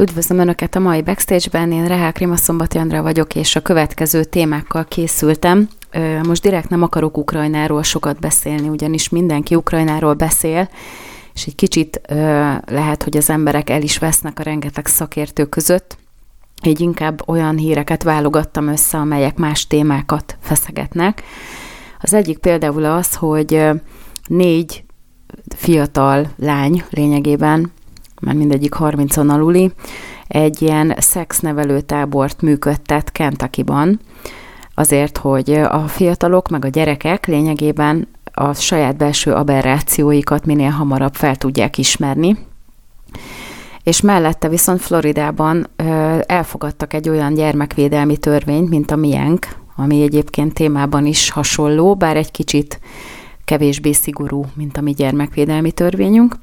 Üdvözlöm 0.00 0.38
Önöket 0.38 0.74
a 0.74 0.78
mai 0.78 1.02
Backstage-ben, 1.02 1.72
én 1.72 1.86
Rehák 1.86 2.18
Rima 2.18 2.36
Szombati 2.36 2.78
Andra 2.78 3.02
vagyok, 3.02 3.34
és 3.34 3.56
a 3.56 3.60
következő 3.60 4.24
témákkal 4.24 4.84
készültem. 4.84 5.68
Most 6.22 6.42
direkt 6.42 6.68
nem 6.68 6.82
akarok 6.82 7.16
Ukrajnáról 7.16 7.82
sokat 7.82 8.20
beszélni, 8.20 8.68
ugyanis 8.68 9.08
mindenki 9.08 9.54
Ukrajnáról 9.54 10.14
beszél, 10.14 10.68
és 11.34 11.44
egy 11.46 11.54
kicsit 11.54 12.00
lehet, 12.66 13.02
hogy 13.02 13.16
az 13.16 13.30
emberek 13.30 13.70
el 13.70 13.82
is 13.82 13.98
vesznek 13.98 14.38
a 14.38 14.42
rengeteg 14.42 14.86
szakértő 14.86 15.44
között, 15.44 15.98
így 16.64 16.80
inkább 16.80 17.28
olyan 17.28 17.56
híreket 17.56 18.02
válogattam 18.02 18.68
össze, 18.68 18.98
amelyek 18.98 19.36
más 19.36 19.66
témákat 19.66 20.36
feszegetnek. 20.40 21.22
Az 22.00 22.14
egyik 22.14 22.38
például 22.38 22.84
az, 22.84 23.14
hogy 23.14 23.68
négy 24.26 24.84
fiatal 25.56 26.30
lány 26.36 26.84
lényegében 26.90 27.72
már 28.20 28.34
mindegyik 28.34 28.74
30-on 28.78 29.28
aluli, 29.28 29.72
egy 30.28 30.62
ilyen 30.62 30.94
szexnevelő 30.98 31.80
tábort 31.80 32.42
működtet 32.42 33.12
Kentucky-ban, 33.12 34.00
azért, 34.74 35.18
hogy 35.18 35.50
a 35.50 35.88
fiatalok 35.88 36.48
meg 36.48 36.64
a 36.64 36.68
gyerekek 36.68 37.26
lényegében 37.26 38.08
a 38.32 38.54
saját 38.54 38.96
belső 38.96 39.32
aberrációikat 39.32 40.46
minél 40.46 40.70
hamarabb 40.70 41.14
fel 41.14 41.36
tudják 41.36 41.78
ismerni. 41.78 42.38
És 43.82 44.00
mellette 44.00 44.48
viszont 44.48 44.80
Floridában 44.80 45.66
elfogadtak 46.26 46.94
egy 46.94 47.08
olyan 47.08 47.34
gyermekvédelmi 47.34 48.16
törvényt, 48.16 48.68
mint 48.68 48.90
a 48.90 48.96
miénk, 48.96 49.46
ami 49.76 50.02
egyébként 50.02 50.54
témában 50.54 51.06
is 51.06 51.30
hasonló, 51.30 51.94
bár 51.94 52.16
egy 52.16 52.30
kicsit 52.30 52.80
kevésbé 53.44 53.92
szigorú, 53.92 54.44
mint 54.54 54.76
a 54.76 54.80
mi 54.80 54.92
gyermekvédelmi 54.92 55.72
törvényünk. 55.72 56.34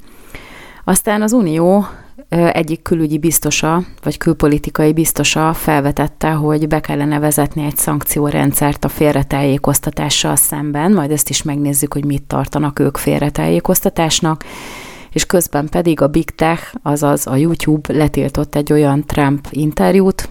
Aztán 0.90 1.22
az 1.22 1.32
Unió 1.32 1.88
egyik 2.30 2.82
külügyi 2.82 3.18
biztosa, 3.18 3.84
vagy 4.04 4.18
külpolitikai 4.18 4.94
biztosa 4.94 5.54
felvetette, 5.54 6.32
hogy 6.32 6.68
be 6.68 6.80
kellene 6.80 7.20
vezetni 7.20 7.66
egy 7.66 7.78
szankciórendszert 7.78 8.86
a 8.86 8.88
félretájékoztatással 8.88 10.36
szemben, 10.36 10.92
majd 10.92 11.12
ezt 11.12 11.30
is 11.30 11.44
megnézzük, 11.44 11.94
hogy 11.94 12.06
mit 12.06 12.24
tartanak 12.24 12.80
ők 12.80 12.98
félretájékoztatásnak, 12.98 14.44
és 15.12 15.26
közben 15.26 15.70
pedig 15.70 16.02
a 16.02 16.08
Big 16.08 16.30
Tech, 16.30 16.74
azaz 16.82 17.28
a 17.28 17.36
YouTube 17.36 17.94
letiltott 17.94 18.56
egy 18.56 18.72
olyan 18.72 19.06
Trump 19.06 19.48
interjút, 19.52 20.30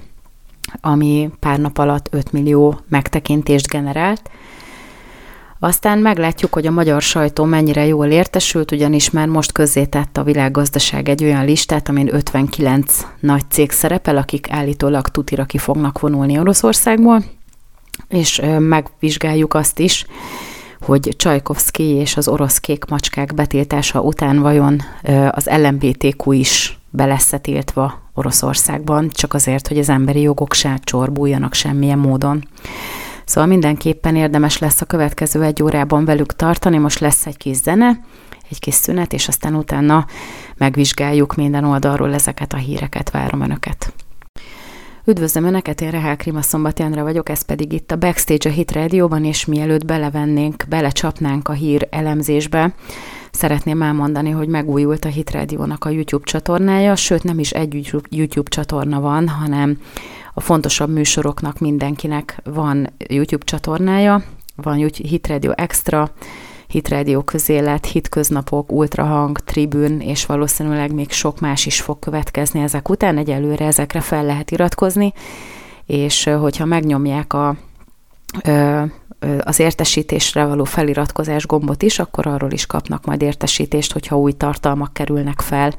ami 0.80 1.30
pár 1.40 1.58
nap 1.58 1.78
alatt 1.78 2.08
5 2.10 2.32
millió 2.32 2.80
megtekintést 2.88 3.68
generált, 3.68 4.30
aztán 5.58 5.98
meglátjuk, 5.98 6.52
hogy 6.52 6.66
a 6.66 6.70
magyar 6.70 7.02
sajtó 7.02 7.44
mennyire 7.44 7.86
jól 7.86 8.06
értesült, 8.06 8.72
ugyanis 8.72 9.10
már 9.10 9.28
most 9.28 9.52
közzétett 9.52 10.16
a 10.16 10.22
világgazdaság 10.22 11.08
egy 11.08 11.24
olyan 11.24 11.44
listát, 11.44 11.88
amin 11.88 12.14
59 12.14 13.06
nagy 13.20 13.44
cég 13.50 13.70
szerepel, 13.70 14.16
akik 14.16 14.50
állítólag 14.50 15.08
tutira 15.08 15.44
ki 15.44 15.58
fognak 15.58 16.00
vonulni 16.00 16.38
Oroszországból, 16.38 17.24
és 18.08 18.42
megvizsgáljuk 18.58 19.54
azt 19.54 19.78
is, 19.78 20.06
hogy 20.80 21.14
Csajkovszki 21.16 21.84
és 21.84 22.16
az 22.16 22.28
orosz 22.28 22.58
kék 22.58 22.84
macskák 22.84 23.34
betiltása 23.34 24.00
után 24.00 24.38
vajon 24.38 24.80
az 25.30 25.46
LMBTQ 25.46 26.32
is 26.32 26.78
be 26.90 27.06
lesz 27.06 27.32
tiltva 27.40 28.02
Oroszországban, 28.14 29.08
csak 29.10 29.34
azért, 29.34 29.68
hogy 29.68 29.78
az 29.78 29.88
emberi 29.88 30.20
jogok 30.20 30.52
se 30.52 30.78
csorbuljanak 30.84 31.54
semmilyen 31.54 31.98
módon. 31.98 32.48
Szóval 33.26 33.48
mindenképpen 33.50 34.16
érdemes 34.16 34.58
lesz 34.58 34.80
a 34.80 34.84
következő 34.84 35.42
egy 35.42 35.62
órában 35.62 36.04
velük 36.04 36.36
tartani. 36.36 36.78
Most 36.78 36.98
lesz 36.98 37.26
egy 37.26 37.36
kis 37.36 37.56
zene, 37.56 38.00
egy 38.50 38.58
kis 38.58 38.74
szünet, 38.74 39.12
és 39.12 39.28
aztán 39.28 39.54
utána 39.54 40.06
megvizsgáljuk 40.56 41.34
minden 41.34 41.64
oldalról 41.64 42.14
ezeket 42.14 42.52
a 42.52 42.56
híreket. 42.56 43.10
Várom 43.10 43.40
Önöket! 43.40 43.92
Üdvözlöm 45.04 45.44
Önöket, 45.44 45.80
én 45.80 45.90
Rehál 45.90 46.16
Krima 46.16 46.42
Szombati 46.42 46.82
Andra 46.82 47.02
vagyok, 47.02 47.28
ez 47.28 47.42
pedig 47.42 47.72
itt 47.72 47.90
a 47.90 47.96
Backstage 47.96 48.50
a 48.50 48.52
Hit 48.52 48.72
Radio-ban, 48.72 49.24
és 49.24 49.44
mielőtt 49.44 49.84
belevennénk, 49.84 50.64
belecsapnánk 50.68 51.48
a 51.48 51.52
hír 51.52 51.88
elemzésbe, 51.90 52.74
szeretném 53.30 53.82
elmondani, 53.82 54.30
hogy 54.30 54.48
megújult 54.48 55.04
a 55.04 55.08
Hit 55.08 55.30
Radio-nak 55.30 55.84
a 55.84 55.90
YouTube 55.90 56.24
csatornája, 56.24 56.96
sőt 56.96 57.22
nem 57.22 57.38
is 57.38 57.50
egy 57.50 57.90
YouTube 58.10 58.50
csatorna 58.50 59.00
van, 59.00 59.28
hanem 59.28 59.78
a 60.38 60.40
fontosabb 60.40 60.90
műsoroknak 60.90 61.58
mindenkinek 61.58 62.40
van 62.44 62.88
YouTube 63.08 63.44
csatornája, 63.44 64.22
van 64.56 64.90
Hit 64.94 65.26
Radio 65.26 65.52
Extra, 65.54 66.10
Hit 66.66 66.88
Radio 66.88 67.22
közélet, 67.22 67.86
Hit 67.86 68.08
köznapok, 68.08 68.72
Ultrahang, 68.72 69.38
Tribün, 69.38 70.00
és 70.00 70.26
valószínűleg 70.26 70.92
még 70.92 71.10
sok 71.10 71.40
más 71.40 71.66
is 71.66 71.80
fog 71.80 71.98
következni 71.98 72.60
ezek 72.60 72.88
után. 72.88 73.18
Egyelőre 73.18 73.66
ezekre 73.66 74.00
fel 74.00 74.24
lehet 74.24 74.50
iratkozni, 74.50 75.12
és 75.86 76.24
hogyha 76.24 76.64
megnyomják 76.64 77.32
a, 77.32 77.56
az 79.40 79.58
értesítésre 79.58 80.44
való 80.44 80.64
feliratkozás 80.64 81.46
gombot 81.46 81.82
is, 81.82 81.98
akkor 81.98 82.26
arról 82.26 82.50
is 82.52 82.66
kapnak 82.66 83.04
majd 83.04 83.22
értesítést, 83.22 83.92
hogyha 83.92 84.18
új 84.18 84.32
tartalmak 84.32 84.92
kerülnek 84.92 85.40
fel. 85.40 85.74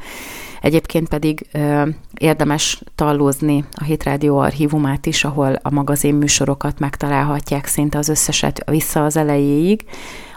Egyébként 0.62 1.09
pedig 1.09 1.47
ö, 1.51 1.88
érdemes 2.18 2.84
tallózni 2.95 3.66
a 3.72 3.84
Hitrádió 3.84 4.38
archívumát 4.38 5.06
is, 5.06 5.23
ahol 5.23 5.59
a 5.62 5.72
magazin 5.72 6.16
műsorokat 6.16 6.79
megtalálhatják 6.79 7.66
szinte 7.66 7.97
az 7.97 8.09
összeset 8.09 8.69
vissza 8.69 9.06
az 9.06 9.17
elejéig, 9.17 9.85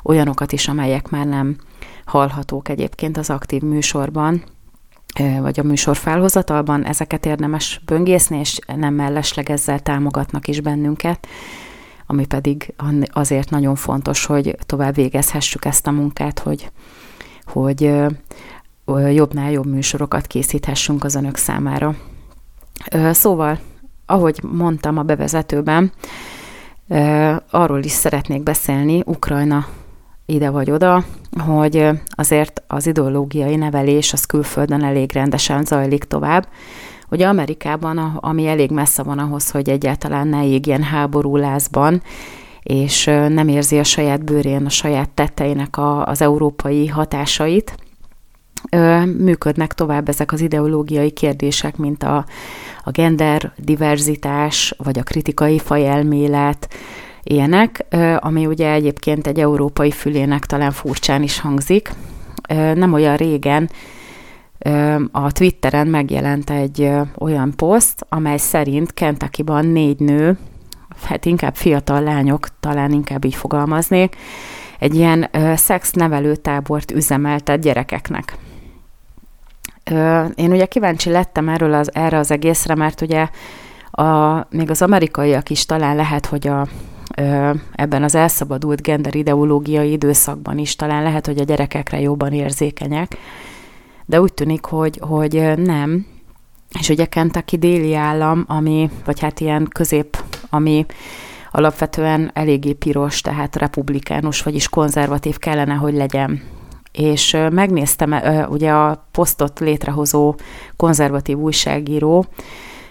olyanokat 0.03 0.53
is, 0.53 0.69
amelyek 0.69 1.09
már 1.09 1.27
nem 1.27 1.57
hallhatók 2.05 2.69
egyébként 2.69 3.17
az 3.17 3.31
aktív 3.31 3.63
műsorban, 3.63 4.43
vagy 5.41 5.61
a 5.61 5.63
műsor 5.63 5.97
felhozatalban, 5.97 6.85
ezeket 6.85 7.27
érdemes 7.27 7.81
böngészni, 7.85 8.39
és 8.39 8.59
nem 8.77 8.95
mellesleg 8.95 9.51
ezzel 9.51 9.81
támogatnak 9.81 10.49
is 10.49 10.61
bennünket, 10.61 11.27
ami 12.07 12.27
pedig 12.27 12.75
azért 13.07 13.51
nagyon 13.51 13.75
fontos, 13.75 14.25
hogy 14.25 14.57
tovább 14.67 14.95
végezhessük 14.95 15.65
ezt 15.65 15.87
a 15.87 15.91
munkát, 15.91 16.39
hogy, 16.39 16.71
hogy 17.45 17.93
jobbnál 18.99 19.51
jobb 19.51 19.67
műsorokat 19.67 20.27
készíthessünk 20.27 21.05
az 21.05 21.15
önök 21.15 21.37
számára. 21.37 21.95
Szóval, 23.11 23.59
ahogy 24.07 24.41
mondtam 24.43 24.99
a 24.99 25.03
bevezetőben, 25.03 25.93
arról 27.51 27.83
is 27.83 27.93
szeretnék 27.93 28.43
beszélni, 28.43 29.03
Ukrajna 29.07 29.67
ide 30.27 30.51
vagy 30.51 30.71
oda, 30.71 31.05
hogy 31.39 31.89
azért 32.11 32.63
az 32.67 32.87
ideológiai 32.87 33.57
nevelés 33.57 34.13
az 34.13 34.25
külföldön 34.25 34.85
elég 34.85 35.13
rendesen 35.13 35.65
zajlik 35.65 36.05
tovább. 36.05 36.47
Ugye 37.11 37.27
Amerikában, 37.27 37.99
ami 37.99 38.47
elég 38.47 38.71
messze 38.71 39.03
van 39.03 39.19
ahhoz, 39.19 39.51
hogy 39.51 39.69
egyáltalán 39.69 40.29
ne 40.29 40.47
égjen 40.47 40.83
háború 40.83 41.37
lázban, 41.37 42.03
és 42.63 43.05
nem 43.05 43.49
érzi 43.49 43.79
a 43.79 43.85
saját 43.85 44.25
bőrén, 44.25 44.67
a 44.67 44.71
saját 44.71 45.11
tetteinek 45.11 45.77
a, 45.77 46.07
az 46.07 46.23
európai 46.23 46.87
hatásait, 46.87 47.75
működnek 49.19 49.73
tovább 49.73 50.09
ezek 50.09 50.33
az 50.33 50.41
ideológiai 50.41 51.11
kérdések, 51.11 51.77
mint 51.77 52.03
a, 52.03 52.25
a 52.85 52.91
gender 52.91 53.53
diverzitás, 53.57 54.75
vagy 54.79 54.99
a 54.99 55.03
kritikai 55.03 55.59
fajelmélet, 55.59 56.69
ilyenek, 57.23 57.85
ami 58.19 58.47
ugye 58.47 58.73
egyébként 58.73 59.27
egy 59.27 59.41
európai 59.41 59.91
fülének 59.91 60.47
talán 60.47 60.71
furcsán 60.71 61.23
is 61.23 61.41
hangzik. 61.41 61.93
Nem 62.75 62.93
olyan 62.93 63.17
régen 63.17 63.71
a 65.13 65.33
Twitteren 65.33 65.87
megjelent 65.87 66.51
egy 66.51 66.91
olyan 67.19 67.53
poszt, 67.57 68.07
amely 68.09 68.37
szerint 68.37 68.95
Kentucky-ban 68.95 69.67
négy 69.67 69.99
nő, 69.99 70.39
hát 71.05 71.25
inkább 71.25 71.55
fiatal 71.55 72.03
lányok, 72.03 72.49
talán 72.61 72.93
inkább 72.93 73.25
így 73.25 73.35
fogalmaznék, 73.35 74.17
egy 74.79 74.95
ilyen 74.95 75.31
szexnevelő 75.55 76.37
tábort 76.37 76.91
üzemeltet 76.91 77.61
gyerekeknek. 77.61 78.37
Én 80.35 80.53
ugye 80.53 80.67
kíváncsi 80.67 81.11
lettem 81.11 81.49
erről 81.49 81.75
az, 81.75 81.95
erre 81.95 82.19
az 82.19 82.31
egészre, 82.31 82.75
mert 82.75 83.01
ugye 83.01 83.29
a, 83.91 84.47
még 84.51 84.71
az 84.71 84.83
amerikaiak 84.83 85.51
is 85.51 85.67
talán 85.67 85.97
lehet, 85.97 86.27
hogy 86.27 86.49
a, 86.49 86.67
ebben 87.73 88.03
az 88.03 88.15
elszabadult 88.15 88.83
gender 88.83 89.15
ideológiai 89.15 89.91
időszakban 89.91 90.59
is 90.59 90.77
talán 90.77 91.03
lehet, 91.03 91.27
hogy 91.27 91.39
a 91.39 91.45
gyerekekre 91.45 92.01
jobban 92.01 92.33
érzékenyek, 92.33 93.17
de 94.07 94.21
úgy 94.21 94.33
tűnik, 94.33 94.65
hogy, 94.65 94.99
hogy 95.01 95.53
nem. 95.57 96.07
És 96.79 96.89
ugye 96.89 97.05
Kentucky 97.05 97.57
déli 97.57 97.95
állam, 97.95 98.45
ami, 98.47 98.91
vagy 99.05 99.21
hát 99.21 99.41
ilyen 99.41 99.69
közép, 99.73 100.23
ami 100.51 100.87
alapvetően 101.51 102.31
eléggé 102.35 102.73
piros, 102.73 103.21
tehát 103.21 103.57
republikánus, 103.57 104.43
vagyis 104.43 104.69
konzervatív 104.69 105.39
kellene, 105.39 105.75
hogy 105.75 105.95
legyen 105.95 106.43
és 106.93 107.37
megnéztem, 107.51 108.15
ugye 108.49 108.71
a 108.71 109.07
posztot 109.11 109.61
létrehozó 109.61 110.35
konzervatív 110.77 111.39
újságíró 111.39 112.27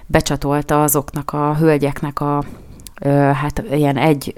becsatolta 0.05 0.83
azoknak 0.83 1.33
a 1.33 1.55
hölgyeknek 1.55 2.19
a 2.21 2.43
hát 3.33 3.63
ilyen 3.71 3.97
egy 3.97 4.33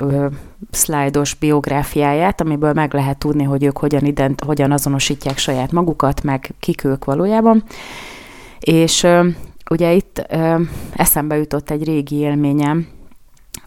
szlájdos 0.72 1.34
biográfiáját, 1.34 2.42
amiből 2.42 2.74
meg 2.74 2.94
lehet 2.94 3.18
tudni, 3.18 3.44
hogy 3.44 3.64
ők 3.64 3.78
hogyan, 3.78 4.06
ident, 4.06 4.44
hogyan 4.44 4.72
azonosítják 4.72 5.38
saját 5.38 5.72
magukat, 5.72 6.24
meg 6.24 6.54
kik 6.60 6.84
ők 6.84 7.06
valójában. 7.06 7.64
És 8.60 9.08
ugye 9.70 9.94
itt 9.94 10.26
eszembe 10.94 11.38
jutott 11.38 11.70
egy 11.70 11.84
régi 11.84 12.16
élményem, 12.16 12.88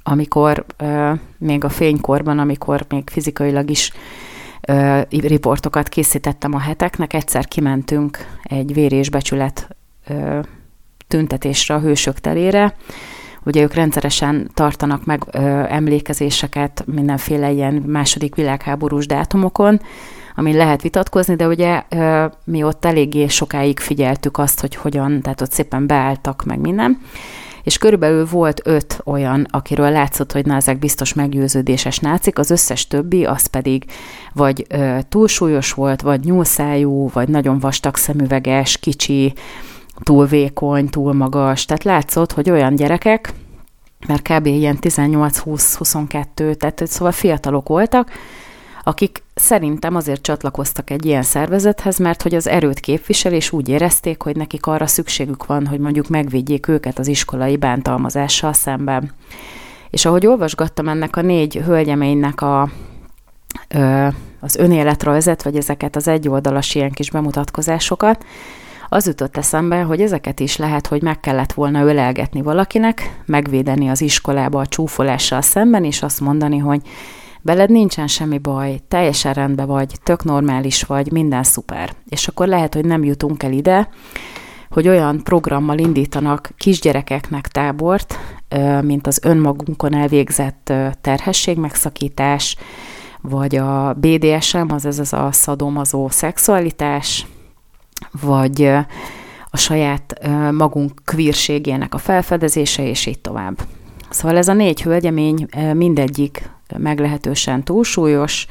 amikor 0.03 0.65
még 1.39 1.65
a 1.65 1.69
fénykorban, 1.69 2.39
amikor 2.39 2.85
még 2.89 3.11
fizikailag 3.11 3.71
is 3.71 3.93
ö, 4.67 5.01
riportokat 5.11 5.89
készítettem 5.89 6.55
a 6.55 6.59
heteknek, 6.59 7.13
egyszer 7.13 7.49
kimentünk 7.49 8.19
egy 8.43 8.75
vérésbecsület 8.75 9.69
ö, 10.09 10.41
tüntetésre 11.09 11.75
a 11.75 11.81
hősök 11.81 12.19
terére. 12.21 12.75
Ugye 13.47 13.63
ők 13.63 13.75
rendszeresen 13.75 14.51
tartanak 14.55 15.05
meg 15.05 15.25
emlékezéseket 15.69 16.85
mindenféle 16.87 17.51
ilyen 17.51 17.75
második 17.75 18.35
világháborús 18.35 19.07
dátumokon, 19.07 19.81
ami 20.37 20.53
lehet 20.53 20.83
vitatkozni, 20.83 21.35
de 21.35 21.47
ugye 21.47 21.83
mi 22.45 22.63
ott 22.63 22.85
eléggé 22.85 23.27
sokáig 23.27 23.79
figyeltük 23.79 24.39
azt, 24.39 24.61
hogy 24.61 24.75
hogyan, 24.75 25.21
tehát 25.21 25.41
ott 25.41 25.53
szépen 25.53 25.87
beálltak 25.87 26.45
meg 26.45 26.59
minden 26.59 27.01
és 27.65 27.79
körülbelül 27.79 28.27
volt 28.27 28.61
öt 28.65 29.01
olyan, 29.05 29.47
akiről 29.51 29.91
látszott, 29.91 30.33
hogy 30.33 30.47
na, 30.47 30.55
ezek 30.55 30.79
biztos 30.79 31.15
meggyőződéses 31.15 31.99
nácik, 31.99 32.39
az 32.39 32.51
összes 32.51 32.87
többi, 32.87 33.25
az 33.25 33.47
pedig 33.47 33.85
vagy 34.33 34.67
ö, 34.69 34.99
túlsúlyos 35.09 35.73
volt, 35.73 36.01
vagy 36.01 36.25
nyúlszájú, 36.25 37.11
vagy 37.13 37.29
nagyon 37.29 37.59
vastag 37.59 37.97
szemüveges, 37.97 38.77
kicsi, 38.77 39.33
túl 40.03 40.27
vékony, 40.27 40.89
túl 40.89 41.13
magas. 41.13 41.65
Tehát 41.65 41.85
látszott, 41.85 42.33
hogy 42.33 42.51
olyan 42.51 42.75
gyerekek, 42.75 43.33
mert 44.07 44.29
kb. 44.29 44.47
ilyen 44.47 44.79
18-20-22, 44.81 46.55
tehát 46.55 46.87
szóval 46.87 47.13
fiatalok 47.13 47.69
voltak, 47.69 48.11
akik 48.85 49.23
szerintem 49.35 49.95
azért 49.95 50.23
csatlakoztak 50.23 50.91
egy 50.91 51.05
ilyen 51.05 51.23
szervezethez, 51.23 51.99
mert 51.99 52.23
hogy 52.23 52.35
az 52.35 52.49
erőt 52.49 52.81
képvisel, 52.81 53.33
és 53.33 53.53
úgy 53.53 53.69
érezték, 53.69 54.23
hogy 54.23 54.37
nekik 54.37 54.67
arra 54.67 54.87
szükségük 54.87 55.47
van, 55.47 55.67
hogy 55.67 55.79
mondjuk 55.79 56.09
megvédjék 56.09 56.69
őket 56.69 56.99
az 56.99 57.07
iskolai 57.07 57.57
bántalmazással 57.57 58.53
szemben. 58.53 59.13
És 59.91 60.05
ahogy 60.05 60.27
olvasgattam 60.27 60.89
ennek 60.89 61.17
a 61.17 61.23
négy 61.23 61.55
hölgyeménynek 61.55 62.41
a, 62.41 62.69
az 64.41 64.57
önéletrajzet, 64.57 65.43
vagy 65.43 65.57
ezeket 65.57 65.97
az 65.97 66.09
egyoldalas 66.09 66.75
ilyen 66.75 66.91
kis 66.91 67.11
bemutatkozásokat, 67.11 68.25
az 68.89 69.07
jutott 69.07 69.37
eszembe, 69.37 69.83
hogy 69.83 70.01
ezeket 70.01 70.41
is 70.41 70.57
lehet, 70.57 70.87
hogy 70.87 71.03
meg 71.03 71.21
kellett 71.21 71.53
volna 71.53 71.85
ölelgetni 71.85 72.43
valakinek, 72.43 73.21
megvédeni 73.27 73.89
az 73.89 74.01
iskolába 74.01 74.61
a 74.61 74.67
csúfolással 74.67 75.41
szemben, 75.41 75.85
és 75.85 76.03
azt 76.03 76.21
mondani, 76.21 76.59
hogy 76.59 76.81
veled 77.45 77.71
nincsen 77.71 78.07
semmi 78.07 78.39
baj, 78.39 78.81
teljesen 78.89 79.33
rendben 79.33 79.67
vagy, 79.67 79.95
tök 80.03 80.25
normális 80.25 80.83
vagy, 80.83 81.13
minden 81.13 81.43
szuper. 81.43 81.93
És 82.09 82.29
akkor 82.29 82.47
lehet, 82.47 82.75
hogy 82.75 82.85
nem 82.85 83.05
jutunk 83.05 83.43
el 83.43 83.53
ide, 83.53 83.89
hogy 84.71 84.89
olyan 84.89 85.23
programmal 85.23 85.79
indítanak 85.79 86.51
kisgyerekeknek 86.57 87.49
tábort, 87.49 88.19
mint 88.81 89.07
az 89.07 89.21
önmagunkon 89.23 89.95
elvégzett 89.95 90.73
terhességmegszakítás, 91.01 92.57
vagy 93.21 93.57
a 93.57 93.93
BDSM, 93.93 94.73
az 94.73 94.87
ez 94.87 94.99
az 94.99 95.13
a 95.13 95.29
szadomazó 95.33 96.09
szexualitás, 96.09 97.27
vagy 98.21 98.63
a 99.51 99.57
saját 99.57 100.29
magunk 100.53 100.93
kvírségének 101.05 101.95
a 101.95 101.99
felfedezése, 101.99 102.89
és 102.89 103.07
így 103.07 103.21
tovább. 103.21 103.61
Szóval 104.11 104.37
ez 104.37 104.49
a 104.49 104.53
négy 104.53 104.83
hölgyemény 104.83 105.47
mindegyik 105.75 106.51
meglehetősen 106.79 107.63
túlsúlyos, 107.65 108.47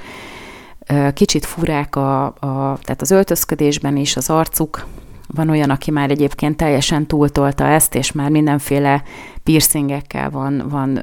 kicsit 1.13 1.45
furák 1.45 1.95
a, 1.95 2.25
a, 2.25 2.77
tehát 2.81 3.01
az 3.01 3.11
öltözködésben 3.11 3.97
is, 3.97 4.15
az 4.15 4.29
arcuk, 4.29 4.85
van 5.27 5.49
olyan, 5.49 5.69
aki 5.69 5.91
már 5.91 6.11
egyébként 6.11 6.57
teljesen 6.57 7.07
túltolta 7.07 7.67
ezt, 7.67 7.95
és 7.95 8.11
már 8.11 8.29
mindenféle 8.29 9.03
piercingekkel 9.43 10.29
van, 10.29 10.63
van 10.69 10.99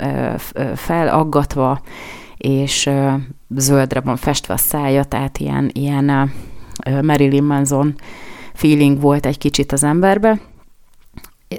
felaggatva, 0.75 1.81
és 2.37 2.90
zöldre 3.56 4.00
van 4.00 4.17
festve 4.17 4.55
a 4.55 4.56
szája, 4.56 5.05
tehát 5.05 5.38
ilyen, 5.38 5.70
ilyen 5.72 6.32
Marilyn 7.02 7.44
Manson 7.44 7.94
feeling 8.55 9.00
volt 9.00 9.26
egy 9.26 9.38
kicsit 9.38 9.72
az 9.72 9.84
emberbe 9.84 10.40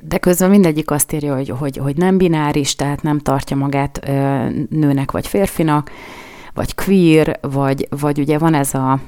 de 0.01 0.17
közben 0.17 0.49
mindegyik 0.49 0.91
azt 0.91 1.11
írja, 1.11 1.35
hogy, 1.35 1.49
hogy, 1.49 1.77
hogy 1.77 1.97
nem 1.97 2.17
bináris, 2.17 2.75
tehát 2.75 3.01
nem 3.01 3.19
tartja 3.19 3.57
magát 3.57 3.99
nőnek 4.69 5.11
vagy 5.11 5.27
férfinak, 5.27 5.91
vagy 6.53 6.75
queer, 6.75 7.39
vagy, 7.41 7.87
vagy 7.89 8.19
ugye 8.19 8.37
van 8.37 8.53
ez 8.53 8.73
a 8.73 8.99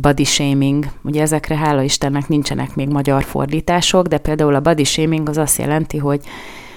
body 0.00 0.24
shaming, 0.24 0.86
ugye 1.02 1.22
ezekre 1.22 1.56
hála 1.56 1.82
Istennek 1.82 2.28
nincsenek 2.28 2.74
még 2.74 2.88
magyar 2.88 3.22
fordítások, 3.24 4.06
de 4.06 4.18
például 4.18 4.54
a 4.54 4.60
body 4.60 4.84
shaming 4.84 5.28
az 5.28 5.38
azt 5.38 5.58
jelenti, 5.58 5.98
hogy 5.98 6.20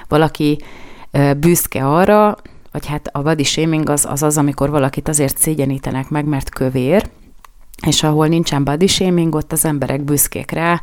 valaki 0.07 0.57
büszke 1.37 1.87
arra, 1.87 2.37
vagy 2.71 2.85
hát 2.85 3.09
a 3.11 3.21
body 3.21 3.43
shaming 3.43 3.89
az, 3.89 4.05
az 4.09 4.23
az, 4.23 4.37
amikor 4.37 4.69
valakit 4.69 5.07
azért 5.07 5.37
szégyenítenek 5.37 6.09
meg, 6.09 6.25
mert 6.25 6.49
kövér, 6.49 7.09
és 7.87 8.03
ahol 8.03 8.27
nincsen 8.27 8.63
body 8.63 8.87
shaming, 8.87 9.35
ott 9.35 9.51
az 9.51 9.65
emberek 9.65 10.01
büszkék 10.01 10.51
rá, 10.51 10.81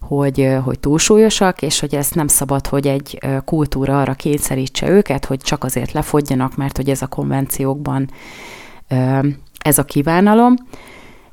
hogy, 0.00 0.56
hogy 0.64 0.78
túlsúlyosak, 0.78 1.62
és 1.62 1.80
hogy 1.80 1.94
ezt 1.94 2.14
nem 2.14 2.26
szabad, 2.26 2.66
hogy 2.66 2.86
egy 2.86 3.18
kultúra 3.44 4.00
arra 4.00 4.14
kényszerítse 4.14 4.88
őket, 4.88 5.24
hogy 5.24 5.38
csak 5.38 5.64
azért 5.64 5.92
lefogjanak, 5.92 6.56
mert 6.56 6.76
hogy 6.76 6.90
ez 6.90 7.02
a 7.02 7.06
konvenciókban 7.06 8.10
ez 9.58 9.78
a 9.78 9.84
kívánalom. 9.84 10.54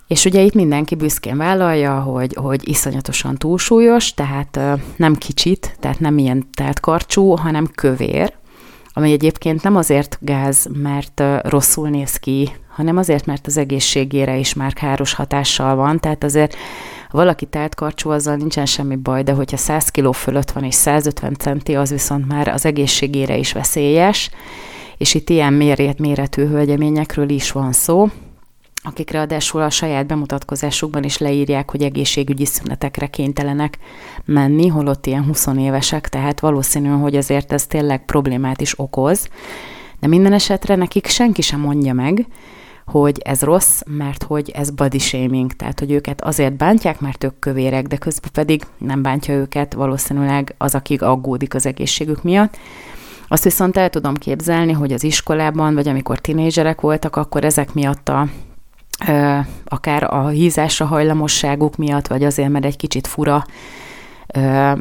És 0.07 0.25
ugye 0.25 0.42
itt 0.42 0.54
mindenki 0.54 0.95
büszkén 0.95 1.38
vállalja, 1.38 2.00
hogy, 2.00 2.33
hogy 2.33 2.69
iszonyatosan 2.69 3.38
túlsúlyos, 3.38 4.13
tehát 4.13 4.60
nem 4.95 5.15
kicsit, 5.15 5.75
tehát 5.80 6.00
nem 6.00 6.18
ilyen 6.18 6.50
teltkarcsú, 6.54 7.36
hanem 7.36 7.68
kövér, 7.75 8.33
ami 8.94 9.12
egyébként 9.12 9.63
nem 9.63 9.75
azért 9.75 10.18
gáz, 10.21 10.68
mert 10.74 11.24
rosszul 11.42 11.89
néz 11.89 12.15
ki, 12.15 12.50
hanem 12.75 12.98
azért, 12.98 13.25
mert 13.25 13.48
az 13.48 13.57
egészségére 13.57 14.38
is 14.38 14.54
már 14.54 14.74
káros 14.74 15.13
hatással 15.13 15.75
van, 15.75 16.00
tehát 16.00 16.24
azért 16.24 16.56
valaki 17.13 17.48
karcsú, 17.75 18.10
azzal 18.10 18.36
nincsen 18.36 18.65
semmi 18.65 18.95
baj, 18.95 19.24
de 19.24 19.31
hogyha 19.31 19.57
100 19.57 19.89
kg 19.89 20.13
fölött 20.13 20.51
van 20.51 20.63
és 20.63 20.75
150 20.75 21.36
centi, 21.38 21.75
az 21.75 21.89
viszont 21.89 22.27
már 22.27 22.48
az 22.48 22.65
egészségére 22.65 23.38
is 23.38 23.51
veszélyes, 23.51 24.30
és 24.98 25.13
itt 25.13 25.30
ilyen 25.30 25.54
mérét 25.54 26.00
méretű 26.00 26.48
hölgyeményekről 26.48 27.30
is 27.30 27.51
van 27.51 27.71
szó, 27.71 28.07
akik 28.83 29.10
ráadásul 29.10 29.62
a 29.62 29.69
saját 29.69 30.06
bemutatkozásukban 30.06 31.04
is 31.04 31.18
leírják, 31.18 31.71
hogy 31.71 31.83
egészségügyi 31.83 32.45
szünetekre 32.45 33.07
kénytelenek 33.07 33.77
menni, 34.25 34.68
holott 34.68 35.06
ilyen 35.06 35.25
20 35.25 35.48
évesek, 35.57 36.10
tehát 36.10 36.39
valószínű, 36.39 36.88
hogy 36.89 37.15
azért 37.15 37.51
ez 37.51 37.65
tényleg 37.65 38.05
problémát 38.05 38.62
is 38.62 38.79
okoz. 38.79 39.27
De 40.00 40.08
minden 40.08 40.34
esetre 40.34 40.75
nekik 40.75 41.08
senki 41.08 41.41
sem 41.41 41.60
mondja 41.60 41.93
meg, 41.93 42.25
hogy 42.85 43.19
ez 43.25 43.41
rossz, 43.41 43.81
mert 43.85 44.23
hogy 44.23 44.49
ez 44.49 44.69
body 44.69 44.99
shaming, 44.99 45.53
tehát 45.53 45.79
hogy 45.79 45.91
őket 45.91 46.21
azért 46.21 46.53
bántják, 46.53 46.99
mert 46.99 47.23
ők 47.23 47.39
kövérek, 47.39 47.87
de 47.87 47.97
közben 47.97 48.29
pedig 48.33 48.63
nem 48.77 49.01
bántja 49.01 49.33
őket 49.33 49.73
valószínűleg 49.73 50.55
az, 50.57 50.75
akik 50.75 51.01
aggódik 51.01 51.53
az 51.53 51.65
egészségük 51.65 52.23
miatt. 52.23 52.57
Azt 53.27 53.43
viszont 53.43 53.77
el 53.77 53.89
tudom 53.89 54.13
képzelni, 54.13 54.71
hogy 54.71 54.93
az 54.93 55.03
iskolában, 55.03 55.73
vagy 55.73 55.87
amikor 55.87 56.19
tinédzserek 56.19 56.81
voltak, 56.81 57.15
akkor 57.15 57.43
ezek 57.43 57.73
miatt 57.73 58.09
a 58.09 58.27
akár 59.65 60.13
a 60.13 60.27
hízásra 60.27 60.85
hajlamosságuk 60.85 61.75
miatt, 61.75 62.07
vagy 62.07 62.23
azért, 62.23 62.49
mert 62.49 62.65
egy 62.65 62.77
kicsit 62.77 63.07
fura, 63.07 63.45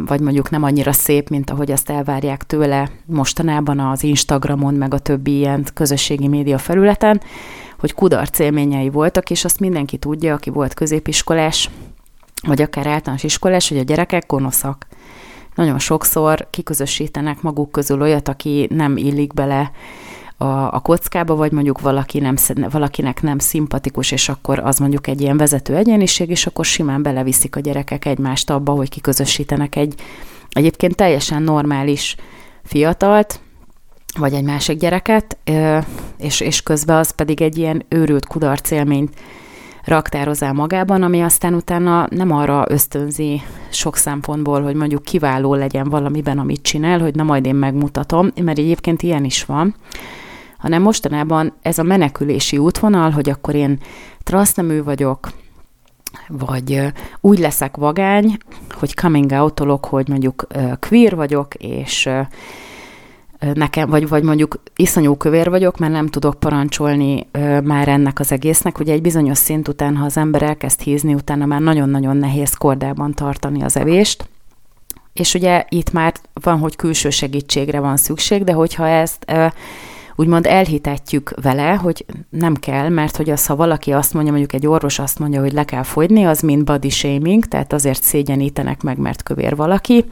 vagy 0.07 0.21
mondjuk 0.21 0.51
nem 0.51 0.63
annyira 0.63 0.93
szép, 0.93 1.29
mint 1.29 1.51
ahogy 1.51 1.71
azt 1.71 1.91
elvárják 1.91 2.43
tőle 2.43 2.91
mostanában 3.07 3.81
az 3.81 4.03
Instagramon, 4.03 4.75
meg 4.75 4.95
a 4.95 4.99
többi 4.99 5.37
ilyen 5.37 5.65
közösségi 5.75 6.29
média 6.29 6.59
felületen, 6.59 7.21
hogy 7.83 7.95
kudarc 7.95 8.39
élményei 8.39 8.89
voltak, 8.89 9.31
és 9.31 9.45
azt 9.45 9.61
mindenki 9.61 9.97
tudja, 9.97 10.35
aki 10.35 10.51
volt 10.51 10.75
középiskolás, 10.75 11.71
vagy 12.43 12.63
akár 12.63 12.87
általános 12.87 13.23
iskolás, 13.23 13.69
hogy 13.69 13.79
a 13.79 13.83
gyerekek 13.83 14.27
gonoszak. 14.27 14.87
Nagyon 15.55 15.79
sokszor 15.79 16.47
kiközösítenek 16.51 17.41
maguk 17.41 17.73
közül 17.73 18.01
olyat, 18.01 18.29
aki 18.29 18.67
nem 18.71 18.97
illik 18.97 19.35
bele 19.35 19.71
a, 20.37 20.45
a 20.75 20.81
kockába, 20.83 21.35
vagy 21.35 21.53
mondjuk 21.53 21.81
valaki 21.81 22.19
nem, 22.19 22.35
valakinek 22.71 23.23
nem 23.23 23.39
szimpatikus, 23.39 24.11
és 24.11 24.29
akkor 24.29 24.59
az 24.59 24.79
mondjuk 24.79 25.07
egy 25.07 25.21
ilyen 25.21 25.37
vezető 25.37 25.77
egyeniség, 25.77 26.31
és 26.31 26.47
akkor 26.47 26.65
simán 26.65 27.03
beleviszik 27.03 27.57
a 27.57 27.61
gyerekek 27.61 28.05
egymást 28.05 28.51
abba, 28.51 28.73
hogy 28.73 28.89
kiközösítenek 28.89 29.77
egy 29.77 29.95
egyébként 30.51 30.97
teljesen 30.97 31.43
normális 31.43 32.17
fiatalt, 32.65 33.41
vagy 34.19 34.35
egy 34.35 34.45
másik 34.45 34.79
gyereket, 34.79 35.37
és, 36.19 36.41
és 36.41 36.63
közben 36.63 36.97
az 36.97 37.11
pedig 37.11 37.43
egy 37.43 37.59
ilyen 37.59 37.85
őrült 37.89 38.27
kudarc 38.27 38.71
élményt 38.71 39.15
raktározál 39.85 40.53
magában, 40.53 41.03
ami 41.03 41.21
aztán 41.21 41.55
utána 41.55 42.07
nem 42.11 42.31
arra 42.31 42.65
ösztönzi 42.69 43.43
sok 43.71 43.97
szempontból, 43.97 44.63
hogy 44.63 44.75
mondjuk 44.75 45.03
kiváló 45.03 45.55
legyen 45.55 45.89
valamiben, 45.89 46.39
amit 46.39 46.63
csinál, 46.63 47.01
hogy 47.01 47.15
na 47.15 47.23
majd 47.23 47.47
én 47.47 47.55
megmutatom, 47.55 48.31
mert 48.43 48.59
egyébként 48.59 49.03
ilyen 49.03 49.25
is 49.25 49.45
van, 49.45 49.75
hanem 50.59 50.83
mostanában 50.83 51.53
ez 51.63 51.79
a 51.79 51.83
menekülési 51.83 52.59
útvonal, 52.59 53.11
hogy 53.11 53.31
akkor 53.31 53.55
én 53.55 53.79
transznemű 54.23 54.83
vagyok, 54.83 55.33
vagy 56.29 56.93
úgy 57.21 57.39
leszek 57.39 57.77
vagány, 57.77 58.37
hogy 58.71 58.95
coming 58.95 59.31
out 59.31 59.85
hogy 59.87 60.09
mondjuk 60.09 60.47
queer 60.81 61.17
vagyok, 61.17 61.55
és 61.55 62.09
nekem, 63.55 63.89
vagy, 63.89 64.09
vagy 64.09 64.23
mondjuk 64.23 64.63
iszonyú 64.77 65.17
kövér 65.17 65.51
vagyok, 65.51 65.79
mert 65.79 65.93
nem 65.93 66.07
tudok 66.07 66.39
parancsolni 66.39 67.27
ö, 67.31 67.61
már 67.61 67.89
ennek 67.89 68.21
az 68.21 68.33
egésznek. 68.33 68.79
Ugye 68.79 68.93
egy 68.93 69.03
bizonyos 69.03 69.39
szint 69.39 69.69
után, 69.69 69.97
ha 69.97 70.05
az 70.05 70.17
ember 70.17 70.43
elkezd 70.43 70.81
hízni, 70.81 71.15
utána 71.15 71.47
már 71.47 71.61
nagyon-nagyon 71.61 72.17
nehéz 72.17 72.55
kordában 72.55 73.15
tartani 73.15 73.63
az 73.63 73.77
evést. 73.77 74.29
És 75.13 75.35
ugye 75.35 75.65
itt 75.69 75.93
már 75.93 76.15
van, 76.33 76.59
hogy 76.59 76.77
külső 76.77 77.11
segítségre 77.11 77.81
van 77.81 77.97
szükség, 77.97 78.45
de 78.45 78.53
hogyha 78.53 78.89
ezt 78.89 79.25
ö, 79.27 79.47
úgymond 80.17 80.47
elhitetjük 80.47 81.35
vele, 81.43 81.75
hogy 81.75 82.05
nem 82.29 82.55
kell, 82.55 82.89
mert 82.89 83.17
hogy 83.17 83.31
az, 83.31 83.47
ha 83.47 83.57
valaki 83.57 83.93
azt 83.93 84.13
mondja, 84.13 84.33
mondjuk 84.33 84.53
egy 84.53 84.67
orvos 84.67 84.99
azt 84.99 85.19
mondja, 85.19 85.41
hogy 85.41 85.53
le 85.53 85.65
kell 85.65 85.83
fogyni, 85.83 86.25
az 86.25 86.41
mind 86.41 86.65
body 86.65 86.91
shaming, 86.91 87.45
tehát 87.45 87.73
azért 87.73 88.03
szégyenítenek 88.03 88.83
meg, 88.83 88.99
mert 88.99 89.23
kövér 89.23 89.57
valaki, 89.57 90.05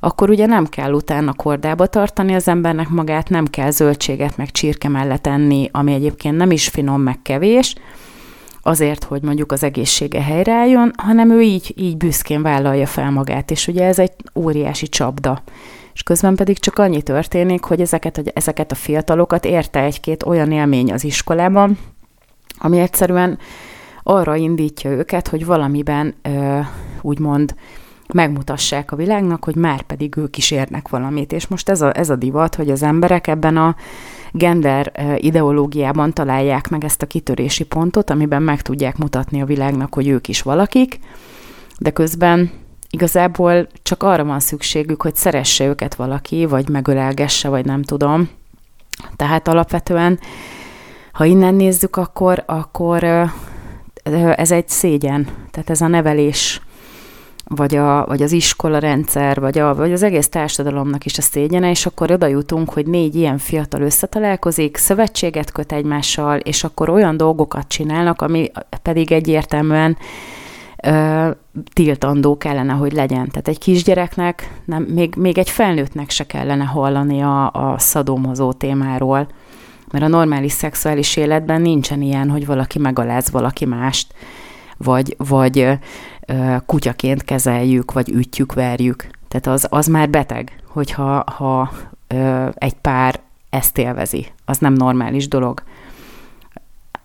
akkor 0.00 0.30
ugye 0.30 0.46
nem 0.46 0.66
kell 0.66 0.92
utána 0.92 1.32
kordába 1.32 1.86
tartani 1.86 2.34
az 2.34 2.48
embernek 2.48 2.88
magát, 2.88 3.28
nem 3.28 3.46
kell 3.46 3.70
zöldséget 3.70 4.36
meg 4.36 4.50
csirke 4.50 4.88
mellett 4.88 5.26
enni, 5.26 5.68
ami 5.72 5.92
egyébként 5.92 6.36
nem 6.36 6.50
is 6.50 6.68
finom, 6.68 7.00
meg 7.00 7.22
kevés, 7.22 7.74
azért, 8.62 9.04
hogy 9.04 9.22
mondjuk 9.22 9.52
az 9.52 9.62
egészsége 9.62 10.22
helyreálljon, 10.22 10.92
hanem 10.96 11.30
ő 11.30 11.40
így, 11.40 11.74
így 11.76 11.96
büszkén 11.96 12.42
vállalja 12.42 12.86
fel 12.86 13.10
magát, 13.10 13.50
és 13.50 13.66
ugye 13.66 13.84
ez 13.84 13.98
egy 13.98 14.12
óriási 14.34 14.88
csapda. 14.88 15.42
És 15.94 16.02
közben 16.02 16.34
pedig 16.34 16.58
csak 16.58 16.78
annyi 16.78 17.02
történik, 17.02 17.64
hogy 17.64 17.80
ezeket, 17.80 18.16
hogy 18.16 18.30
ezeket 18.34 18.72
a 18.72 18.74
fiatalokat 18.74 19.44
érte 19.44 19.82
egy-két 19.82 20.22
olyan 20.22 20.52
élmény 20.52 20.92
az 20.92 21.04
iskolában, 21.04 21.78
ami 22.58 22.78
egyszerűen 22.78 23.38
arra 24.02 24.36
indítja 24.36 24.90
őket, 24.90 25.28
hogy 25.28 25.46
valamiben 25.46 26.14
ö, 26.22 26.58
úgymond 27.00 27.54
megmutassák 28.12 28.92
a 28.92 28.96
világnak, 28.96 29.44
hogy 29.44 29.56
már 29.56 29.82
pedig 29.82 30.16
ők 30.16 30.36
is 30.36 30.50
érnek 30.50 30.88
valamit. 30.88 31.32
És 31.32 31.46
most 31.46 31.68
ez 31.68 31.80
a, 31.80 31.98
ez 31.98 32.10
a 32.10 32.16
divat, 32.16 32.54
hogy 32.54 32.70
az 32.70 32.82
emberek 32.82 33.26
ebben 33.26 33.56
a 33.56 33.76
gender 34.32 34.92
ideológiában 35.16 36.12
találják 36.12 36.68
meg 36.68 36.84
ezt 36.84 37.02
a 37.02 37.06
kitörési 37.06 37.64
pontot, 37.64 38.10
amiben 38.10 38.42
meg 38.42 38.62
tudják 38.62 38.96
mutatni 38.96 39.42
a 39.42 39.46
világnak, 39.46 39.94
hogy 39.94 40.08
ők 40.08 40.28
is 40.28 40.42
valakik, 40.42 40.98
de 41.78 41.90
közben 41.90 42.50
igazából 42.90 43.66
csak 43.82 44.02
arra 44.02 44.24
van 44.24 44.40
szükségük, 44.40 45.02
hogy 45.02 45.14
szeresse 45.14 45.66
őket 45.66 45.94
valaki, 45.94 46.46
vagy 46.46 46.68
megölelgesse, 46.68 47.48
vagy 47.48 47.64
nem 47.64 47.82
tudom. 47.82 48.28
Tehát 49.16 49.48
alapvetően, 49.48 50.18
ha 51.12 51.24
innen 51.24 51.54
nézzük, 51.54 51.96
akkor, 51.96 52.42
akkor 52.46 53.04
ez 54.36 54.50
egy 54.50 54.68
szégyen. 54.68 55.24
Tehát 55.50 55.70
ez 55.70 55.80
a 55.80 55.86
nevelés 55.86 56.60
vagy, 57.54 57.76
a, 57.76 58.04
vagy 58.06 58.22
az 58.22 58.32
iskola 58.32 58.78
rendszer, 58.78 59.40
vagy, 59.40 59.58
a, 59.58 59.74
vagy 59.74 59.92
az 59.92 60.02
egész 60.02 60.28
társadalomnak 60.28 61.04
is 61.04 61.18
a 61.18 61.22
szégyene, 61.22 61.70
és 61.70 61.86
akkor 61.86 62.10
oda 62.10 62.26
jutunk, 62.26 62.70
hogy 62.70 62.86
négy 62.86 63.14
ilyen 63.14 63.38
fiatal 63.38 63.80
összetalálkozik, 63.80 64.76
szövetséget 64.76 65.52
köt 65.52 65.72
egymással, 65.72 66.38
és 66.38 66.64
akkor 66.64 66.88
olyan 66.88 67.16
dolgokat 67.16 67.68
csinálnak, 67.68 68.22
ami 68.22 68.50
pedig 68.82 69.12
egyértelműen 69.12 69.96
ö, 70.82 71.30
tiltandó 71.72 72.36
kellene, 72.36 72.72
hogy 72.72 72.92
legyen. 72.92 73.28
Tehát 73.28 73.48
egy 73.48 73.58
kisgyereknek, 73.58 74.60
nem, 74.64 74.82
még, 74.82 75.14
még 75.16 75.38
egy 75.38 75.50
felnőttnek 75.50 76.10
se 76.10 76.26
kellene 76.26 76.64
hallani 76.64 77.20
a, 77.20 77.50
a 77.52 77.78
szadomhozó 77.78 78.52
témáról, 78.52 79.28
mert 79.90 80.04
a 80.04 80.08
normális 80.08 80.52
szexuális 80.52 81.16
életben 81.16 81.60
nincsen 81.60 82.02
ilyen, 82.02 82.30
hogy 82.30 82.46
valaki 82.46 82.78
megaláz 82.78 83.30
valaki 83.30 83.64
mást, 83.64 84.14
vagy, 84.84 85.14
vagy 85.18 85.78
kutyaként 86.66 87.24
kezeljük, 87.24 87.92
vagy 87.92 88.08
ütjük, 88.08 88.54
verjük. 88.54 89.06
Tehát 89.28 89.46
az, 89.46 89.66
az 89.70 89.86
már 89.86 90.10
beteg, 90.10 90.60
hogyha 90.66 91.24
ha, 91.36 91.70
egy 92.54 92.74
pár 92.80 93.20
ezt 93.50 93.78
élvezi. 93.78 94.26
Az 94.44 94.58
nem 94.58 94.72
normális 94.72 95.28
dolog. 95.28 95.62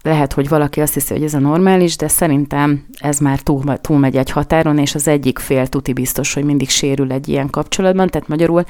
Lehet, 0.01 0.34
hogy 0.34 0.50
valaki 0.50 0.82
azt 0.82 0.94
hiszi, 0.94 1.13
hogy 1.13 1.24
ez 1.24 1.34
a 1.34 1.39
normális, 1.39 1.98
de 1.98 2.08
szerintem 2.08 2.86
ez 3.00 3.20
már 3.20 3.39
túl, 3.39 3.77
túlmegy 3.82 4.17
egy 4.17 4.29
határon, 4.29 4.77
és 4.77 4.96
az 4.96 5.08
egyik 5.08 5.39
fél 5.39 5.67
tuti 5.67 5.94
biztos, 5.94 6.34
hogy 6.34 6.44
mindig 6.44 6.70
sérül 6.70 7.12
egy 7.12 7.27
ilyen 7.27 7.50
kapcsolatban. 7.50 8.10
Tehát 8.10 8.27
magyarul 8.27 8.63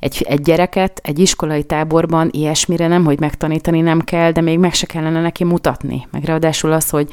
egy, 0.00 0.24
egy 0.28 0.40
gyereket 0.40 1.00
egy 1.02 1.18
iskolai 1.18 1.64
táborban 1.64 2.28
ilyesmire 2.32 2.86
nem, 2.86 3.04
hogy 3.04 3.20
megtanítani 3.20 3.80
nem 3.80 4.00
kell, 4.00 4.32
de 4.32 4.40
még 4.40 4.58
meg 4.58 4.74
se 4.74 4.86
kellene 4.86 5.20
neki 5.20 5.44
mutatni. 5.44 6.06
Meg 6.10 6.24
ráadásul 6.24 6.72
az, 6.72 6.90
hogy 6.90 7.08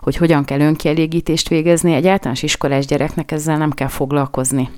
hogy 0.00 0.16
hogyan 0.16 0.44
kell 0.44 0.60
önkielégítést 0.60 1.48
végezni, 1.48 1.94
egy 1.94 2.06
általános 2.06 2.42
iskolás 2.42 2.86
gyereknek 2.86 3.32
ezzel 3.32 3.58
nem 3.58 3.70
kell 3.70 3.88
foglalkozni. 3.88 4.70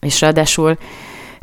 És 0.00 0.20
ráadásul, 0.20 0.76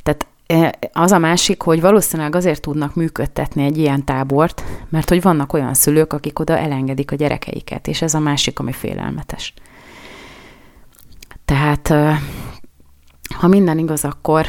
tehát 0.04 0.28
e, 0.48 0.90
az 0.94 1.12
a 1.12 1.18
másik, 1.18 1.62
hogy 1.62 1.82
valószínűleg 1.82 2.36
azért 2.36 2.62
tudnak 2.62 2.96
működtetni 2.96 3.64
egy 3.64 3.78
ilyen 3.78 4.06
tábort, 4.06 4.64
mert 4.90 5.10
hogy 5.10 5.22
vannak 5.22 5.54
olyan 5.54 5.74
szülők, 5.74 6.14
akik 6.14 6.40
oda 6.40 6.58
elengedik 6.58 7.12
a 7.12 7.16
gyerekeiket, 7.16 7.88
és 7.88 8.02
ez 8.02 8.14
a 8.14 8.20
másik, 8.20 8.60
ami 8.60 8.72
félelmetes. 8.72 9.54
Tehát, 11.46 11.94
ha 13.36 13.48
minden 13.48 13.78
igaz, 13.78 14.06
akkor 14.06 14.46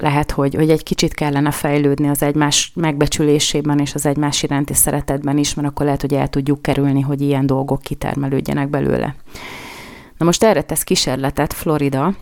lehet, 0.00 0.30
hogy, 0.30 0.54
hogy 0.54 0.70
egy 0.70 0.82
kicsit 0.82 1.14
kellene 1.14 1.50
fejlődni 1.50 2.08
az 2.08 2.22
egymás 2.22 2.72
megbecsülésében 2.74 3.78
és 3.78 3.94
az 3.94 4.06
egymás 4.06 4.42
iránti 4.42 4.74
szeretetben 4.74 5.38
is, 5.38 5.54
mert 5.54 5.68
akkor 5.68 5.84
lehet, 5.84 6.00
hogy 6.00 6.14
el 6.14 6.28
tudjuk 6.28 6.62
kerülni, 6.62 7.00
hogy 7.00 7.20
ilyen 7.20 7.46
dolgok 7.46 7.82
kitermelődjenek 7.82 8.68
belőle. 8.68 9.14
Na 10.18 10.24
most 10.24 10.44
erre 10.44 10.62
tesz 10.62 10.82
kísérletet 10.82 11.52
Florida, 11.52 12.14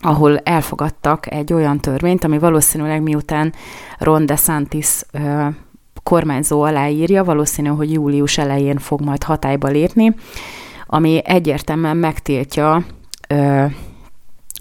ahol 0.00 0.38
elfogadtak 0.38 1.32
egy 1.32 1.52
olyan 1.52 1.80
törvényt, 1.80 2.24
ami 2.24 2.38
valószínűleg 2.38 3.02
miután 3.02 3.52
Ron 3.98 4.26
DeSantis 4.26 5.02
ö, 5.12 5.46
kormányzó 6.02 6.60
aláírja, 6.62 7.24
valószínű, 7.24 7.68
hogy 7.68 7.92
július 7.92 8.38
elején 8.38 8.78
fog 8.78 9.00
majd 9.00 9.22
hatályba 9.22 9.68
lépni, 9.68 10.14
ami 10.86 11.20
egyértelműen 11.24 11.96
megtiltja 11.96 12.84
ö, 13.28 13.64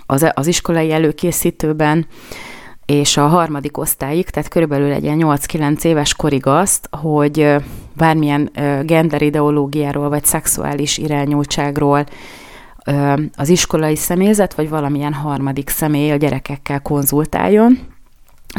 az, 0.08 0.32
az 0.34 0.48
iskolai 0.48 0.92
előkészítőben, 0.92 2.08
és 2.86 3.18
a 3.18 3.28
harmadik 3.28 3.78
osztályig, 3.78 4.30
tehát 4.30 4.50
körülbelül 4.50 4.92
egy 4.92 5.04
ilyen 5.04 5.20
8-9 5.22 5.84
éves 5.84 6.14
korig 6.14 6.46
azt, 6.46 6.90
hogy 6.92 7.56
bármilyen 7.94 8.50
gender 8.84 9.22
ideológiáról 9.22 10.10
vagy 10.10 10.26
szexuális 10.26 10.98
irányultságról 10.98 12.06
az 13.36 13.50
iskolai 13.50 13.96
személyzet, 13.96 14.54
vagy 14.54 14.70
valamilyen 14.70 15.14
harmadik 15.14 15.70
személy 15.70 16.12
a 16.12 16.16
gyerekekkel 16.16 16.82
konzultáljon. 16.82 17.80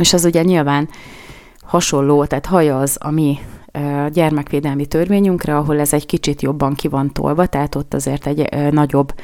És 0.00 0.12
az 0.12 0.24
ugye 0.24 0.42
nyilván 0.42 0.88
hasonló, 1.62 2.24
tehát 2.24 2.46
haja 2.46 2.78
az 2.78 2.96
a 3.00 3.10
mi 3.10 3.38
gyermekvédelmi 4.12 4.86
törvényünkre, 4.86 5.56
ahol 5.56 5.80
ez 5.80 5.92
egy 5.92 6.06
kicsit 6.06 6.42
jobban 6.42 6.74
ki 6.74 6.88
van 6.88 7.12
tolva, 7.12 7.46
tehát 7.46 7.74
ott 7.74 7.94
azért 7.94 8.26
egy 8.26 8.72
nagyobb 8.72 9.14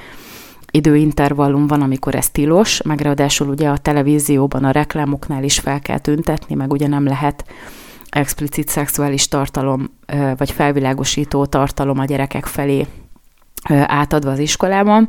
időintervallum 0.75 1.67
van, 1.67 1.83
amikor 1.83 2.15
ez 2.15 2.31
tilos, 2.31 2.83
meg 2.83 3.01
ráadásul 3.01 3.49
ugye 3.49 3.69
a 3.69 3.77
televízióban, 3.77 4.65
a 4.65 4.71
reklámoknál 4.71 5.45
is 5.45 5.59
fel 5.59 5.81
kell 5.81 5.99
tüntetni, 5.99 6.55
meg 6.55 6.73
ugye 6.73 6.89
nem 6.89 7.05
lehet 7.05 7.45
explicit 8.09 8.69
szexuális 8.69 9.29
tartalom, 9.29 9.91
vagy 10.37 10.51
felvilágosító 10.51 11.47
tartalom 11.47 11.99
a 11.99 12.05
gyerekek 12.05 12.47
felé 12.47 12.87
átadva 13.87 14.31
az 14.31 14.39
iskolában, 14.39 15.09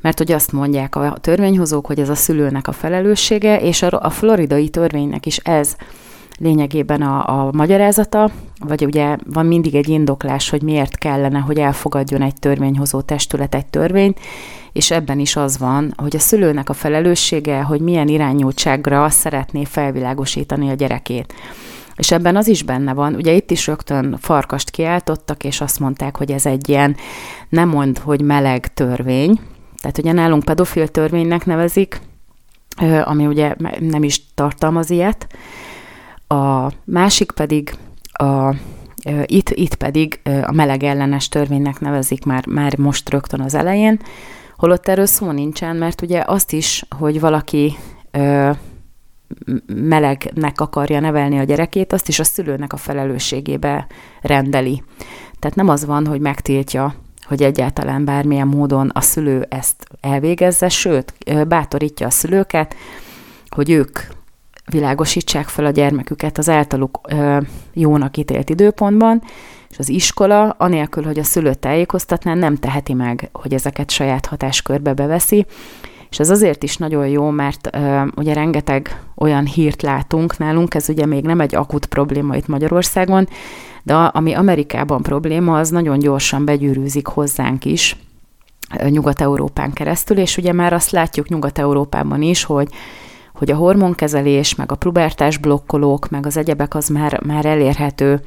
mert 0.00 0.18
hogy 0.18 0.32
azt 0.32 0.52
mondják 0.52 0.96
a 0.96 1.16
törvényhozók, 1.20 1.86
hogy 1.86 2.00
ez 2.00 2.08
a 2.08 2.14
szülőnek 2.14 2.68
a 2.68 2.72
felelőssége, 2.72 3.60
és 3.60 3.82
a, 3.82 4.00
a 4.02 4.10
floridai 4.10 4.68
törvénynek 4.68 5.26
is 5.26 5.36
ez 5.36 5.76
lényegében 6.38 7.02
a, 7.02 7.46
a 7.46 7.50
magyarázata, 7.52 8.30
vagy 8.58 8.84
ugye 8.84 9.16
van 9.32 9.46
mindig 9.46 9.74
egy 9.74 9.88
indoklás, 9.88 10.50
hogy 10.50 10.62
miért 10.62 10.98
kellene, 10.98 11.38
hogy 11.38 11.58
elfogadjon 11.58 12.22
egy 12.22 12.34
törvényhozó 12.34 13.00
testület 13.00 13.54
egy 13.54 13.66
törvényt, 13.66 14.18
és 14.72 14.90
ebben 14.90 15.18
is 15.18 15.36
az 15.36 15.58
van, 15.58 15.94
hogy 15.96 16.16
a 16.16 16.18
szülőnek 16.18 16.68
a 16.68 16.72
felelőssége, 16.72 17.62
hogy 17.62 17.80
milyen 17.80 18.08
irányultságra 18.08 19.08
szeretné 19.08 19.64
felvilágosítani 19.64 20.70
a 20.70 20.74
gyerekét. 20.74 21.34
És 21.96 22.10
ebben 22.10 22.36
az 22.36 22.48
is 22.48 22.62
benne 22.62 22.94
van, 22.94 23.14
ugye 23.14 23.32
itt 23.32 23.50
is 23.50 23.66
rögtön 23.66 24.16
farkast 24.20 24.70
kiáltottak, 24.70 25.44
és 25.44 25.60
azt 25.60 25.80
mondták, 25.80 26.16
hogy 26.16 26.32
ez 26.32 26.46
egy 26.46 26.68
ilyen, 26.68 26.96
nem 27.48 27.68
mond, 27.68 27.98
hogy 27.98 28.20
meleg 28.20 28.74
törvény, 28.74 29.40
tehát 29.80 29.98
ugye 29.98 30.12
nálunk 30.12 30.44
pedofil 30.44 30.88
törvénynek 30.88 31.46
nevezik, 31.46 32.00
ami 33.04 33.26
ugye 33.26 33.54
nem 33.80 34.02
is 34.02 34.34
tartalmaz 34.34 34.90
ilyet. 34.90 35.26
A 36.28 36.70
másik 36.84 37.32
pedig 37.32 37.74
a 38.12 38.54
itt, 39.26 39.50
itt 39.50 39.74
pedig 39.74 40.20
a 40.42 40.52
meleg 40.52 40.82
ellenes 40.82 41.28
törvénynek 41.28 41.80
nevezik 41.80 42.24
már, 42.24 42.46
már 42.46 42.78
most 42.78 43.10
rögtön 43.10 43.40
az 43.40 43.54
elején, 43.54 44.00
Holott 44.62 44.88
erről 44.88 45.06
szó 45.06 45.30
nincsen, 45.30 45.76
mert 45.76 46.02
ugye 46.02 46.22
azt 46.26 46.52
is, 46.52 46.84
hogy 46.98 47.20
valaki 47.20 47.74
ö, 48.10 48.50
melegnek 49.66 50.60
akarja 50.60 51.00
nevelni 51.00 51.38
a 51.38 51.44
gyerekét, 51.44 51.92
azt 51.92 52.08
is 52.08 52.18
a 52.18 52.24
szülőnek 52.24 52.72
a 52.72 52.76
felelősségébe 52.76 53.86
rendeli. 54.20 54.82
Tehát 55.38 55.56
nem 55.56 55.68
az 55.68 55.84
van, 55.84 56.06
hogy 56.06 56.20
megtiltja, 56.20 56.94
hogy 57.22 57.42
egyáltalán 57.42 58.04
bármilyen 58.04 58.46
módon 58.46 58.90
a 58.94 59.00
szülő 59.00 59.46
ezt 59.48 59.86
elvégezze, 60.00 60.68
sőt, 60.68 61.14
bátorítja 61.48 62.06
a 62.06 62.10
szülőket, 62.10 62.74
hogy 63.48 63.70
ők 63.70 63.98
világosítsák 64.70 65.48
fel 65.48 65.64
a 65.64 65.70
gyermeküket 65.70 66.38
az 66.38 66.48
általuk 66.48 67.00
ö, 67.08 67.40
jónak 67.72 68.16
ítélt 68.16 68.50
időpontban, 68.50 69.22
és 69.72 69.78
az 69.78 69.88
iskola, 69.88 70.48
anélkül, 70.58 71.04
hogy 71.04 71.18
a 71.18 71.24
szülőt 71.24 71.58
tájékoztatná, 71.58 72.34
nem 72.34 72.56
teheti 72.56 72.94
meg, 72.94 73.28
hogy 73.32 73.54
ezeket 73.54 73.90
saját 73.90 74.26
hatáskörbe 74.26 74.92
beveszi, 74.92 75.46
és 76.10 76.18
ez 76.18 76.30
azért 76.30 76.62
is 76.62 76.76
nagyon 76.76 77.06
jó, 77.08 77.30
mert 77.30 77.68
ö, 77.72 78.02
ugye 78.14 78.32
rengeteg 78.32 79.02
olyan 79.14 79.46
hírt 79.46 79.82
látunk 79.82 80.38
nálunk, 80.38 80.74
ez 80.74 80.88
ugye 80.88 81.06
még 81.06 81.24
nem 81.24 81.40
egy 81.40 81.54
akut 81.54 81.86
probléma 81.86 82.36
itt 82.36 82.46
Magyarországon, 82.46 83.28
de 83.82 83.94
ami 83.94 84.32
Amerikában 84.32 85.02
probléma, 85.02 85.58
az 85.58 85.70
nagyon 85.70 85.98
gyorsan 85.98 86.44
begyűrűzik 86.44 87.06
hozzánk 87.06 87.64
is, 87.64 87.96
Nyugat-Európán 88.88 89.72
keresztül, 89.72 90.18
és 90.18 90.36
ugye 90.36 90.52
már 90.52 90.72
azt 90.72 90.90
látjuk 90.90 91.28
Nyugat-Európában 91.28 92.22
is, 92.22 92.44
hogy 92.44 92.68
hogy 93.34 93.50
a 93.50 93.56
hormonkezelés, 93.56 94.54
meg 94.54 94.72
a 94.72 94.76
pubertás 94.76 95.36
blokkolók, 95.36 96.08
meg 96.08 96.26
az 96.26 96.36
egyebek 96.36 96.74
az 96.74 96.88
már, 96.88 97.20
már 97.22 97.46
elérhető 97.46 98.20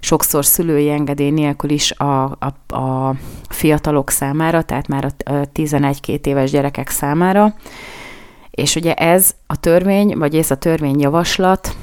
sokszor 0.00 0.44
szülői 0.44 0.90
engedély 0.90 1.30
nélkül 1.30 1.70
is 1.70 1.92
a, 1.92 2.24
a, 2.24 2.74
a 2.74 3.14
fiatalok 3.48 4.10
számára, 4.10 4.62
tehát 4.62 4.88
már 4.88 5.04
a 5.04 5.32
11-2 5.54 6.26
éves 6.26 6.50
gyerekek 6.50 6.88
számára. 6.88 7.54
És 8.50 8.74
ugye 8.74 8.94
ez 8.94 9.34
a 9.46 9.56
törvény, 9.56 10.18
vagy 10.18 10.36
ez 10.36 10.50
a 10.50 10.56
törvényjavaslat 10.56 11.76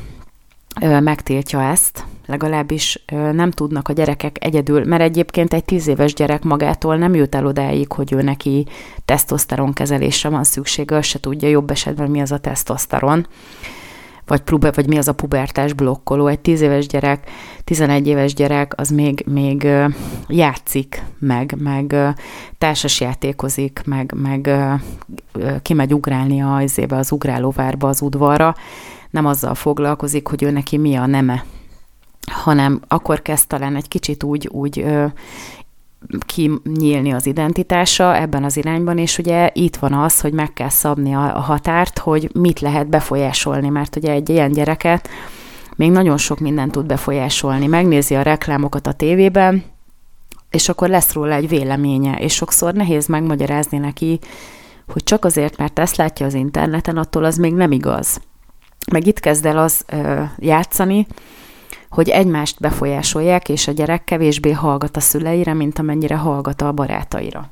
megtiltja 1.00 1.62
ezt, 1.62 2.05
legalábbis 2.25 3.03
nem 3.31 3.51
tudnak 3.51 3.88
a 3.88 3.93
gyerekek 3.93 4.38
egyedül, 4.39 4.86
mert 4.86 5.01
egyébként 5.01 5.53
egy 5.53 5.65
tíz 5.65 5.88
éves 5.88 6.13
gyerek 6.13 6.43
magától 6.43 6.97
nem 6.97 7.15
jut 7.15 7.36
el 7.36 7.45
odáig, 7.45 7.91
hogy 7.91 8.13
ő 8.13 8.21
neki 8.21 8.65
tesztoszteron 9.05 9.74
kezelésre 9.74 10.29
van 10.29 10.43
szüksége, 10.43 10.95
ő 10.95 11.01
se 11.01 11.19
tudja 11.19 11.50
jobb 11.50 11.69
esetben 11.69 12.09
mi 12.09 12.21
az 12.21 12.31
a 12.31 12.38
tesztoszteron, 12.38 13.27
vagy, 14.27 14.41
prube, 14.41 14.72
vagy 14.72 14.88
mi 14.88 14.98
az 14.98 15.07
a 15.07 15.13
pubertás 15.13 15.74
blokkoló. 15.74 16.27
Egy 16.27 16.39
tíz 16.39 16.62
éves 16.62 16.88
gyerek, 16.88 17.29
11 17.63 18.07
éves 18.07 18.34
gyerek, 18.34 18.74
az 18.75 18.89
még, 18.89 19.24
még 19.27 19.67
játszik, 20.27 21.03
meg, 21.19 21.55
meg 21.60 21.96
társas 22.57 23.00
játékozik, 23.00 23.81
meg, 23.86 24.13
meg 24.15 24.50
kimegy 25.62 25.93
ugrálni 25.93 26.41
az, 26.41 26.81
az 26.89 27.12
ugrálóvárba, 27.12 27.88
az 27.88 28.01
udvarra, 28.01 28.55
nem 29.10 29.25
azzal 29.25 29.55
foglalkozik, 29.55 30.27
hogy 30.27 30.43
ő 30.43 30.51
neki 30.51 30.77
mi 30.77 30.96
a 30.96 31.05
neme, 31.05 31.43
hanem 32.31 32.81
akkor 32.88 33.22
kezd 33.22 33.48
talán 33.48 33.75
egy 33.75 33.88
kicsit 33.88 34.24
úgy, 34.24 34.48
úgy 34.48 34.86
kinyílni 36.25 37.13
az 37.13 37.25
identitása 37.25 38.16
ebben 38.16 38.44
az 38.44 38.58
irányban, 38.58 38.98
és 38.98 39.18
ugye 39.18 39.50
itt 39.54 39.75
van 39.75 39.94
az, 39.94 40.22
hogy 40.22 40.34
meg 40.34 40.54
kell 40.54 40.70
szabni 40.70 41.13
a, 41.13 41.20
határt, 41.20 42.00
hogy 42.00 42.30
mit 42.34 42.60
lehet 42.60 42.88
befolyásolni, 42.88 43.70
mert 43.70 43.96
ugye 43.96 44.12
egy 44.12 44.30
ilyen 44.30 44.51
gyereket 44.51 45.10
még 45.75 45.92
nagyon 45.92 46.18
sok 46.18 46.39
mindent 46.39 46.72
tud 46.72 46.86
befolyásolni. 46.86 47.68
Megnézi 47.68 48.16
a 48.16 48.22
reklámokat 48.22 48.88
a 48.88 48.92
tévében, 48.92 49.63
és 50.50 50.70
akkor 50.70 50.89
lesz 50.89 51.13
róla 51.13 51.34
egy 51.34 51.50
véleménye, 51.50 52.16
és 52.16 52.34
sokszor 52.34 52.74
nehéz 52.74 53.08
megmagyarázni 53.08 53.77
neki, 53.77 54.20
hogy 54.88 55.04
csak 55.04 55.25
azért, 55.25 55.58
mert 55.58 55.80
ezt 55.80 55.96
látja 55.96 56.25
az 56.25 56.34
interneten, 56.34 56.98
attól 56.98 57.24
az 57.24 57.38
még 57.38 57.54
nem 57.54 57.72
igaz. 57.72 58.22
Meg 58.92 59.08
itt 59.08 59.20
kezd 59.20 59.46
el 59.46 59.58
az 59.58 59.84
ö, 59.88 60.22
játszani, 60.38 61.08
hogy 61.89 62.10
egymást 62.10 62.60
befolyásolják, 62.60 63.50
és 63.50 63.67
a 63.67 63.72
gyerek 63.72 64.03
kevésbé 64.03 64.51
hallgat 64.51 64.98
a 64.98 65.00
szüleire, 65.00 65.53
mint 65.53 65.79
amennyire 65.79 66.15
hallgat 66.15 66.62
a 66.62 66.72
barátaira. 66.72 67.50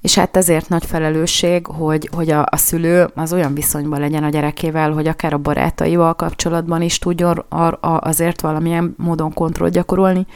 És 0.00 0.14
hát 0.14 0.36
ezért 0.36 0.68
nagy 0.68 0.84
felelősség, 0.84 1.66
hogy, 1.66 2.08
hogy 2.12 2.30
a, 2.30 2.46
a 2.50 2.56
szülő 2.56 3.10
az 3.14 3.32
olyan 3.32 3.54
viszonyban 3.54 4.00
legyen 4.00 4.24
a 4.24 4.28
gyerekével, 4.28 4.92
hogy 4.92 5.06
akár 5.06 5.32
a 5.32 5.38
barátaival 5.38 6.14
kapcsolatban 6.14 6.82
is 6.82 6.98
tudjon 6.98 7.44
ar, 7.48 7.78
azért 7.80 8.40
valamilyen 8.40 8.94
módon 8.98 9.32
kontroll 9.32 9.68
gyakorolni, 9.68 10.26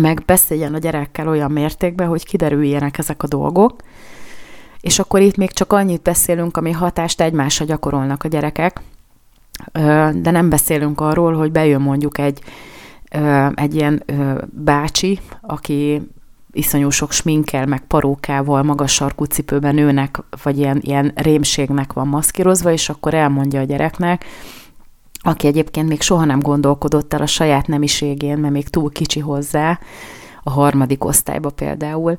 meg 0.00 0.22
beszéljen 0.26 0.74
a 0.74 0.78
gyerekkel 0.78 1.28
olyan 1.28 1.50
mértékben, 1.50 2.08
hogy 2.08 2.24
kiderüljenek 2.24 2.98
ezek 2.98 3.22
a 3.22 3.26
dolgok, 3.28 3.76
és 4.80 4.98
akkor 4.98 5.20
itt 5.20 5.36
még 5.36 5.50
csak 5.50 5.72
annyit 5.72 6.02
beszélünk, 6.02 6.56
ami 6.56 6.70
hatást 6.70 7.20
egymásra 7.20 7.64
gyakorolnak 7.64 8.24
a 8.24 8.28
gyerekek, 8.28 8.80
de 10.12 10.30
nem 10.30 10.48
beszélünk 10.48 11.00
arról, 11.00 11.34
hogy 11.34 11.52
bejön 11.52 11.80
mondjuk 11.80 12.18
egy, 12.18 12.40
egy 13.54 13.74
ilyen 13.74 14.02
bácsi, 14.50 15.18
aki 15.40 16.02
iszonyú 16.52 16.90
sok 16.90 17.12
sminkel, 17.12 17.66
meg 17.66 17.80
parókával, 17.86 18.62
magas 18.62 18.92
sarkú 18.92 19.24
cipőben 19.24 19.74
nőnek, 19.74 20.22
vagy 20.42 20.58
ilyen, 20.58 20.78
ilyen 20.82 21.12
rémségnek 21.14 21.92
van 21.92 22.08
maszkírozva, 22.08 22.72
és 22.72 22.88
akkor 22.88 23.14
elmondja 23.14 23.60
a 23.60 23.64
gyereknek, 23.64 24.24
aki 25.22 25.46
egyébként 25.46 25.88
még 25.88 26.00
soha 26.00 26.24
nem 26.24 26.40
gondolkodott 26.40 27.14
el 27.14 27.22
a 27.22 27.26
saját 27.26 27.66
nemiségén, 27.66 28.38
mert 28.38 28.52
még 28.52 28.68
túl 28.68 28.90
kicsi 28.90 29.20
hozzá, 29.20 29.78
a 30.42 30.50
harmadik 30.50 31.04
osztályba 31.04 31.50
például, 31.50 32.18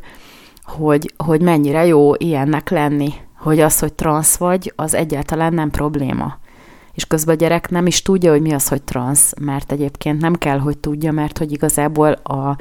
hogy, 0.63 1.13
hogy 1.17 1.41
mennyire 1.41 1.85
jó 1.85 2.13
ilyennek 2.15 2.69
lenni, 2.69 3.13
hogy 3.37 3.59
az, 3.59 3.79
hogy 3.79 3.93
transz 3.93 4.35
vagy, 4.35 4.73
az 4.75 4.93
egyáltalán 4.93 5.53
nem 5.53 5.69
probléma 5.69 6.39
és 6.93 7.05
közben 7.05 7.35
a 7.35 7.37
gyerek 7.37 7.69
nem 7.69 7.85
is 7.85 8.01
tudja, 8.01 8.31
hogy 8.31 8.41
mi 8.41 8.53
az, 8.53 8.67
hogy 8.67 8.81
transz, 8.81 9.33
mert 9.39 9.71
egyébként 9.71 10.21
nem 10.21 10.35
kell, 10.35 10.59
hogy 10.59 10.77
tudja, 10.77 11.11
mert 11.11 11.37
hogy 11.37 11.51
igazából 11.51 12.11
a, 12.11 12.57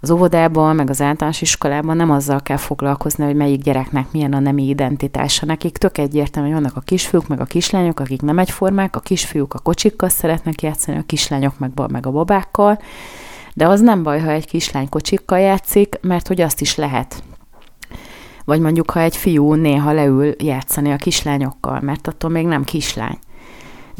az 0.00 0.10
óvodában, 0.10 0.76
meg 0.76 0.90
az 0.90 1.00
általános 1.00 1.40
iskolában 1.40 1.96
nem 1.96 2.10
azzal 2.10 2.40
kell 2.40 2.56
foglalkozni, 2.56 3.24
hogy 3.24 3.34
melyik 3.34 3.62
gyereknek 3.62 4.12
milyen 4.12 4.32
a 4.32 4.38
nemi 4.38 4.68
identitása. 4.68 5.46
Nekik 5.46 5.76
tök 5.76 5.98
egyértelmű, 5.98 6.48
hogy 6.50 6.60
vannak 6.60 6.76
a 6.76 6.80
kisfiúk, 6.80 7.28
meg 7.28 7.40
a 7.40 7.44
kislányok, 7.44 8.00
akik 8.00 8.22
nem 8.22 8.38
egyformák, 8.38 8.96
a 8.96 9.00
kisfiúk 9.00 9.54
a 9.54 9.58
kocsikkal 9.58 10.08
szeretnek 10.08 10.62
játszani, 10.62 10.98
a 10.98 11.04
kislányok 11.06 11.58
meg, 11.58 11.70
meg 11.88 12.06
a 12.06 12.10
babákkal, 12.10 12.78
de 13.54 13.66
az 13.66 13.80
nem 13.80 14.02
baj, 14.02 14.20
ha 14.20 14.30
egy 14.30 14.46
kislány 14.46 14.88
kocsikkal 14.88 15.38
játszik, 15.38 15.98
mert 16.02 16.28
hogy 16.28 16.40
azt 16.40 16.60
is 16.60 16.76
lehet. 16.76 17.22
Vagy 18.44 18.60
mondjuk, 18.60 18.90
ha 18.90 19.00
egy 19.00 19.16
fiú 19.16 19.54
néha 19.54 19.92
leül 19.92 20.34
játszani 20.38 20.92
a 20.92 20.96
kislányokkal, 20.96 21.80
mert 21.80 22.06
attól 22.06 22.30
még 22.30 22.46
nem 22.46 22.64
kislány 22.64 23.18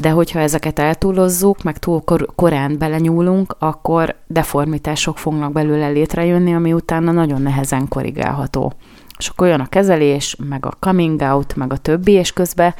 de 0.01 0.09
hogyha 0.09 0.39
ezeket 0.39 0.79
eltúlozzuk, 0.79 1.63
meg 1.63 1.77
túl 1.77 2.01
kor- 2.01 2.35
korán 2.35 2.77
belenyúlunk, 2.77 3.55
akkor 3.59 4.15
deformitások 4.27 5.17
fognak 5.17 5.51
belőle 5.51 5.87
létrejönni, 5.87 6.53
ami 6.53 6.73
utána 6.73 7.11
nagyon 7.11 7.41
nehezen 7.41 7.87
korrigálható. 7.87 8.73
És 9.17 9.27
akkor 9.27 9.47
olyan 9.47 9.59
a 9.59 9.69
kezelés, 9.69 10.35
meg 10.49 10.65
a 10.65 10.73
coming 10.79 11.21
out, 11.21 11.55
meg 11.55 11.73
a 11.73 11.77
többi, 11.77 12.11
és 12.11 12.33
közben 12.33 12.73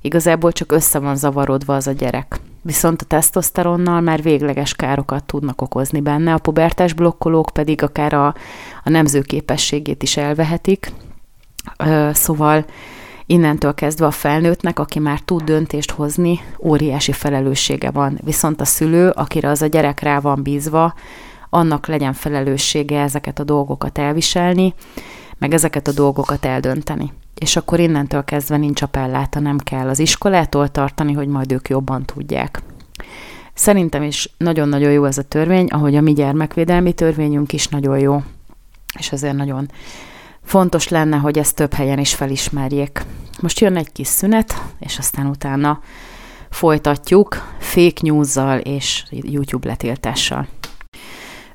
igazából 0.00 0.52
csak 0.52 0.72
össze 0.72 0.98
van 0.98 1.16
zavarodva 1.16 1.74
az 1.74 1.86
a 1.86 1.92
gyerek. 1.92 2.40
Viszont 2.62 3.02
a 3.02 3.04
tesztoszteronnal 3.04 4.00
már 4.00 4.22
végleges 4.22 4.74
károkat 4.74 5.24
tudnak 5.24 5.60
okozni 5.62 6.00
benne, 6.00 6.32
a 6.32 6.38
pubertás 6.38 6.92
blokkolók 6.92 7.50
pedig 7.52 7.82
akár 7.82 8.12
a, 8.12 8.26
a 8.84 8.90
nemzőképességét 8.90 10.02
is 10.02 10.16
elvehetik. 10.16 10.92
Szóval 12.12 12.64
Innentől 13.30 13.74
kezdve 13.74 14.06
a 14.06 14.10
felnőttnek, 14.10 14.78
aki 14.78 14.98
már 14.98 15.20
tud 15.20 15.42
döntést 15.42 15.90
hozni, 15.90 16.40
óriási 16.60 17.12
felelőssége 17.12 17.90
van. 17.90 18.18
Viszont 18.24 18.60
a 18.60 18.64
szülő, 18.64 19.08
akire 19.08 19.48
az 19.48 19.62
a 19.62 19.66
gyerek 19.66 20.00
rá 20.00 20.20
van 20.20 20.42
bízva, 20.42 20.94
annak 21.50 21.86
legyen 21.86 22.12
felelőssége 22.12 23.00
ezeket 23.00 23.38
a 23.38 23.44
dolgokat 23.44 23.98
elviselni, 23.98 24.74
meg 25.38 25.54
ezeket 25.54 25.88
a 25.88 25.92
dolgokat 25.92 26.44
eldönteni. 26.44 27.12
És 27.34 27.56
akkor 27.56 27.80
innentől 27.80 28.24
kezdve 28.24 28.56
nincs 28.56 28.82
appelláta, 28.82 29.40
nem 29.40 29.58
kell 29.58 29.88
az 29.88 29.98
iskolától 29.98 30.68
tartani, 30.68 31.12
hogy 31.12 31.28
majd 31.28 31.52
ők 31.52 31.68
jobban 31.68 32.04
tudják. 32.04 32.62
Szerintem 33.54 34.02
is 34.02 34.30
nagyon-nagyon 34.36 34.92
jó 34.92 35.04
ez 35.04 35.18
a 35.18 35.22
törvény, 35.22 35.66
ahogy 35.66 35.96
a 35.96 36.00
mi 36.00 36.12
gyermekvédelmi 36.12 36.92
törvényünk 36.92 37.52
is 37.52 37.68
nagyon 37.68 37.98
jó, 37.98 38.22
és 38.98 39.12
ezért 39.12 39.36
nagyon 39.36 39.70
fontos 40.48 40.88
lenne, 40.88 41.16
hogy 41.16 41.38
ezt 41.38 41.54
több 41.54 41.72
helyen 41.72 41.98
is 41.98 42.14
felismerjék. 42.14 43.04
Most 43.40 43.60
jön 43.60 43.76
egy 43.76 43.92
kis 43.92 44.06
szünet, 44.06 44.62
és 44.78 44.98
aztán 44.98 45.26
utána 45.26 45.80
folytatjuk 46.50 47.54
fake 47.58 48.00
news 48.00 48.36
és 48.62 49.04
YouTube 49.10 49.68
letiltással. 49.68 50.46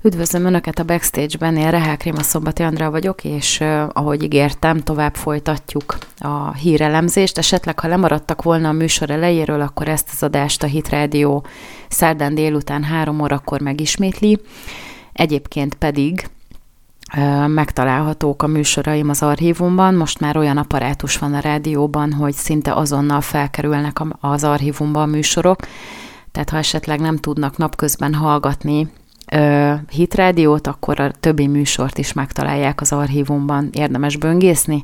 Üdvözlöm 0.01 0.45
Önöket 0.45 0.79
a 0.79 0.83
Backstage-ben, 0.83 1.57
én 1.57 1.71
Rehák 1.71 2.03
Réma 2.03 2.21
Szombati 2.21 2.63
Andrá 2.63 2.89
vagyok, 2.89 3.23
és 3.23 3.59
uh, 3.59 3.83
ahogy 3.93 4.23
ígértem, 4.23 4.79
tovább 4.79 5.15
folytatjuk 5.15 5.97
a 6.17 6.53
hírelemzést. 6.53 7.37
Esetleg, 7.37 7.79
ha 7.79 7.87
lemaradtak 7.87 8.41
volna 8.41 8.69
a 8.69 8.71
műsor 8.71 9.09
elejéről, 9.09 9.61
akkor 9.61 9.87
ezt 9.87 10.09
az 10.11 10.23
adást 10.23 10.63
a 10.63 10.67
Hit 10.67 10.89
Radio 10.89 11.41
szerdán 11.89 12.35
délután 12.35 12.83
három 12.83 13.21
órakor 13.21 13.61
megismétli. 13.61 14.39
Egyébként 15.13 15.75
pedig 15.75 16.27
megtalálhatók 17.47 18.43
a 18.43 18.47
műsoraim 18.47 19.09
az 19.09 19.21
archívumban. 19.21 19.95
Most 19.95 20.19
már 20.19 20.37
olyan 20.37 20.57
apparátus 20.57 21.17
van 21.17 21.33
a 21.33 21.39
rádióban, 21.39 22.13
hogy 22.13 22.33
szinte 22.33 22.73
azonnal 22.73 23.21
felkerülnek 23.21 23.99
az 24.19 24.43
archívumban 24.43 25.03
a 25.03 25.11
műsorok. 25.11 25.59
Tehát 26.31 26.49
ha 26.49 26.57
esetleg 26.57 26.99
nem 26.99 27.17
tudnak 27.17 27.57
napközben 27.57 28.13
hallgatni 28.13 28.91
hitrádiót, 29.89 30.67
akkor 30.67 30.99
a 30.99 31.11
többi 31.11 31.47
műsort 31.47 31.97
is 31.97 32.13
megtalálják 32.13 32.81
az 32.81 32.91
archívumban. 32.91 33.69
Érdemes 33.71 34.17
böngészni, 34.17 34.83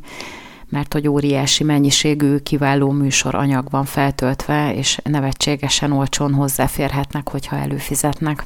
mert 0.69 0.93
hogy 0.93 1.07
óriási 1.07 1.63
mennyiségű 1.63 2.37
kiváló 2.37 2.91
műsor 2.91 3.35
anyag 3.35 3.67
van 3.69 3.85
feltöltve, 3.85 4.73
és 4.73 4.99
nevetségesen 5.03 5.91
olcsón 5.91 6.33
hozzáférhetnek, 6.33 7.29
hogyha 7.29 7.55
előfizetnek. 7.55 8.45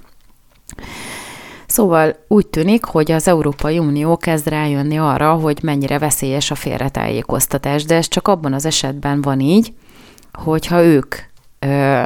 Szóval 1.74 2.16
úgy 2.28 2.48
tűnik, 2.48 2.86
hogy 2.86 3.12
az 3.12 3.28
Európai 3.28 3.80
Unió 3.80 4.18
kezd 4.18 4.48
rájönni 4.48 4.98
arra, 4.98 5.34
hogy 5.34 5.60
mennyire 5.62 6.00
veszélyes 6.00 6.52
a 6.52 6.56
félretájékoztatás, 6.56 7.86
de 7.86 7.96
ez 7.96 8.08
csak 8.08 8.28
abban 8.28 8.54
az 8.54 8.66
esetben 8.66 9.22
van 9.22 9.40
így, 9.40 9.74
hogyha 10.34 10.84
ők 10.84 11.16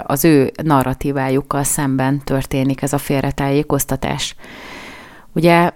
az 0.04 0.26
ő 0.26 0.52
narratívájukkal 0.64 1.64
szemben 1.64 2.22
történik 2.24 2.82
ez 2.82 2.94
a 2.94 2.98
félretájékoztatás. 2.98 4.36
Ugye 5.34 5.72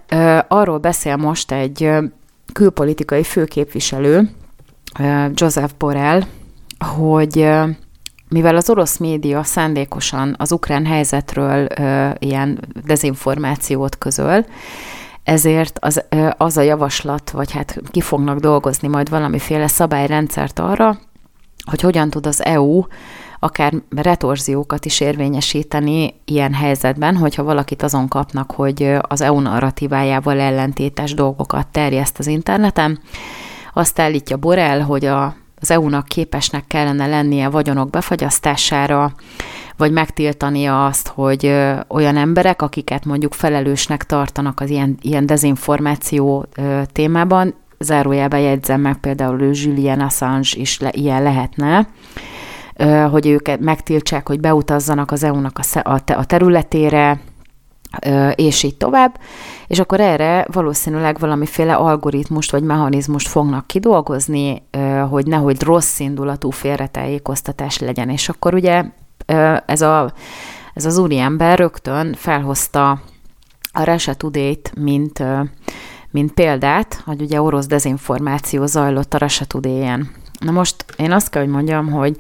arról 0.47 0.77
beszél 0.77 1.15
most 1.15 1.51
egy 1.51 1.89
külpolitikai 2.54 3.23
főképviselő, 3.23 4.30
Joseph 5.34 5.73
Borrell, 5.77 6.21
hogy 6.95 7.49
mivel 8.31 8.55
az 8.55 8.69
orosz 8.69 8.97
média 8.97 9.43
szándékosan 9.43 10.35
az 10.37 10.51
ukrán 10.51 10.85
helyzetről 10.85 11.67
ilyen 12.19 12.59
dezinformációt 12.85 13.97
közöl, 13.97 14.45
ezért 15.23 15.77
az, 15.81 16.03
az 16.37 16.57
a 16.57 16.61
javaslat, 16.61 17.29
vagy 17.29 17.51
hát 17.51 17.81
ki 17.91 18.01
fognak 18.01 18.39
dolgozni 18.39 18.87
majd 18.87 19.09
valamiféle 19.09 19.67
szabályrendszert 19.67 20.59
arra, 20.59 20.99
hogy 21.65 21.81
hogyan 21.81 22.09
tud 22.09 22.25
az 22.25 22.43
EU 22.43 22.83
akár 23.39 23.73
retorziókat 23.95 24.85
is 24.85 24.99
érvényesíteni 24.99 26.13
ilyen 26.25 26.53
helyzetben, 26.53 27.15
hogyha 27.15 27.43
valakit 27.43 27.83
azon 27.83 28.07
kapnak, 28.07 28.51
hogy 28.51 28.97
az 29.01 29.21
EU 29.21 29.39
narratívájával 29.39 30.39
ellentétes 30.39 31.13
dolgokat 31.13 31.67
terjeszt 31.67 32.19
az 32.19 32.27
interneten. 32.27 32.99
Azt 33.73 33.99
állítja 33.99 34.37
Borel, 34.37 34.81
hogy 34.81 35.05
a, 35.05 35.35
az 35.62 35.71
EU-nak 35.71 36.06
képesnek 36.06 36.63
kellene 36.67 37.08
lennie 37.08 37.50
vagyonok 37.50 37.89
befagyasztására, 37.89 39.12
vagy 39.78 39.91
megtiltania 39.91 40.86
azt, 40.86 41.08
hogy 41.08 41.45
olyan 41.88 42.17
emberek, 42.17 42.62
akiket 42.62 43.06
mondjuk 43.06 43.34
felelősnek 43.34 44.04
tartanak 44.04 44.60
az 44.60 44.69
ilyen, 44.69 44.97
ilyen 45.02 45.26
dezinformáció 45.26 46.45
témában, 46.91 47.54
zárójelben 47.80 48.39
jegyzem 48.39 48.82
meg 48.82 48.97
például 48.97 49.50
Julian 49.54 50.00
Assange 50.00 50.50
is 50.54 50.80
le, 50.80 50.89
ilyen 50.93 51.24
lehetne, 51.24 51.88
hogy 53.12 53.28
őket 53.28 53.60
megtiltsák, 53.60 54.28
hogy 54.28 54.39
beutazzanak 54.39 55.12
az 55.12 55.24
EU-nak 55.24 55.60
a, 55.84 56.00
a 56.13 56.26
területére, 56.26 57.19
és 58.36 58.63
így 58.63 58.75
tovább, 58.75 59.19
és 59.67 59.80
akkor 59.80 59.99
erre 59.99 60.45
valószínűleg 60.51 61.19
valamiféle 61.19 61.75
algoritmust 61.75 62.51
vagy 62.51 62.63
mechanizmust 62.63 63.27
fognak 63.27 63.67
kidolgozni, 63.67 64.63
hogy 65.10 65.25
nehogy 65.27 65.62
rossz 65.62 65.99
indulatú 65.99 66.49
félretájékoztatás 66.49 67.80
legyen. 67.80 68.10
És 68.10 68.30
akkor 68.30 68.54
ugye 68.54 68.84
ez, 69.65 69.82
a, 69.82 70.13
ez 70.73 70.86
az 70.86 70.97
úriember 70.97 71.58
rögtön 71.58 72.13
felhozta 72.13 73.01
a 73.73 73.84
Russia 73.84 74.13
Today-t, 74.13 74.71
mint, 74.75 75.23
mint 76.12 76.32
példát, 76.32 77.01
hogy 77.06 77.21
ugye 77.21 77.41
orosz 77.41 77.67
dezinformáció 77.67 78.65
zajlott 78.65 79.13
a 79.13 79.17
Russia 79.17 79.45
Today-en. 79.45 80.12
Na 80.39 80.51
most 80.51 80.86
én 80.97 81.12
azt 81.12 81.30
kell, 81.30 81.41
hogy 81.41 81.51
mondjam, 81.51 81.91
hogy 81.91 82.17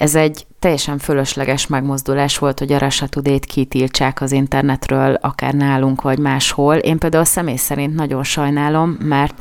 ez 0.00 0.14
egy 0.14 0.46
teljesen 0.58 0.98
fölösleges 0.98 1.66
megmozdulás 1.66 2.38
volt, 2.38 2.58
hogy 2.58 2.72
a 2.72 2.78
Russia 2.78 3.06
Today-t 3.06 3.44
kitiltsák 3.44 4.20
az 4.20 4.32
internetről, 4.32 5.14
akár 5.14 5.54
nálunk, 5.54 6.02
vagy 6.02 6.18
máshol. 6.18 6.76
Én 6.76 6.98
például 6.98 7.24
személy 7.24 7.56
szerint 7.56 7.94
nagyon 7.94 8.22
sajnálom, 8.22 8.90
mert 8.90 9.34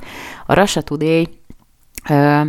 a 0.45 0.53
Russia 0.53 0.81
Today 0.81 1.27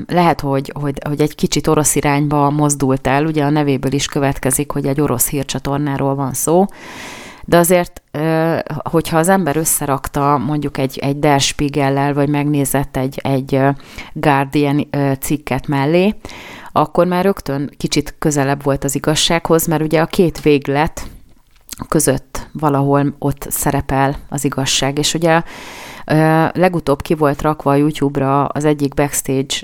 lehet, 0.07 0.41
hogy, 0.41 0.73
hogy, 0.81 0.99
hogy 1.07 1.21
egy 1.21 1.35
kicsit 1.35 1.67
orosz 1.67 1.95
irányba 1.95 2.51
mozdult 2.51 3.07
el, 3.07 3.25
ugye 3.25 3.45
a 3.45 3.51
nevéből 3.51 3.93
is 3.93 4.07
következik, 4.07 4.71
hogy 4.71 4.87
egy 4.87 5.01
orosz 5.01 5.29
hírcsatornáról 5.29 6.15
van 6.15 6.33
szó, 6.33 6.67
de 7.45 7.57
azért, 7.57 8.03
hogyha 8.91 9.19
az 9.19 9.29
ember 9.29 9.57
összerakta 9.57 10.39
mondjuk 10.39 10.79
egy, 10.79 10.99
egy 10.99 11.19
Der 11.19 11.41
Spiegel-lel, 11.41 12.15
vagy 12.15 12.29
megnézett 12.29 12.97
egy, 12.97 13.21
egy 13.23 13.61
Guardian 14.13 14.89
cikket 15.21 15.67
mellé, 15.67 16.15
akkor 16.73 17.07
már 17.07 17.25
rögtön 17.25 17.71
kicsit 17.77 18.15
közelebb 18.19 18.63
volt 18.63 18.85
az 18.85 18.95
igazsághoz, 18.95 19.67
mert 19.67 19.83
ugye 19.83 20.01
a 20.01 20.07
két 20.07 20.41
véglet 20.41 21.03
között 21.89 22.49
valahol 22.53 23.15
ott 23.19 23.47
szerepel 23.51 24.17
az 24.29 24.45
igazság, 24.45 24.99
és 24.99 25.15
ugye 25.15 25.43
legutóbb 26.53 27.03
ki 27.03 27.15
volt 27.15 27.43
rakva 27.43 27.71
a 27.71 27.75
YouTube-ra 27.77 28.45
az 28.45 28.65
egyik 28.65 28.95
backstage 28.95 29.55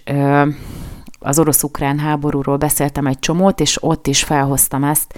az 1.18 1.38
orosz-ukrán 1.38 1.98
háborúról 1.98 2.56
beszéltem 2.56 3.06
egy 3.06 3.18
csomót, 3.18 3.60
és 3.60 3.82
ott 3.82 4.06
is 4.06 4.22
felhoztam 4.22 4.84
ezt, 4.84 5.14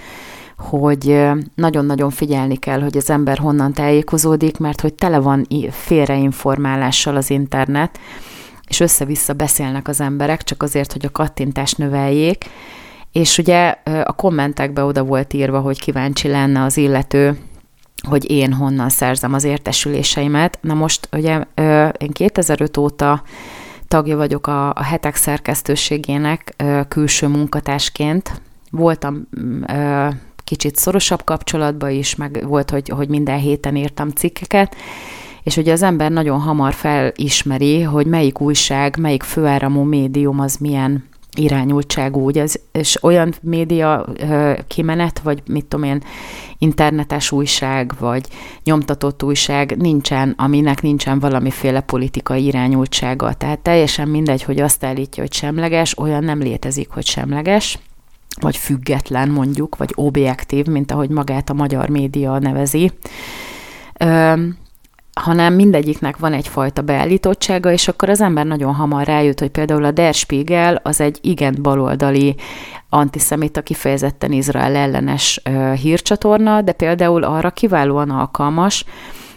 hogy 0.58 1.28
nagyon-nagyon 1.54 2.10
figyelni 2.10 2.56
kell, 2.56 2.80
hogy 2.80 2.96
az 2.96 3.10
ember 3.10 3.38
honnan 3.38 3.72
tájékozódik, 3.72 4.58
mert 4.58 4.80
hogy 4.80 4.94
tele 4.94 5.18
van 5.18 5.46
félreinformálással 5.70 7.16
az 7.16 7.30
internet, 7.30 7.98
és 8.68 8.80
össze-vissza 8.80 9.32
beszélnek 9.32 9.88
az 9.88 10.00
emberek, 10.00 10.42
csak 10.42 10.62
azért, 10.62 10.92
hogy 10.92 11.06
a 11.06 11.10
kattintást 11.10 11.78
növeljék, 11.78 12.44
és 13.12 13.38
ugye 13.38 13.74
a 14.04 14.12
kommentekbe 14.12 14.84
oda 14.84 15.02
volt 15.04 15.32
írva, 15.32 15.60
hogy 15.60 15.80
kíváncsi 15.80 16.28
lenne 16.28 16.62
az 16.62 16.76
illető, 16.76 17.38
hogy 18.08 18.30
én 18.30 18.52
honnan 18.52 18.88
szerzem 18.88 19.32
az 19.32 19.44
értesüléseimet. 19.44 20.58
Na 20.60 20.74
most 20.74 21.08
ugye 21.12 21.44
én 21.98 22.10
2005 22.12 22.76
óta 22.76 23.22
tagja 23.88 24.16
vagyok 24.16 24.46
a, 24.46 24.68
a 24.68 24.82
hetek 24.82 25.16
szerkesztőségének 25.16 26.54
külső 26.88 27.26
munkatársként. 27.26 28.40
Voltam 28.70 29.28
kicsit 30.44 30.76
szorosabb 30.76 31.24
kapcsolatban 31.24 31.90
is, 31.90 32.14
meg 32.14 32.44
volt, 32.46 32.70
hogy, 32.70 32.88
hogy 32.88 33.08
minden 33.08 33.38
héten 33.38 33.76
írtam 33.76 34.08
cikkeket, 34.08 34.76
és 35.48 35.56
ugye 35.56 35.72
az 35.72 35.82
ember 35.82 36.10
nagyon 36.10 36.40
hamar 36.40 36.74
felismeri, 36.74 37.82
hogy 37.82 38.06
melyik 38.06 38.40
újság, 38.40 38.98
melyik 38.98 39.22
főáramú 39.22 39.82
médium 39.82 40.40
az 40.40 40.56
milyen 40.56 41.04
irányultságú, 41.36 42.24
ugye, 42.24 42.46
és 42.72 43.02
olyan 43.02 43.34
média 43.42 44.04
kimenet, 44.66 45.18
vagy 45.18 45.42
mit 45.46 45.64
tudom 45.64 45.86
én, 45.86 46.02
internetes 46.58 47.32
újság, 47.32 47.92
vagy 47.98 48.26
nyomtatott 48.64 49.22
újság 49.22 49.76
nincsen, 49.76 50.34
aminek 50.36 50.82
nincsen 50.82 51.18
valamiféle 51.18 51.80
politikai 51.80 52.44
irányultsága. 52.44 53.32
Tehát 53.32 53.58
teljesen 53.58 54.08
mindegy, 54.08 54.42
hogy 54.42 54.60
azt 54.60 54.84
állítja, 54.84 55.22
hogy 55.22 55.32
semleges, 55.32 55.98
olyan 55.98 56.24
nem 56.24 56.38
létezik, 56.38 56.88
hogy 56.90 57.06
semleges, 57.06 57.78
vagy 58.40 58.56
független 58.56 59.28
mondjuk, 59.28 59.76
vagy 59.76 59.92
objektív, 59.94 60.66
mint 60.66 60.90
ahogy 60.90 61.08
magát 61.08 61.50
a 61.50 61.54
magyar 61.54 61.88
média 61.88 62.38
nevezi 62.38 62.92
hanem 65.18 65.54
mindegyiknek 65.54 66.16
van 66.16 66.32
egyfajta 66.32 66.82
beállítottsága, 66.82 67.72
és 67.72 67.88
akkor 67.88 68.08
az 68.08 68.20
ember 68.20 68.46
nagyon 68.46 68.74
hamar 68.74 69.06
rájut, 69.06 69.40
hogy 69.40 69.50
például 69.50 69.84
a 69.84 69.90
Der 69.90 70.14
Spiegel 70.14 70.80
az 70.82 71.00
egy 71.00 71.18
igen 71.20 71.56
baloldali 71.62 72.34
antiszemita 72.88 73.62
kifejezetten 73.62 74.32
Izrael 74.32 74.74
ellenes 74.74 75.42
hírcsatorna, 75.80 76.62
de 76.62 76.72
például 76.72 77.24
arra 77.24 77.50
kiválóan 77.50 78.10
alkalmas, 78.10 78.84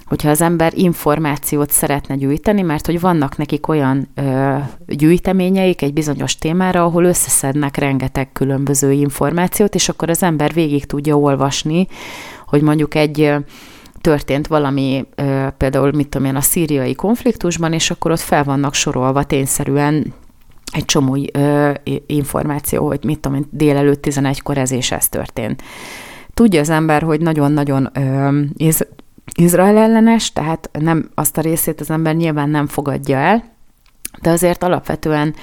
hogyha 0.05 0.29
az 0.29 0.41
ember 0.41 0.71
információt 0.75 1.69
szeretne 1.69 2.15
gyűjteni, 2.15 2.61
mert 2.61 2.85
hogy 2.85 2.99
vannak 2.99 3.37
nekik 3.37 3.67
olyan 3.67 4.07
ö, 4.15 4.55
gyűjteményeik 4.87 5.81
egy 5.81 5.93
bizonyos 5.93 6.35
témára, 6.35 6.83
ahol 6.83 7.03
összeszednek 7.03 7.77
rengeteg 7.77 8.31
különböző 8.31 8.91
információt, 8.91 9.75
és 9.75 9.89
akkor 9.89 10.09
az 10.09 10.23
ember 10.23 10.53
végig 10.53 10.85
tudja 10.85 11.17
olvasni, 11.17 11.87
hogy 12.47 12.61
mondjuk 12.61 12.95
egy 12.95 13.33
történt 14.01 14.47
valami, 14.47 15.05
például 15.57 15.91
mit 15.91 16.07
tudom 16.07 16.27
én, 16.27 16.35
a 16.35 16.41
szíriai 16.41 16.95
konfliktusban, 16.95 17.73
és 17.73 17.91
akkor 17.91 18.11
ott 18.11 18.19
fel 18.19 18.43
vannak 18.43 18.73
sorolva 18.73 19.23
tényszerűen 19.23 20.13
egy 20.71 20.85
csomó 20.85 21.17
információ, 22.05 22.87
hogy 22.87 22.99
mit 23.03 23.19
tudom 23.19 23.37
én, 23.37 23.47
délelőtt 23.49 24.05
11-kor 24.07 24.57
ez 24.57 24.71
és 24.71 24.91
ez 24.91 25.09
történt. 25.09 25.63
Tudja 26.33 26.59
az 26.59 26.69
ember, 26.69 27.01
hogy 27.01 27.21
nagyon-nagyon 27.21 27.91
iz, 28.53 28.87
Izrael 29.35 29.77
ellenes, 29.77 30.33
tehát 30.33 30.69
nem 30.79 31.09
azt 31.15 31.37
a 31.37 31.41
részét 31.41 31.79
az 31.79 31.89
ember 31.89 32.15
nyilván 32.15 32.49
nem 32.49 32.67
fogadja 32.67 33.17
el, 33.17 33.43
de 34.21 34.29
azért 34.29 34.63
alapvetően 34.63 35.35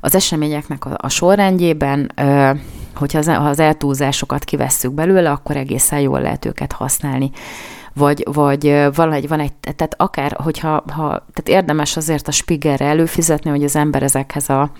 az 0.00 0.14
eseményeknek 0.14 0.84
a, 0.84 0.96
a 0.96 1.08
sorrendjében, 1.08 2.10
ö, 2.16 2.50
hogyha 2.94 3.18
az, 3.18 3.26
ha 3.26 3.48
az 3.48 3.58
eltúlzásokat 3.58 4.44
kivesszük 4.44 4.92
belőle, 4.92 5.30
akkor 5.30 5.56
egészen 5.56 6.00
jól 6.00 6.20
lehet 6.20 6.44
őket 6.44 6.72
használni 6.72 7.30
vagy, 7.94 8.24
vagy 8.32 8.88
valahogy 8.94 9.28
van 9.28 9.40
egy, 9.40 9.52
tehát 9.60 9.94
akár, 9.96 10.36
hogyha 10.42 10.68
ha, 10.70 11.08
tehát 11.08 11.44
érdemes 11.44 11.96
azért 11.96 12.28
a 12.28 12.32
Spiegelre 12.32 12.84
előfizetni, 12.84 13.50
hogy 13.50 13.64
az 13.64 13.76
ember 13.76 14.02
ezekhez 14.02 14.48
a, 14.48 14.70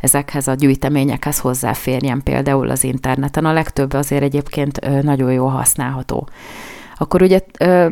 ezekhez 0.00 0.48
a 0.48 0.54
gyűjteményekhez 0.54 1.38
hozzáférjen 1.38 2.22
például 2.22 2.70
az 2.70 2.84
interneten. 2.84 3.44
A 3.44 3.52
legtöbb 3.52 3.92
azért 3.92 4.22
egyébként 4.22 5.02
nagyon 5.02 5.32
jól 5.32 5.50
használható. 5.50 6.28
akkor 6.96 7.22
ugye 7.22 7.40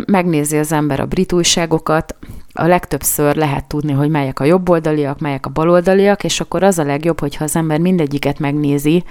megnézi 0.07 0.57
az 0.57 0.73
ember 0.73 1.01
a 1.01 1.07
brit 1.07 1.33
újságokat, 1.33 2.17
a 2.53 2.67
legtöbbször 2.67 3.37
lehet 3.37 3.65
tudni, 3.65 3.93
hogy 3.93 4.11
melyek 4.11 4.41
a 4.41 4.45
jobboldaliak, 4.45 5.21
melyek 5.21 5.47
a 5.47 5.51
baloldaliak, 5.51 6.25
és 6.25 6.41
akkor 6.41 6.63
az 6.63 6.79
a 6.79 6.85
legjobb, 6.85 7.21
hogyha 7.21 7.45
az 7.45 7.57
ember 7.57 7.79
mindegyiket 7.79 8.39
megnézi, 8.39 9.05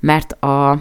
mert 0.00 0.32
a 0.32 0.78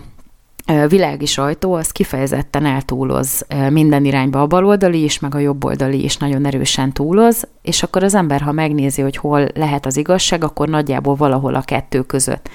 világi 0.88 1.26
sajtó 1.26 1.74
az 1.74 1.92
kifejezetten 1.92 2.66
eltúloz 2.66 3.46
minden 3.70 4.06
irányba 4.06 4.42
a 4.42 4.48
baloldali 4.48 5.04
is, 5.04 5.20
meg 5.20 5.36
a 5.36 5.40
jobboldali 5.40 6.04
is 6.04 6.18
nagyon 6.18 6.46
erősen 6.46 6.92
túloz, 6.92 7.48
és 7.62 7.84
akkor 7.84 8.04
az 8.04 8.16
ember, 8.16 8.42
ha 8.42 8.52
megnézi, 8.52 9.02
hogy 9.02 9.18
hol 9.18 9.48
lehet 9.56 9.86
az 9.86 9.98
igazság, 9.98 10.44
akkor 10.44 10.68
nagyjából 10.68 11.16
valahol 11.16 11.56
a 11.56 11.62
kettő 11.62 12.02
között. 12.02 12.50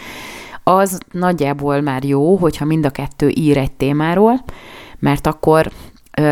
Az 0.63 1.01
nagyjából 1.13 1.81
már 1.81 2.05
jó, 2.05 2.37
hogyha 2.37 2.65
mind 2.65 2.87
a 2.87 2.91
kettő 2.91 3.29
ír 3.35 3.57
egy 3.57 3.73
témáról, 3.73 4.45
mert 4.99 5.27
akkor 5.27 5.71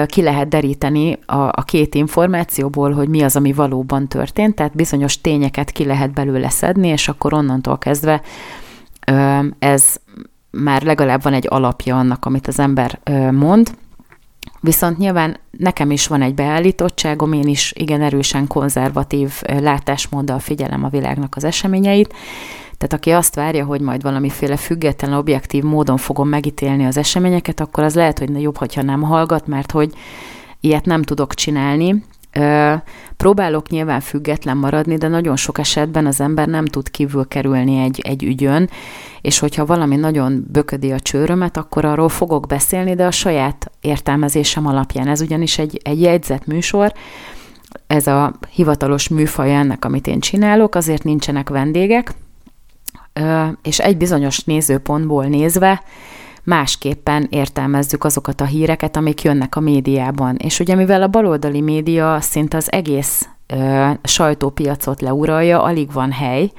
ki 0.07 0.23
lehet 0.23 0.49
deríteni 0.49 1.19
a, 1.27 1.37
a 1.37 1.63
két 1.65 1.95
információból, 1.95 2.93
hogy 2.93 3.09
mi 3.09 3.23
az, 3.23 3.37
ami 3.37 3.53
valóban 3.53 4.09
történt, 4.09 4.55
tehát 4.55 4.75
bizonyos 4.75 5.21
tényeket 5.21 5.71
ki 5.71 5.85
lehet 5.85 6.13
belőle 6.13 6.49
szedni, 6.49 6.89
és 6.89 7.09
akkor 7.09 7.35
onnantól 7.35 7.79
kezdve 7.79 8.23
ez 9.59 9.97
már 10.51 10.83
legalább 10.83 11.23
van 11.23 11.33
egy 11.33 11.47
alapja 11.49 11.99
annak, 11.99 12.25
amit 12.25 12.47
az 12.47 12.59
ember 12.59 13.01
mond, 13.33 13.71
Viszont 14.61 14.99
nyilván 14.99 15.37
nekem 15.51 15.91
is 15.91 16.07
van 16.07 16.23
egy 16.23 16.35
beállítottságom, 16.35 17.33
én 17.33 17.47
is 17.47 17.73
igen 17.77 18.03
erősen 18.03 18.47
konzervatív 18.47 19.43
látásmóddal 19.43 20.39
figyelem 20.39 20.85
a 20.85 20.89
világnak 20.89 21.37
az 21.37 21.45
eseményeit, 21.45 22.15
tehát 22.79 22.93
aki 22.93 23.11
azt 23.11 23.35
várja, 23.35 23.65
hogy 23.65 23.81
majd 23.81 24.03
valamiféle 24.03 24.57
független, 24.57 25.13
objektív 25.13 25.63
módon 25.63 25.97
fogom 25.97 26.29
megítélni 26.29 26.87
az 26.87 26.97
eseményeket, 26.97 27.61
akkor 27.61 27.85
az 27.85 27.95
lehet, 27.95 28.19
hogy 28.19 28.43
jobb, 28.43 28.57
hogyha 28.57 28.83
nem 28.83 29.03
hallgat, 29.03 29.47
mert 29.47 29.71
hogy 29.71 29.93
ilyet 30.61 30.85
nem 30.85 31.03
tudok 31.03 31.35
csinálni, 31.35 32.05
Próbálok 33.17 33.69
nyilván 33.69 34.01
független 34.01 34.57
maradni, 34.57 34.97
de 34.97 35.09
nagyon 35.09 35.37
sok 35.37 35.59
esetben 35.59 36.07
az 36.07 36.21
ember 36.21 36.49
nem 36.49 36.65
tud 36.65 36.91
kívül 36.91 37.29
kerülni 37.29 37.83
egy, 37.83 38.01
egy 38.05 38.25
ügyön, 38.25 38.71
és 39.21 39.39
hogyha 39.39 39.67
valami 39.67 39.97
nagyon 39.97 40.47
böködi 40.53 40.93
a 40.93 41.01
csőrömet, 41.01 41.57
akkor 41.57 41.85
arról 41.85 42.09
fogok 42.09 42.47
beszélni, 42.47 42.95
de 42.95 43.07
a 43.07 43.11
saját 43.11 43.71
értelmezésem 43.81 44.67
alapján. 44.67 45.09
Ez 45.09 45.21
ugyanis 45.21 45.59
egy, 45.59 45.81
egy 45.85 46.01
jegyzett 46.01 46.47
műsor, 46.47 46.93
ez 47.87 48.07
a 48.07 48.33
hivatalos 48.51 49.09
műfaj 49.09 49.55
ennek, 49.55 49.85
amit 49.85 50.07
én 50.07 50.21
csinálok, 50.21 50.75
azért 50.75 51.05
nincsenek 51.05 51.49
vendégek, 51.49 52.15
és 53.63 53.79
egy 53.79 53.97
bizonyos 53.97 54.45
nézőpontból 54.45 55.25
nézve 55.25 55.83
másképpen 56.47 57.27
értelmezzük 57.31 58.05
azokat 58.05 58.41
a 58.41 58.45
híreket, 58.45 58.97
amik 58.97 59.23
jönnek 59.23 59.57
a 59.57 59.61
médiában. 59.61 60.37
És 60.37 60.61
ugye 60.61 60.75
mivel 60.75 61.03
a 61.03 61.09
baloldali 61.09 61.61
média 61.61 62.21
szinte 62.21 62.57
az 62.57 62.73
egész 62.73 63.29
ö, 63.47 63.91
sajtópiacot 64.03 65.01
leuralja, 65.01 65.63
alig 65.63 65.93
van 65.93 66.13
hely, 66.13 66.51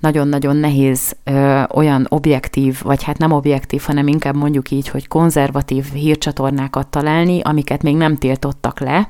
nagyon-nagyon 0.00 0.56
nehéz 0.56 1.16
ö, 1.24 1.62
olyan 1.74 2.06
objektív, 2.08 2.80
vagy 2.82 3.02
hát 3.02 3.18
nem 3.18 3.32
objektív, 3.32 3.82
hanem 3.82 4.06
inkább 4.06 4.36
mondjuk 4.36 4.70
így, 4.70 4.88
hogy 4.88 5.08
konzervatív 5.08 5.92
hírcsatornákat 5.92 6.86
találni, 6.86 7.40
amiket 7.40 7.82
még 7.82 7.96
nem 7.96 8.16
tiltottak 8.16 8.80
le. 8.80 9.08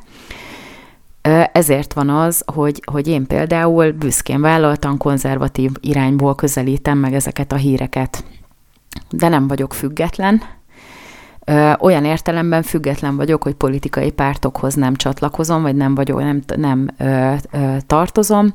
Ezért 1.52 1.92
van 1.92 2.08
az, 2.08 2.42
hogy, 2.54 2.82
hogy 2.92 3.08
én 3.08 3.26
például 3.26 3.92
büszkén 3.92 4.40
vállaltan 4.40 4.96
konzervatív 4.96 5.70
irányból 5.80 6.34
közelítem 6.34 6.98
meg 6.98 7.14
ezeket 7.14 7.52
a 7.52 7.56
híreket 7.56 8.24
de 9.10 9.28
nem 9.28 9.48
vagyok 9.48 9.74
független. 9.74 10.42
Olyan 11.78 12.04
értelemben 12.04 12.62
független 12.62 13.16
vagyok, 13.16 13.42
hogy 13.42 13.54
politikai 13.54 14.10
pártokhoz 14.10 14.74
nem 14.74 14.94
csatlakozom, 14.94 15.62
vagy 15.62 15.76
nem 15.76 15.94
vagyok, 15.94 16.18
nem, 16.18 16.42
nem 16.56 16.88
ö, 16.98 17.34
ö, 17.50 17.76
tartozom, 17.86 18.54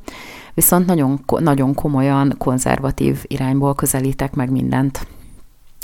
viszont 0.54 0.86
nagyon, 0.86 1.20
nagyon 1.28 1.74
komolyan 1.74 2.36
konzervatív 2.38 3.24
irányból 3.28 3.76
közelítek 3.76 4.34
meg 4.34 4.52
mindent. 4.52 5.08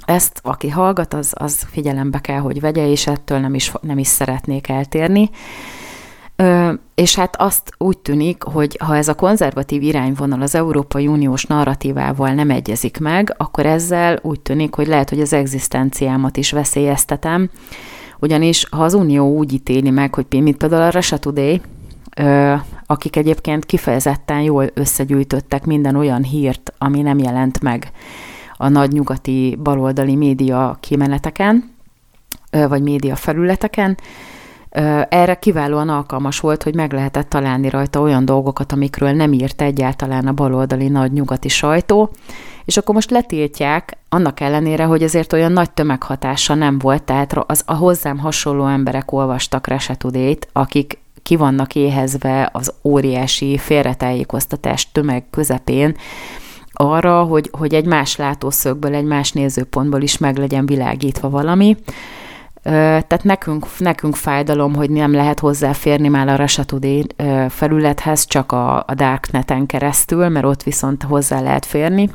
Ezt, 0.05 0.39
aki 0.43 0.69
hallgat, 0.69 1.13
az, 1.13 1.33
az 1.37 1.65
figyelembe 1.71 2.19
kell, 2.19 2.39
hogy 2.39 2.61
vegye, 2.61 2.89
és 2.89 3.07
ettől 3.07 3.39
nem 3.39 3.53
is, 3.53 3.71
nem 3.81 3.97
is 3.97 4.07
szeretnék 4.07 4.69
eltérni. 4.69 5.29
Ö, 6.35 6.73
és 6.95 7.15
hát 7.15 7.35
azt 7.41 7.71
úgy 7.77 7.97
tűnik, 7.97 8.43
hogy 8.43 8.77
ha 8.83 8.95
ez 8.95 9.07
a 9.07 9.15
konzervatív 9.15 9.81
irányvonal 9.81 10.41
az 10.41 10.55
Európai 10.55 11.07
Uniós 11.07 11.45
narratívával 11.45 12.33
nem 12.33 12.49
egyezik 12.49 12.99
meg, 12.99 13.33
akkor 13.37 13.65
ezzel 13.65 14.19
úgy 14.21 14.39
tűnik, 14.39 14.75
hogy 14.75 14.87
lehet, 14.87 15.09
hogy 15.09 15.21
az 15.21 15.33
egzisztenciámat 15.33 16.37
is 16.37 16.51
veszélyeztetem, 16.51 17.49
ugyanis 18.19 18.67
ha 18.71 18.83
az 18.83 18.93
Unió 18.93 19.35
úgy 19.35 19.53
ítéli 19.53 19.89
meg, 19.89 20.13
hogy 20.13 20.25
mint 20.29 20.57
például 20.57 20.81
a 20.81 20.89
Russia 20.89 21.17
Today, 21.17 21.61
akik 22.85 23.15
egyébként 23.15 23.65
kifejezetten 23.65 24.41
jól 24.41 24.69
összegyűjtöttek 24.73 25.65
minden 25.65 25.95
olyan 25.95 26.23
hírt, 26.23 26.73
ami 26.77 27.01
nem 27.01 27.17
jelent 27.17 27.61
meg 27.61 27.91
a 28.57 28.67
nagy 28.67 28.91
nyugati 28.91 29.57
baloldali 29.63 30.15
média 30.15 30.77
kimeneteken, 30.79 31.73
vagy 32.49 32.81
média 32.81 33.15
felületeken, 33.15 33.97
erre 35.09 35.35
kiválóan 35.35 35.89
alkalmas 35.89 36.39
volt, 36.39 36.63
hogy 36.63 36.75
meg 36.75 36.93
lehetett 36.93 37.29
találni 37.29 37.69
rajta 37.69 38.01
olyan 38.01 38.25
dolgokat, 38.25 38.71
amikről 38.71 39.11
nem 39.11 39.33
írt 39.33 39.61
egyáltalán 39.61 40.27
a 40.27 40.33
baloldali 40.33 40.87
nagy 40.87 41.11
nyugati 41.11 41.47
sajtó, 41.47 42.09
és 42.65 42.77
akkor 42.77 42.95
most 42.95 43.11
letiltják, 43.11 43.97
annak 44.09 44.39
ellenére, 44.39 44.83
hogy 44.83 45.03
azért 45.03 45.33
olyan 45.33 45.51
nagy 45.51 45.71
tömeghatása 45.71 46.53
nem 46.53 46.79
volt, 46.79 47.03
tehát 47.03 47.33
az 47.47 47.63
a 47.65 47.73
hozzám 47.73 48.17
hasonló 48.17 48.65
emberek 48.67 49.11
olvastak 49.11 49.67
Resetudét, 49.67 50.47
akik 50.51 50.97
ki 51.23 51.35
vannak 51.35 51.75
éhezve 51.75 52.49
az 52.53 52.73
óriási 52.83 53.57
félretájékoztatás 53.57 54.91
tömeg 54.91 55.23
közepén, 55.29 55.95
arra, 56.73 57.23
hogy, 57.23 57.49
hogy 57.57 57.73
egy 57.73 57.85
más 57.85 58.15
látószögből, 58.15 58.93
egy 58.93 59.05
más 59.05 59.31
nézőpontból 59.31 60.01
is 60.01 60.17
meg 60.17 60.37
legyen 60.37 60.65
világítva 60.65 61.29
valami. 61.29 61.77
Tehát 62.71 63.23
nekünk, 63.23 63.65
nekünk 63.77 64.15
fájdalom, 64.15 64.75
hogy 64.75 64.89
nem 64.89 65.11
lehet 65.11 65.39
hozzáférni 65.39 66.07
már 66.07 66.41
a 66.41 66.63
Today 66.65 67.07
felülethez, 67.49 68.25
csak 68.25 68.51
a, 68.51 68.77
a 68.77 68.93
Darkneten 68.95 69.65
keresztül, 69.65 70.29
mert 70.29 70.45
ott 70.45 70.63
viszont 70.63 71.03
hozzá 71.03 71.41
lehet 71.41 71.65
férni. 71.65 72.09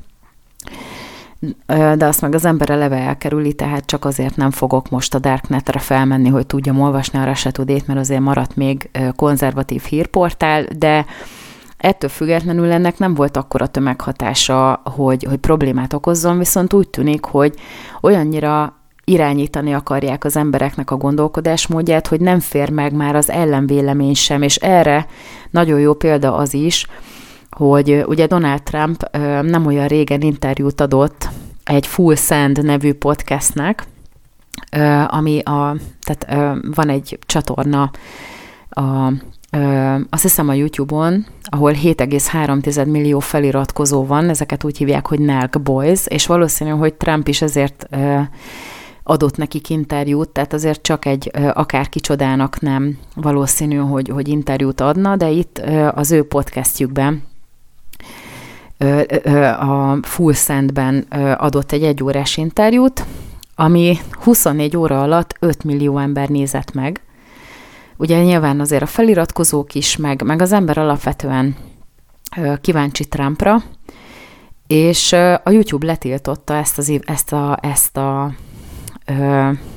De 1.66 2.06
azt 2.06 2.20
meg 2.20 2.34
az 2.34 2.44
ember 2.44 2.70
eleve 2.70 2.96
elkerüli, 2.96 3.52
tehát 3.52 3.86
csak 3.86 4.04
azért 4.04 4.36
nem 4.36 4.50
fogok 4.50 4.90
most 4.90 5.14
a 5.14 5.18
Darknetre 5.18 5.78
felmenni, 5.78 6.28
hogy 6.28 6.46
tudjam 6.46 6.80
olvasni 6.80 7.18
a 7.18 7.24
Russia 7.24 7.50
Today-t, 7.50 7.86
mert 7.86 7.98
azért 7.98 8.20
maradt 8.20 8.56
még 8.56 8.90
konzervatív 9.16 9.82
hírportál, 9.82 10.64
de 10.78 11.04
Ettől 11.80 12.10
függetlenül 12.10 12.72
ennek 12.72 12.98
nem 12.98 13.14
volt 13.14 13.36
akkora 13.36 13.66
tömeghatása, 13.66 14.82
hogy, 14.84 15.24
hogy 15.24 15.36
problémát 15.36 15.92
okozzon, 15.92 16.38
viszont 16.38 16.72
úgy 16.72 16.88
tűnik, 16.88 17.24
hogy 17.24 17.54
olyannyira 18.00 18.79
irányítani 19.10 19.74
akarják 19.74 20.24
az 20.24 20.36
embereknek 20.36 20.90
a 20.90 20.96
gondolkodásmódját, 20.96 22.06
hogy 22.06 22.20
nem 22.20 22.40
fér 22.40 22.70
meg 22.70 22.92
már 22.92 23.14
az 23.16 23.30
ellenvélemény 23.30 24.14
sem, 24.14 24.42
és 24.42 24.56
erre 24.56 25.06
nagyon 25.50 25.80
jó 25.80 25.94
példa 25.94 26.34
az 26.34 26.54
is, 26.54 26.86
hogy 27.50 28.04
ugye 28.06 28.26
Donald 28.26 28.62
Trump 28.62 29.16
nem 29.42 29.66
olyan 29.66 29.86
régen 29.86 30.20
interjút 30.20 30.80
adott 30.80 31.28
egy 31.64 31.86
Full 31.86 32.14
Send 32.14 32.64
nevű 32.64 32.92
podcastnek, 32.92 33.84
ami 35.06 35.38
a, 35.38 35.76
tehát 36.00 36.48
van 36.74 36.88
egy 36.88 37.18
csatorna 37.26 37.90
a 38.70 39.12
azt 40.10 40.22
hiszem 40.22 40.48
a 40.48 40.52
YouTube-on, 40.52 41.26
ahol 41.42 41.72
7,3 41.72 42.86
millió 42.90 43.18
feliratkozó 43.18 44.06
van, 44.06 44.28
ezeket 44.28 44.64
úgy 44.64 44.76
hívják, 44.76 45.06
hogy 45.06 45.20
Nelk 45.20 45.62
Boys, 45.62 46.06
és 46.06 46.26
valószínű, 46.26 46.70
hogy 46.70 46.94
Trump 46.94 47.28
is 47.28 47.42
ezért 47.42 47.86
adott 49.02 49.36
nekik 49.36 49.68
interjút, 49.68 50.28
tehát 50.28 50.52
azért 50.52 50.82
csak 50.82 51.04
egy 51.04 51.30
akár 51.52 51.88
kicsodának 51.88 52.60
nem 52.60 52.98
valószínű, 53.14 53.76
hogy, 53.76 54.08
hogy 54.08 54.28
interjút 54.28 54.80
adna, 54.80 55.16
de 55.16 55.28
itt 55.28 55.58
az 55.94 56.10
ő 56.10 56.26
podcastjükben 56.26 57.22
a 59.58 59.98
Full 60.02 60.32
Sendben 60.32 61.06
adott 61.38 61.72
egy 61.72 61.82
egyórás 61.82 62.36
interjút, 62.36 63.04
ami 63.54 63.98
24 64.12 64.76
óra 64.76 65.02
alatt 65.02 65.36
5 65.40 65.64
millió 65.64 65.98
ember 65.98 66.28
nézett 66.28 66.72
meg. 66.72 67.00
Ugye 67.96 68.22
nyilván 68.22 68.60
azért 68.60 68.82
a 68.82 68.86
feliratkozók 68.86 69.74
is, 69.74 69.96
meg, 69.96 70.22
meg 70.22 70.40
az 70.40 70.52
ember 70.52 70.78
alapvetően 70.78 71.56
kíváncsi 72.60 73.04
Trumpra, 73.04 73.62
és 74.66 75.12
a 75.42 75.50
YouTube 75.50 75.86
letiltotta 75.86 76.54
ezt, 76.54 76.78
az, 76.78 76.92
ezt, 77.04 77.32
a, 77.32 77.58
ezt 77.62 77.96
a 77.96 78.32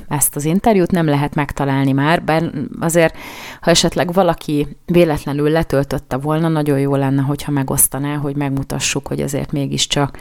ezt 0.08 0.36
az 0.36 0.44
interjút 0.44 0.90
nem 0.90 1.06
lehet 1.06 1.34
megtalálni 1.34 1.92
már, 1.92 2.22
bár 2.22 2.50
azért, 2.80 3.16
ha 3.60 3.70
esetleg 3.70 4.12
valaki 4.12 4.76
véletlenül 4.86 5.50
letöltötte 5.50 6.16
volna, 6.16 6.48
nagyon 6.48 6.78
jó 6.78 6.94
lenne, 6.94 7.22
hogyha 7.22 7.52
megosztaná, 7.52 8.16
hogy 8.16 8.36
megmutassuk, 8.36 9.06
hogy 9.06 9.20
azért 9.20 9.52
mégiscsak 9.52 10.18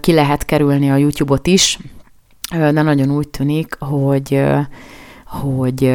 ki 0.00 0.12
lehet 0.12 0.44
kerülni 0.44 0.90
a 0.90 0.96
YouTube-ot 0.96 1.46
is, 1.46 1.78
de 2.50 2.82
nagyon 2.82 3.10
úgy 3.10 3.28
tűnik, 3.28 3.76
hogy 3.78 4.42
hogy 5.24 5.94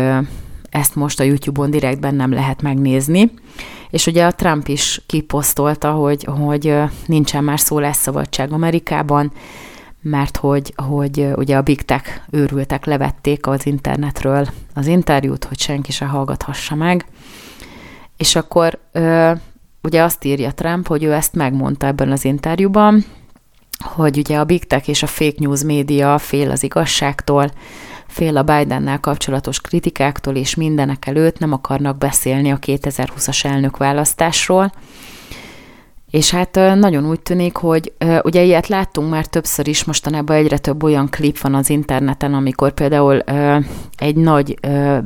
ezt 0.70 0.96
most 0.96 1.20
a 1.20 1.24
YouTube-on 1.24 1.72
direktben 1.72 2.16
nem 2.16 2.32
lehet 2.32 2.62
megnézni. 2.62 3.32
És 3.90 4.08
ugye 4.08 4.26
a 4.26 4.32
Trump 4.32 4.68
is 4.68 5.02
kiposztolta, 5.06 5.92
hogy, 5.92 6.24
hogy 6.24 6.76
nincsen 7.06 7.44
már 7.44 7.60
szólásszabadság 7.60 8.52
Amerikában, 8.52 9.32
mert 10.02 10.38
hogy, 10.38 10.74
hogy 10.76 11.28
ugye 11.36 11.58
a 11.58 11.62
Big 11.62 11.82
Tech 11.82 12.22
őrültek 12.30 12.86
levették 12.86 13.48
az 13.48 13.66
internetről 13.66 14.48
az 14.74 14.88
interjút, 14.88 15.44
hogy 15.44 15.60
senki 15.60 15.92
se 15.92 16.06
hallgathassa 16.06 16.76
meg. 16.76 17.06
És 18.18 18.36
akkor 18.36 18.80
ugye 19.82 20.04
azt 20.04 20.24
írja 20.24 20.52
Trump, 20.52 20.88
hogy 20.88 21.04
ő 21.04 21.14
ezt 21.14 21.34
megmondta 21.34 21.88
ebben 21.88 22.12
az 22.12 22.26
interjúban, 22.26 23.06
hogy 23.80 24.18
ugye 24.18 24.38
a 24.38 24.44
Big 24.44 24.68
Tech 24.68 24.90
és 24.90 25.04
a 25.04 25.08
fake 25.08 25.36
news 25.38 25.64
média 25.64 26.18
fél 26.18 26.52
az 26.52 26.64
igazságtól, 26.64 27.52
fél 28.08 28.38
a 28.38 28.44
Bidennel 28.44 29.00
kapcsolatos 29.00 29.62
kritikáktól, 29.62 30.36
és 30.36 30.56
mindenek 30.56 31.08
előtt 31.08 31.40
nem 31.40 31.54
akarnak 31.54 31.98
beszélni 31.98 32.52
a 32.52 32.60
2020-as 32.60 33.46
elnökválasztásról. 33.46 34.72
És 36.10 36.32
hát 36.32 36.56
nagyon 36.56 37.10
úgy 37.10 37.20
tűnik, 37.20 37.56
hogy 37.56 37.94
ugye 38.24 38.44
ilyet 38.44 38.68
láttunk 38.68 39.10
már 39.10 39.26
többször 39.26 39.68
is, 39.68 39.84
mostanában 39.84 40.36
egyre 40.36 40.58
több 40.58 40.84
olyan 40.84 41.10
klip 41.10 41.40
van 41.40 41.56
az 41.56 41.70
interneten, 41.70 42.34
amikor 42.34 42.72
például 42.72 43.20
egy 43.98 44.16
nagy 44.16 44.60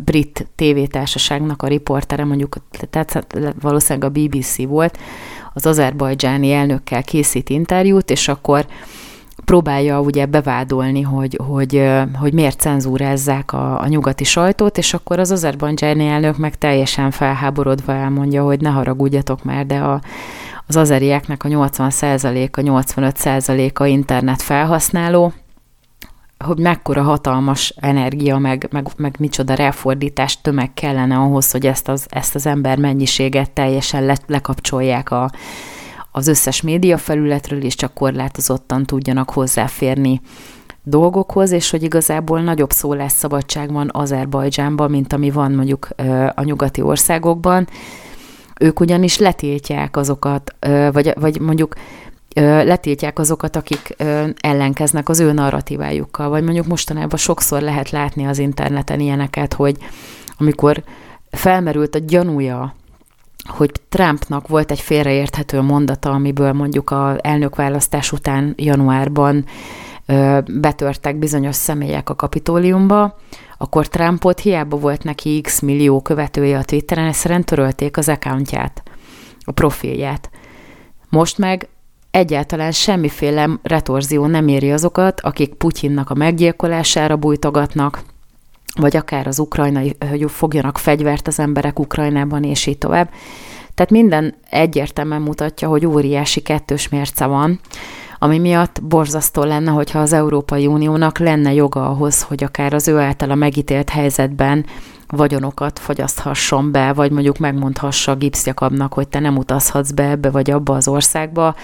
brit 0.03 0.47
tévétársaságnak 0.55 1.61
a 1.61 1.67
riportere, 1.67 2.25
mondjuk 2.25 2.55
tehát 2.89 3.27
valószínűleg 3.61 4.09
a 4.09 4.19
BBC 4.19 4.65
volt, 4.65 4.97
az 5.53 5.65
azerbajdzsáni 5.65 6.51
elnökkel 6.51 7.03
készít 7.03 7.49
interjút, 7.49 8.09
és 8.09 8.27
akkor 8.27 8.65
próbálja 9.45 9.99
ugye 9.99 10.25
bevádolni, 10.25 11.01
hogy, 11.01 11.39
hogy, 11.47 11.91
hogy 12.19 12.33
miért 12.33 12.59
cenzúrázzák 12.59 13.53
a, 13.53 13.79
a 13.79 13.87
nyugati 13.87 14.23
sajtót, 14.23 14.77
és 14.77 14.93
akkor 14.93 15.19
az 15.19 15.31
azerbajdzsáni 15.31 16.07
elnök 16.07 16.37
meg 16.37 16.57
teljesen 16.57 17.11
felháborodva 17.11 17.93
elmondja, 17.93 18.43
hogy 18.43 18.61
ne 18.61 18.69
haragudjatok 18.69 19.43
már, 19.43 19.65
de 19.65 19.77
a, 19.77 20.01
az 20.67 20.75
azerieknek 20.75 21.43
a 21.43 21.47
80%-a, 21.47 22.61
85%-a 22.61 23.85
internet 23.85 24.41
felhasználó, 24.41 25.33
hogy 26.43 26.59
mekkora 26.59 27.01
hatalmas 27.01 27.73
energia, 27.79 28.37
meg, 28.37 28.67
meg, 28.71 28.87
meg 28.97 29.15
micsoda 29.19 29.53
ráfordítás 29.53 30.41
tömeg 30.41 30.73
kellene 30.73 31.17
ahhoz, 31.17 31.51
hogy 31.51 31.65
ezt 31.65 31.87
az, 31.87 32.05
ezt 32.09 32.35
az 32.35 32.45
ember 32.45 32.77
mennyiséget 32.77 33.51
teljesen 33.51 34.05
le, 34.05 34.17
lekapcsolják 34.27 35.11
a, 35.11 35.31
az 36.11 36.27
összes 36.27 36.61
média 36.61 36.97
felületről, 36.97 37.63
és 37.63 37.75
csak 37.75 37.93
korlátozottan 37.93 38.85
tudjanak 38.85 39.29
hozzáférni 39.29 40.21
dolgokhoz, 40.83 41.51
és 41.51 41.69
hogy 41.69 41.83
igazából 41.83 42.41
nagyobb 42.41 42.71
szólásszabadság 42.71 43.71
van 43.71 43.89
Azerbajdzsánban, 43.93 44.89
mint 44.89 45.13
ami 45.13 45.31
van 45.31 45.51
mondjuk 45.51 45.87
a 46.35 46.43
nyugati 46.43 46.81
országokban. 46.81 47.67
Ők 48.59 48.79
ugyanis 48.79 49.17
letiltják 49.17 49.97
azokat, 49.97 50.55
vagy, 50.91 51.13
vagy 51.19 51.39
mondjuk 51.39 51.75
letiltják 52.35 53.19
azokat, 53.19 53.55
akik 53.55 53.95
ellenkeznek 54.39 55.09
az 55.09 55.19
ő 55.19 55.31
narratívájukkal, 55.31 56.29
vagy 56.29 56.43
mondjuk 56.43 56.67
mostanában 56.67 57.17
sokszor 57.17 57.61
lehet 57.61 57.89
látni 57.89 58.25
az 58.25 58.37
interneten 58.37 58.99
ilyeneket, 58.99 59.53
hogy 59.53 59.77
amikor 60.37 60.83
felmerült 61.31 61.95
a 61.95 61.99
gyanúja 61.99 62.75
hogy 63.47 63.71
Trumpnak 63.89 64.47
volt 64.47 64.71
egy 64.71 64.79
félreérthető 64.79 65.61
mondata, 65.61 66.11
amiből 66.11 66.53
mondjuk 66.53 66.89
a 66.89 67.17
elnökválasztás 67.21 68.11
után 68.11 68.53
januárban 68.57 69.45
betörtek 70.45 71.15
bizonyos 71.15 71.55
személyek 71.55 72.09
a 72.09 72.15
kapitóliumba, 72.15 73.17
akkor 73.57 73.87
Trumpot 73.87 74.39
hiába 74.39 74.77
volt 74.77 75.03
neki 75.03 75.41
x 75.41 75.59
millió 75.59 76.01
követője 76.01 76.57
a 76.57 76.63
Twitteren, 76.63 77.07
egyszerűen 77.07 77.43
törölték 77.43 77.97
az 77.97 78.09
accountját, 78.09 78.83
a 79.39 79.51
profilját. 79.51 80.29
Most 81.09 81.37
meg 81.37 81.67
egyáltalán 82.11 82.71
semmiféle 82.71 83.49
retorzió 83.61 84.25
nem 84.25 84.47
éri 84.47 84.71
azokat, 84.71 85.21
akik 85.21 85.53
Putyinnak 85.53 86.09
a 86.09 86.13
meggyilkolására 86.13 87.15
bújtogatnak, 87.15 88.01
vagy 88.75 88.95
akár 88.95 89.27
az 89.27 89.39
ukrajnai, 89.39 89.95
hogy 90.09 90.31
fogjanak 90.31 90.77
fegyvert 90.77 91.27
az 91.27 91.39
emberek 91.39 91.79
Ukrajnában, 91.79 92.43
és 92.43 92.65
így 92.65 92.77
tovább. 92.77 93.09
Tehát 93.73 93.91
minden 93.91 94.35
egyértelműen 94.49 95.21
mutatja, 95.21 95.67
hogy 95.67 95.85
óriási 95.85 96.41
kettős 96.41 96.89
mérce 96.89 97.25
van, 97.25 97.59
ami 98.23 98.39
miatt 98.39 98.83
borzasztó 98.83 99.43
lenne, 99.43 99.71
hogyha 99.71 99.99
az 99.99 100.13
Európai 100.13 100.67
Uniónak 100.67 101.17
lenne 101.17 101.53
joga 101.53 101.89
ahhoz, 101.89 102.21
hogy 102.21 102.43
akár 102.43 102.73
az 102.73 102.87
ő 102.87 102.99
általa 102.99 103.35
megítélt 103.35 103.89
helyzetben 103.89 104.65
vagyonokat 105.07 105.79
fogyaszthasson 105.79 106.71
be, 106.71 106.93
vagy 106.93 107.11
mondjuk 107.11 107.37
megmondhassa 107.37 108.11
a 108.11 108.15
gipszjakabnak, 108.15 108.93
hogy 108.93 109.07
te 109.07 109.19
nem 109.19 109.37
utazhatsz 109.37 109.91
be 109.91 110.09
ebbe 110.09 110.29
vagy 110.29 110.51
abba 110.51 110.75
az 110.75 110.87
országba, 110.87 111.55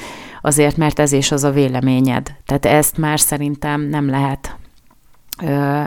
azért, 0.42 0.78
mert 0.78 1.00
ez 1.00 1.12
is 1.12 1.32
az 1.32 1.44
a 1.44 1.52
véleményed. 1.52 2.36
Tehát 2.46 2.66
ezt 2.66 2.98
már 2.98 3.20
szerintem 3.20 3.82
nem 3.82 4.10
lehet 4.10 4.56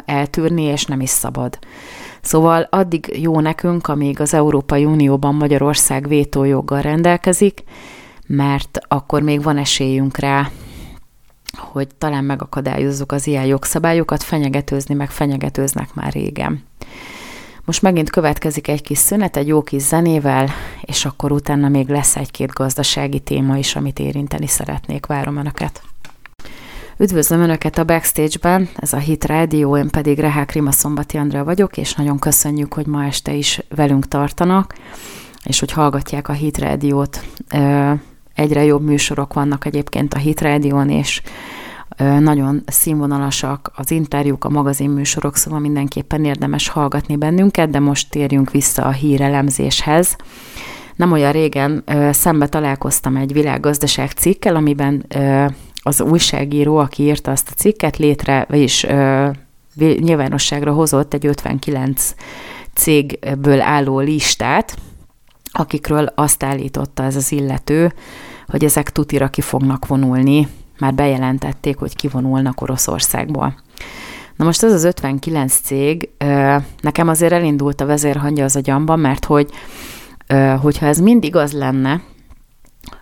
eltűrni, 0.05 0.63
és 0.63 0.85
nem 0.85 1.01
is 1.01 1.11
szabad. 1.11 1.59
Szóval 2.21 2.67
addig 2.71 3.19
jó 3.21 3.41
nekünk, 3.41 3.89
amíg 3.89 4.21
az 4.21 4.35
Európai 4.35 4.85
Unióban 4.85 5.35
Magyarország 5.35 6.09
vétójoggal 6.09 6.81
rendelkezik, 6.81 7.63
mert 8.27 8.79
akkor 8.89 9.23
még 9.23 9.43
van 9.43 9.57
esélyünk 9.57 10.19
rá, 10.19 10.51
hogy 11.57 11.89
talán 11.99 12.25
megakadályozzuk 12.25 13.13
az 13.13 13.27
ilyen 13.27 13.45
jogszabályokat, 13.45 14.23
fenyegetőzni 14.23 14.95
meg 14.95 15.11
fenyegetőznek 15.11 15.95
már 15.95 16.13
régen. 16.13 16.65
Most 17.65 17.83
megint 17.83 18.11
következik 18.11 18.69
egy 18.69 18.83
kis 18.83 18.99
szünet, 18.99 19.37
egy 19.37 19.47
jó 19.47 19.63
kis 19.63 19.83
zenével, 19.83 20.49
és 20.81 21.05
akkor 21.05 21.33
utána 21.33 21.69
még 21.69 21.89
lesz 21.89 22.17
egy-két 22.17 22.53
gazdasági 22.53 23.21
téma 23.21 23.57
is, 23.57 23.77
amit 23.77 23.99
érinteni 23.99 24.47
szeretnék. 24.47 25.07
Várom 25.07 25.37
Önöket! 25.37 25.83
Üdvözlöm 26.97 27.41
Önöket 27.41 27.79
a 27.79 27.85
Backstage-ben, 27.85 28.69
ez 28.77 28.93
a 28.93 28.99
Hit 28.99 29.25
Radio, 29.25 29.77
én 29.77 29.91
pedig 29.91 30.19
Rehák 30.19 30.53
Rima 30.53 30.71
Szombati 30.71 31.17
Andrea 31.17 31.45
vagyok, 31.45 31.77
és 31.77 31.95
nagyon 31.95 32.19
köszönjük, 32.19 32.75
hogy 32.75 32.87
ma 32.87 33.05
este 33.05 33.33
is 33.33 33.61
velünk 33.69 34.09
tartanak, 34.09 34.75
és 35.45 35.59
hogy 35.59 35.73
hallgatják 35.73 36.29
a 36.29 36.33
Hit 36.33 36.59
Radio-t. 36.59 37.25
Egyre 38.35 38.65
jobb 38.65 38.83
műsorok 38.83 39.35
vannak 39.35 39.65
egyébként 39.65 40.15
a 40.15 40.19
Hit 40.19 40.41
Radio-n, 40.41 40.89
és 40.89 41.23
nagyon 41.99 42.63
színvonalasak 42.67 43.73
az 43.75 43.91
interjúk, 43.91 44.45
a 44.45 44.49
magazinműsorok, 44.49 45.37
szóval 45.37 45.61
mindenképpen 45.61 46.25
érdemes 46.25 46.69
hallgatni 46.69 47.17
bennünket, 47.17 47.71
de 47.71 47.79
most 47.79 48.11
térjünk 48.11 48.51
vissza 48.51 48.85
a 48.85 48.91
hírelemzéshez. 48.91 50.17
Nem 50.97 51.13
olyan 51.13 51.33
régen 51.33 51.85
szembe 52.11 52.47
találkoztam 52.47 53.17
egy 53.17 53.33
világgazdaság 53.33 54.11
cikkel, 54.11 54.57
amiben 54.57 55.07
az 55.83 56.01
újságíró, 56.01 56.77
aki 56.77 57.03
írta 57.03 57.31
azt 57.31 57.49
a 57.51 57.55
cikket, 57.55 57.97
létre, 57.97 58.47
ö, 58.89 59.29
nyilvánosságra 59.77 60.73
hozott 60.73 61.15
egy 61.15 61.27
59 61.27 62.15
cégből 62.75 63.61
álló 63.61 63.99
listát, 63.99 64.77
akikről 65.53 66.13
azt 66.15 66.43
állította 66.43 67.03
ez 67.03 67.17
az 67.17 67.33
illető, 67.33 67.93
hogy 68.47 68.65
ezek 68.65 68.91
tutira 68.91 69.29
ki 69.29 69.41
fognak 69.41 69.87
vonulni, 69.87 70.49
már 70.79 70.95
bejelentették, 70.95 71.79
hogy 71.79 71.97
kivonulnak 71.97 72.61
Oroszországból. 72.61 73.55
Na 74.37 74.45
most 74.45 74.63
ez 74.63 74.73
az 74.73 74.85
59 74.85 75.55
cég, 75.55 76.09
nekem 76.81 77.09
azért 77.09 77.33
elindult 77.33 77.81
a 77.81 77.87
vezérhangja 77.87 78.45
az 78.45 78.57
agyamban, 78.57 79.01
mert 79.01 79.25
hogy 79.25 79.51
hogyha 80.61 80.87
ez 80.87 80.99
mind 80.99 81.25
igaz 81.25 81.53
lenne, 81.53 82.03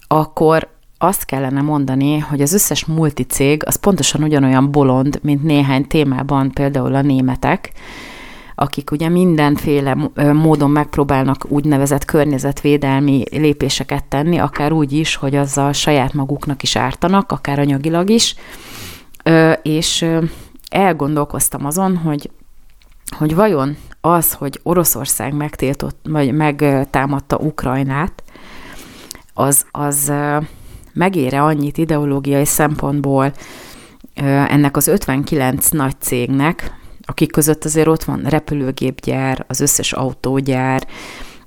akkor 0.06 0.68
azt 0.98 1.24
kellene 1.24 1.60
mondani, 1.60 2.18
hogy 2.18 2.40
az 2.40 2.52
összes 2.52 2.84
multicég 2.84 3.62
az 3.66 3.76
pontosan 3.76 4.22
ugyanolyan 4.22 4.70
bolond, 4.70 5.18
mint 5.22 5.42
néhány 5.42 5.86
témában, 5.86 6.50
például 6.50 6.94
a 6.94 7.02
németek, 7.02 7.72
akik 8.62 8.90
ugye 8.90 9.08
mindenféle 9.08 9.96
módon 10.32 10.70
megpróbálnak 10.70 11.44
úgynevezett 11.48 12.04
környezetvédelmi 12.04 13.22
lépéseket 13.30 14.04
tenni, 14.04 14.38
akár 14.38 14.72
úgy 14.72 14.92
is, 14.92 15.14
hogy 15.14 15.36
azzal 15.36 15.72
saját 15.72 16.12
maguknak 16.12 16.62
is 16.62 16.76
ártanak, 16.76 17.32
akár 17.32 17.58
anyagilag 17.58 18.10
is, 18.10 18.34
és 19.62 20.06
elgondolkoztam 20.68 21.64
azon, 21.64 21.96
hogy, 21.96 22.30
hogy 23.18 23.34
vajon 23.34 23.76
az, 24.00 24.32
hogy 24.32 24.60
Oroszország 24.62 25.34
megtiltott, 25.34 25.98
vagy 26.02 26.32
megtámadta 26.32 27.36
Ukrajnát, 27.36 28.22
az, 29.34 29.66
az 29.70 30.12
megére 30.92 31.42
annyit 31.42 31.78
ideológiai 31.78 32.44
szempontból 32.44 33.32
ennek 34.48 34.76
az 34.76 34.86
59 34.86 35.68
nagy 35.68 36.00
cégnek, 36.00 36.78
akik 37.10 37.32
között 37.32 37.64
azért 37.64 37.86
ott 37.86 38.04
van 38.04 38.22
repülőgépgyár, 38.22 39.44
az 39.48 39.60
összes 39.60 39.92
autógyár, 39.92 40.86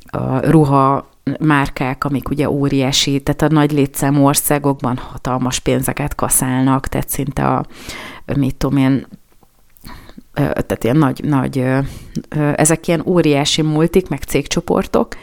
a 0.06 0.50
ruha 0.50 1.10
márkák, 1.40 2.04
amik 2.04 2.30
ugye 2.30 2.50
óriási, 2.50 3.20
tehát 3.20 3.42
a 3.42 3.56
nagy 3.56 3.72
létszámú 3.72 4.26
országokban 4.26 4.98
hatalmas 4.98 5.60
pénzeket 5.60 6.16
kaszálnak, 6.16 6.88
tehát 6.88 7.10
szinte 7.10 7.48
a, 7.48 7.66
mit 8.36 8.56
tudom 8.56 8.78
én, 8.78 9.08
tehát 10.34 10.84
ilyen 10.84 10.98
nagy, 10.98 11.24
nagy, 11.24 11.66
ezek 12.56 12.88
ilyen 12.88 13.04
óriási 13.06 13.62
multik, 13.62 14.08
meg 14.10 14.24
cégcsoportok, 14.24 15.16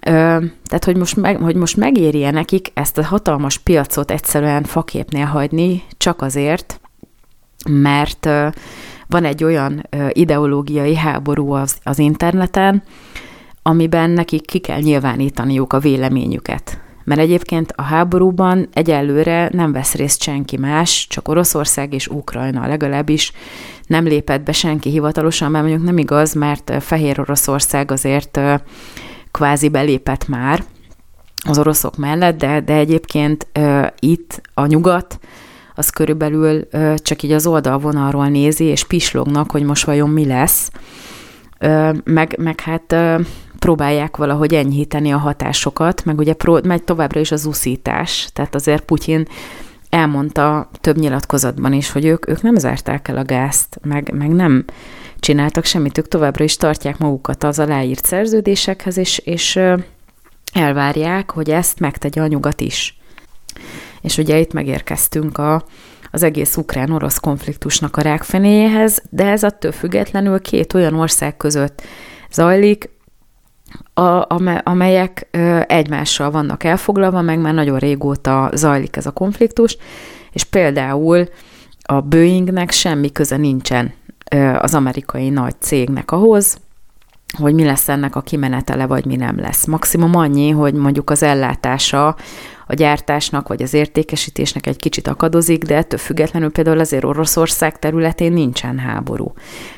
tehát, 0.00 0.84
hogy 0.84 0.96
most, 0.96 1.16
meg, 1.16 1.36
hogy 1.36 1.56
most 1.56 1.76
megérje 1.76 2.30
nekik 2.30 2.70
ezt 2.74 2.98
a 2.98 3.04
hatalmas 3.04 3.58
piacot 3.58 4.10
egyszerűen 4.10 4.62
faképnél 4.62 5.26
hagyni, 5.26 5.82
csak 5.96 6.22
azért, 6.22 6.80
mert 7.68 8.28
van 9.06 9.24
egy 9.24 9.44
olyan 9.44 9.88
ideológiai 10.08 10.96
háború 10.96 11.52
az, 11.52 11.76
az 11.82 11.98
interneten, 11.98 12.82
amiben 13.62 14.10
nekik 14.10 14.46
ki 14.46 14.58
kell 14.58 14.80
nyilvánítaniuk 14.80 15.72
a 15.72 15.78
véleményüket. 15.78 16.78
Mert 17.04 17.20
egyébként 17.20 17.72
a 17.76 17.82
háborúban 17.82 18.68
egyelőre 18.72 19.48
nem 19.52 19.72
vesz 19.72 19.94
részt 19.94 20.22
senki 20.22 20.56
más, 20.56 21.06
csak 21.08 21.28
Oroszország 21.28 21.92
és 21.94 22.08
Ukrajna 22.08 22.66
legalábbis 22.66 23.32
nem 23.86 24.04
lépett 24.04 24.42
be 24.42 24.52
senki 24.52 24.90
hivatalosan, 24.90 25.50
mert 25.50 25.64
mondjuk 25.64 25.86
nem 25.86 25.98
igaz, 25.98 26.32
mert 26.32 26.72
Fehér 26.80 27.20
Oroszország 27.20 27.90
azért 27.90 28.40
kvázi 29.30 29.68
belépett 29.68 30.28
már 30.28 30.64
az 31.46 31.58
oroszok 31.58 31.96
mellett, 31.96 32.38
de, 32.38 32.60
de 32.60 32.74
egyébként 32.74 33.46
itt 33.98 34.40
a 34.54 34.66
nyugat 34.66 35.18
az 35.74 35.90
körülbelül 35.90 36.68
csak 36.96 37.22
így 37.22 37.32
az 37.32 37.46
oldalvonalról 37.46 38.28
nézi, 38.28 38.64
és 38.64 38.84
pislognak, 38.84 39.50
hogy 39.50 39.62
most 39.62 39.84
vajon 39.84 40.10
mi 40.10 40.26
lesz. 40.26 40.70
Meg, 42.04 42.36
meg 42.38 42.60
hát 42.60 42.96
próbálják 43.58 44.16
valahogy 44.16 44.54
enyhíteni 44.54 45.12
a 45.12 45.18
hatásokat, 45.18 46.04
meg 46.04 46.18
ugye 46.18 46.32
pró- 46.32 46.64
megy 46.64 46.82
továbbra 46.82 47.20
is 47.20 47.30
az 47.30 47.44
uszítás, 47.44 48.28
tehát 48.32 48.54
azért 48.54 48.84
Putyin 48.84 49.26
elmondta 49.90 50.68
több 50.80 50.96
nyilatkozatban 50.96 51.72
is, 51.72 51.90
hogy 51.90 52.04
ők, 52.04 52.28
ők 52.28 52.42
nem 52.42 52.54
zárták 52.54 53.08
el 53.08 53.16
a 53.16 53.24
gázt, 53.24 53.78
meg, 53.82 54.12
meg 54.14 54.28
nem 54.28 54.64
csináltak 55.20 55.64
semmit, 55.64 55.98
ők 55.98 56.08
továbbra 56.08 56.44
is 56.44 56.56
tartják 56.56 56.98
magukat 56.98 57.44
az 57.44 57.58
aláírt 57.58 58.04
szerződésekhez, 58.04 58.96
és, 58.96 59.18
és 59.18 59.60
elvárják, 60.52 61.30
hogy 61.30 61.50
ezt 61.50 61.80
megtegye 61.80 62.22
a 62.22 62.26
nyugat 62.26 62.60
is. 62.60 62.98
És 64.04 64.18
ugye 64.18 64.38
itt 64.38 64.52
megérkeztünk 64.52 65.38
a, 65.38 65.64
az 66.10 66.22
egész 66.22 66.56
ukrán-orosz 66.56 67.18
konfliktusnak 67.18 67.96
a 67.96 68.02
rákfenéjéhez, 68.02 69.02
de 69.10 69.26
ez 69.26 69.42
attól 69.42 69.72
függetlenül 69.72 70.40
két 70.40 70.74
olyan 70.74 70.94
ország 70.94 71.36
között 71.36 71.82
zajlik, 72.32 72.90
a, 73.94 74.34
amelyek 74.62 75.28
egymással 75.66 76.30
vannak 76.30 76.64
elfoglalva, 76.64 77.20
meg 77.20 77.38
már 77.38 77.54
nagyon 77.54 77.78
régóta 77.78 78.50
zajlik 78.54 78.96
ez 78.96 79.06
a 79.06 79.10
konfliktus, 79.10 79.76
és 80.32 80.44
például 80.44 81.28
a 81.82 82.00
Boeingnek 82.00 82.70
semmi 82.70 83.12
köze 83.12 83.36
nincsen 83.36 83.92
az 84.58 84.74
amerikai 84.74 85.28
nagy 85.28 85.54
cégnek 85.58 86.10
ahhoz, 86.10 86.58
hogy 87.38 87.54
mi 87.54 87.64
lesz 87.64 87.88
ennek 87.88 88.16
a 88.16 88.20
kimenetele, 88.20 88.86
vagy 88.86 89.04
mi 89.04 89.16
nem 89.16 89.38
lesz. 89.38 89.66
Maximum 89.66 90.14
annyi, 90.14 90.50
hogy 90.50 90.74
mondjuk 90.74 91.10
az 91.10 91.22
ellátása 91.22 92.16
a 92.66 92.74
gyártásnak, 92.74 93.48
vagy 93.48 93.62
az 93.62 93.74
értékesítésnek 93.74 94.66
egy 94.66 94.76
kicsit 94.76 95.08
akadozik, 95.08 95.62
de 95.64 95.76
ettől 95.76 95.98
függetlenül 95.98 96.50
például 96.50 96.78
azért 96.78 97.04
Oroszország 97.04 97.78
területén 97.78 98.32
nincsen 98.32 98.78
háború. 98.78 99.32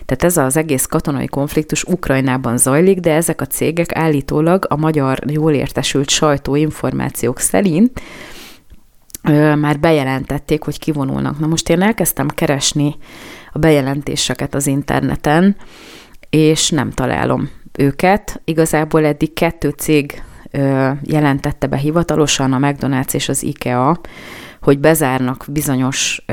Tehát 0.04 0.24
ez 0.24 0.36
az 0.36 0.56
egész 0.56 0.86
katonai 0.86 1.26
konfliktus 1.26 1.84
Ukrajnában 1.84 2.58
zajlik, 2.58 3.00
de 3.00 3.12
ezek 3.12 3.40
a 3.40 3.46
cégek 3.46 3.96
állítólag 3.96 4.66
a 4.68 4.76
magyar 4.76 5.18
jól 5.26 5.52
értesült 5.52 6.10
sajtóinformációk 6.10 7.38
szerint 7.38 8.00
ö, 9.22 9.54
már 9.54 9.80
bejelentették, 9.80 10.62
hogy 10.62 10.78
kivonulnak. 10.78 11.38
Na 11.38 11.46
most 11.46 11.68
én 11.68 11.82
elkezdtem 11.82 12.28
keresni 12.28 12.96
a 13.52 13.58
bejelentéseket 13.58 14.54
az 14.54 14.66
interneten, 14.66 15.56
és 16.30 16.70
nem 16.70 16.90
találom 16.90 17.50
őket. 17.78 18.40
Igazából 18.44 19.04
eddig 19.04 19.32
kettő 19.32 19.68
cég 19.68 20.22
jelentette 21.02 21.66
be 21.66 21.76
hivatalosan, 21.76 22.52
a 22.52 22.58
McDonald's 22.58 23.14
és 23.14 23.28
az 23.28 23.42
IKEA, 23.42 24.00
hogy 24.60 24.78
bezárnak 24.78 25.44
bizonyos 25.48 26.24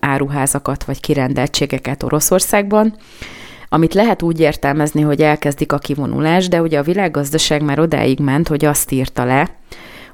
áruházakat 0.00 0.84
vagy 0.84 1.00
kirendeltségeket 1.00 2.02
Oroszországban, 2.02 2.94
amit 3.68 3.94
lehet 3.94 4.22
úgy 4.22 4.40
értelmezni, 4.40 5.00
hogy 5.00 5.20
elkezdik 5.20 5.72
a 5.72 5.78
kivonulás, 5.78 6.48
de 6.48 6.62
ugye 6.62 6.78
a 6.78 6.82
világgazdaság 6.82 7.62
már 7.62 7.78
odáig 7.78 8.20
ment, 8.20 8.48
hogy 8.48 8.64
azt 8.64 8.90
írta 8.90 9.24
le, 9.24 9.50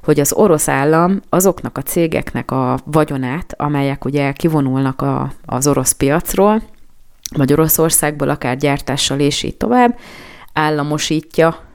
hogy 0.04 0.20
az 0.20 0.32
orosz 0.32 0.68
állam 0.68 1.20
azoknak 1.28 1.78
a 1.78 1.82
cégeknek 1.82 2.50
a 2.50 2.78
vagyonát, 2.84 3.54
amelyek 3.56 4.04
ugye 4.04 4.32
kivonulnak 4.32 5.02
a, 5.02 5.32
az 5.46 5.66
orosz 5.66 5.92
piacról, 5.92 6.62
vagy 7.36 7.52
Oroszországból, 7.52 8.28
akár 8.28 8.56
gyártással 8.56 9.18
és 9.18 9.42
így 9.42 9.56
tovább, 9.56 9.98
államosítja, 10.52 11.67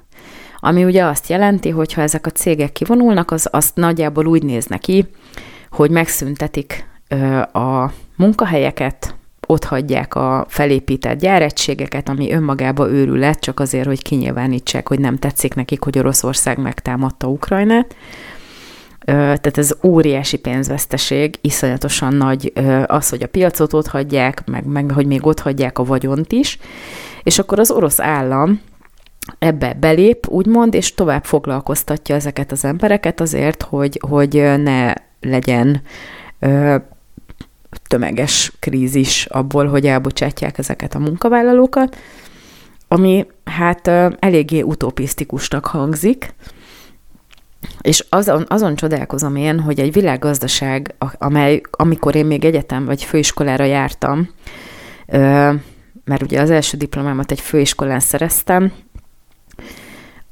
ami 0.66 0.84
ugye 0.84 1.04
azt 1.04 1.30
jelenti, 1.30 1.70
hogy 1.70 1.94
ha 1.94 2.02
ezek 2.02 2.26
a 2.26 2.30
cégek 2.30 2.72
kivonulnak, 2.72 3.32
az 3.32 3.48
azt 3.52 3.76
nagyjából 3.76 4.26
úgy 4.26 4.44
néz 4.44 4.66
neki, 4.66 5.06
hogy 5.72 5.90
megszüntetik 5.90 6.88
a 7.54 7.92
munkahelyeket, 8.16 9.16
ott 9.48 9.64
hagyják 9.64 10.16
a 10.16 10.46
felépített 10.50 11.20
gyáregységeket, 11.20 12.10
ami 12.10 12.34
önmagába 12.34 12.90
őrület, 12.90 13.40
csak 13.40 13.60
azért, 13.60 13.86
hogy 13.86 14.02
kinyilvánítsák, 14.02 14.88
hogy 14.88 15.00
nem 15.00 15.18
tetszik 15.18 15.56
nekik, 15.56 15.84
hogy 15.84 16.00
Oroszország 16.00 16.58
megtámadta 16.58 17.28
Ukrajnát. 17.28 17.96
Tehát 19.06 19.58
ez 19.58 19.76
óriási 19.84 20.38
pénzveszteség, 20.38 21.36
iszonyatosan 21.42 22.14
nagy 22.14 22.54
az, 22.86 23.10
hogy 23.10 23.24
a 23.24 23.28
piacot 23.28 23.74
ott 23.74 23.88
hagyják, 23.88 24.44
meg, 24.46 24.66
meg 24.66 24.92
hogy 24.92 25.06
még 25.06 25.26
ott 25.26 25.40
hagyják 25.40 25.80
a 25.80 25.84
vagyont 25.84 26.32
is, 26.32 26.60
és 27.24 27.40
akkor 27.40 27.60
az 27.60 27.72
orosz 27.72 28.00
állam 28.00 28.62
ebbe 29.40 29.74
belép, 29.80 30.28
úgymond, 30.28 30.74
és 30.74 30.94
tovább 30.94 31.26
foglalkoztatja 31.26 32.16
ezeket 32.16 32.52
az 32.52 32.66
embereket 32.66 33.22
azért, 33.22 33.64
hogy, 33.64 34.00
hogy 34.08 34.34
ne 34.58 34.94
legyen 35.22 35.82
tömeges 37.88 38.52
krízis 38.60 39.26
abból, 39.26 39.68
hogy 39.68 39.86
elbocsátják 39.86 40.58
ezeket 40.58 40.96
a 40.96 41.00
munkavállalókat, 41.00 41.98
ami 42.88 43.26
hát 43.44 43.88
eléggé 44.20 44.62
utopisztikusnak 44.62 45.66
hangzik, 45.66 46.34
és 47.82 48.06
azon, 48.10 48.46
azon 48.48 48.76
csodálkozom 48.76 49.36
én, 49.36 49.60
hogy 49.60 49.80
egy 49.80 49.94
világgazdaság, 49.94 50.96
amely, 51.18 51.62
amikor 51.72 52.16
én 52.16 52.26
még 52.26 52.46
egyetem 52.46 52.86
vagy 52.86 53.04
főiskolára 53.04 53.64
jártam, 53.64 54.30
mert 56.06 56.22
ugye 56.22 56.42
az 56.42 56.50
első 56.50 56.78
diplomámat 56.78 57.32
egy 57.32 57.40
főiskolán 57.40 58.00
szereztem, 58.00 58.72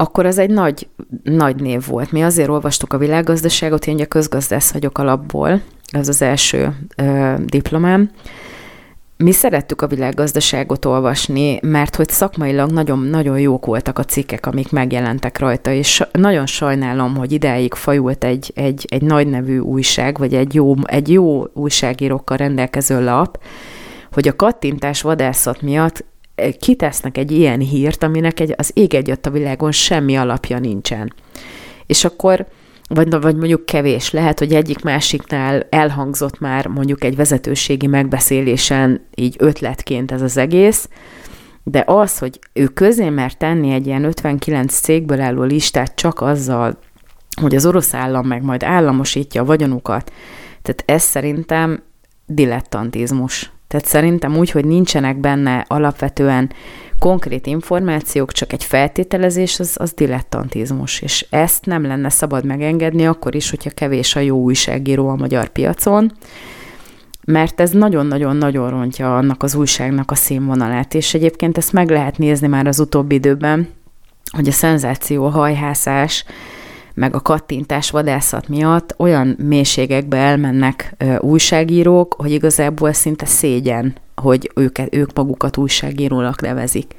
akkor 0.02 0.26
az 0.26 0.38
egy 0.38 0.49
nagy, 0.49 0.88
nagy 1.24 1.56
név 1.56 1.86
volt. 1.88 2.12
Mi 2.12 2.24
azért 2.24 2.49
olvastuk 2.49 2.93
a 2.93 2.97
világgazdaságot, 2.97 3.88
én 3.88 3.93
ugye 3.93 4.06
közgazdász 4.06 4.72
vagyok 4.72 4.97
alapból, 4.97 5.62
ez 5.91 6.08
az 6.08 6.22
első 6.22 6.76
ö, 6.95 7.34
diplomám. 7.45 8.12
Mi 9.18 9.32
szerettük 9.32 9.82
a 9.82 9.88
világgazdaságot 9.88 10.86
olvasni, 10.86 11.60
mert 11.62 11.95
hogy 11.95 12.10
szakmailag 12.10 12.72
nagyon-nagyon 12.72 13.39
jók 13.39 13.66
voltak 13.66 13.99
a 13.99 14.04
cikkek, 14.04 14.45
amik 14.45 14.72
megjelentek 14.72 15.39
rajta, 15.39 15.72
és 15.72 16.04
nagyon 16.12 16.45
sajnálom, 16.45 17.16
hogy 17.16 17.32
ideig 17.32 17.74
fajult 17.74 18.24
egy, 18.24 18.52
egy, 18.56 18.86
egy 18.89 19.02
nagy 19.02 19.28
nevű 19.28 19.58
újság, 19.58 20.18
vagy 20.18 20.34
egy 20.34 20.54
jó, 20.54 20.76
egy 20.86 21.12
jó 21.12 21.43
újságírókkal 21.54 22.38
rendelkező 22.38 23.04
lap, 23.04 23.39
hogy 24.12 24.28
a 24.28 24.36
kattintás 24.36 25.02
vadászat 25.02 25.62
miatt 25.62 26.06
kitesznek 26.60 27.18
egy 27.18 27.32
ilyen 27.32 27.60
hírt, 27.60 28.04
aminek 28.04 28.39
egy, 28.39 28.54
az 28.58 28.72
ég 28.74 28.94
egyött 28.94 29.26
a 29.26 29.32
világon 29.32 29.72
semmi 29.72 30.16
alapja 30.16 30.60
nincsen. 30.60 31.14
És 31.86 32.06
akkor 32.06 32.48
vagy, 32.94 33.22
vagy 33.22 33.36
mondjuk 33.36 33.66
kevés. 33.66 34.12
Lehet, 34.12 34.39
hogy 34.39 34.54
egyik 34.54 34.84
másiknál 34.84 35.68
elhangzott 35.70 36.39
már 36.39 36.68
mondjuk 36.68 37.04
egy 37.04 37.16
vezetőségi 37.16 37.88
megbeszélésen 37.88 39.06
így 39.16 39.36
ötletként 39.39 40.12
ez 40.12 40.22
az 40.22 40.38
egész, 40.38 40.89
de 41.64 41.84
az, 41.88 42.18
hogy 42.18 42.39
ő 42.54 42.66
közé 42.66 43.10
mer 43.10 43.34
tenni 43.34 43.74
egy 43.74 43.88
ilyen 43.88 44.04
59 44.04 44.74
cégből 44.74 45.22
álló 45.22 45.44
listát 45.44 45.96
csak 45.96 46.22
azzal, 46.22 46.80
hogy 47.42 47.56
az 47.56 47.66
orosz 47.66 47.94
állam 47.94 48.28
meg 48.28 48.44
majd 48.44 48.64
államosítja 48.64 49.42
a 49.42 49.46
vagyonukat, 49.46 50.12
tehát 50.62 50.84
ez 50.86 51.02
szerintem 51.02 51.84
dilettantizmus. 52.26 53.52
Tehát 53.72 53.86
szerintem 53.86 54.38
úgy, 54.38 54.51
hogy 54.51 54.65
nincsenek 54.65 55.19
benne 55.19 55.65
alapvetően 55.67 56.51
konkrét 56.99 57.47
információk, 57.47 58.32
csak 58.32 58.53
egy 58.53 58.63
feltételezés, 58.63 59.59
az, 59.59 59.76
az 59.80 59.93
dilettantizmus. 59.93 61.01
És 61.01 61.26
ezt 61.30 61.65
nem 61.65 61.86
lenne 61.86 62.09
szabad 62.09 62.45
megengedni 62.45 63.05
akkor 63.07 63.36
is, 63.36 63.49
hogyha 63.49 63.69
kevés 63.69 64.15
a 64.15 64.19
jó 64.19 64.38
újságíró 64.38 65.07
a 65.07 65.15
magyar 65.15 65.47
piacon, 65.47 66.11
mert 67.26 67.61
ez 67.61 67.72
nagyon-nagyon-nagyon 67.72 68.69
rontja 68.69 69.17
annak 69.17 69.43
az 69.43 69.55
újságnak 69.55 70.11
a 70.11 70.15
színvonalát, 70.15 70.93
és 70.93 71.13
egyébként 71.13 71.57
ezt 71.57 71.74
meg 71.74 71.89
lehet 71.89 72.17
nézni 72.17 72.47
már 72.47 72.67
az 72.67 72.80
utóbbi 72.80 73.15
időben, 73.15 73.67
hogy 74.32 74.47
a 74.47 74.51
szenzáció 74.51 75.28
hajhászás 75.28 76.26
meg 76.94 77.16
a 77.16 77.22
kattintás 77.22 77.89
vadászat 77.89 78.48
miatt 78.48 78.94
olyan 78.98 79.36
mélységekbe 79.44 80.18
elmennek 80.18 80.96
újságírók, 81.20 82.14
hogy 82.18 82.32
igazából 82.32 82.94
szinte 82.94 83.26
szégyen, 83.26 83.96
hogy 84.16 84.52
őket, 84.56 84.96
ők 84.96 85.14
magukat 85.14 85.58
újságírónak 85.58 86.42
nevezik. 86.42 86.96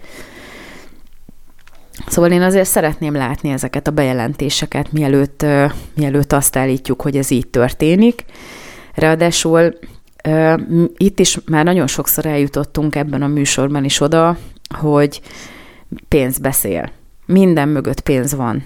Szóval 2.07 2.31
én 2.31 2.43
azért 2.43 2.69
szeretném 2.69 3.15
látni 3.15 3.51
ezeket 3.51 3.87
a 3.87 3.91
bejelentéseket, 3.91 4.93
mielőtt, 4.93 5.47
mielőtt 5.95 6.33
azt 6.33 6.57
állítjuk, 6.57 7.03
hogy 7.03 7.17
ez 7.17 7.31
így 7.31 7.49
történik. 7.49 8.25
Ráadásul 8.95 9.79
itt 10.97 11.19
is 11.19 11.39
már 11.47 11.65
nagyon 11.65 11.87
sokszor 11.87 12.27
eljutottunk 12.27 12.97
ebben 12.97 13.23
a 13.23 13.27
műsorban 13.27 13.85
is 13.85 14.01
oda, 14.01 14.37
hogy 14.79 15.21
pénz 16.09 16.39
beszél. 16.39 16.91
Minden 17.27 17.69
mögött 17.69 18.01
pénz 18.01 18.35
van 18.35 18.65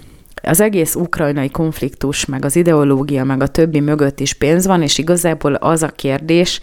az 0.49 0.61
egész 0.61 0.95
ukrajnai 0.95 1.51
konfliktus, 1.51 2.25
meg 2.25 2.45
az 2.45 2.57
ideológia, 2.57 3.25
meg 3.25 3.43
a 3.43 3.47
többi 3.47 3.81
mögött 3.81 4.21
is 4.21 4.33
pénz 4.33 4.67
van, 4.67 4.83
és 4.83 4.99
igazából 4.99 5.55
az 5.55 5.83
a 5.83 5.89
kérdés, 5.89 6.61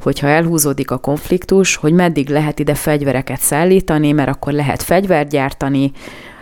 hogyha 0.00 0.26
elhúzódik 0.26 0.90
a 0.90 0.98
konfliktus, 0.98 1.76
hogy 1.76 1.92
meddig 1.92 2.28
lehet 2.28 2.58
ide 2.58 2.74
fegyvereket 2.74 3.40
szállítani, 3.40 4.12
mert 4.12 4.28
akkor 4.28 4.52
lehet 4.52 4.82
fegyvert 4.82 5.28
gyártani, 5.28 5.92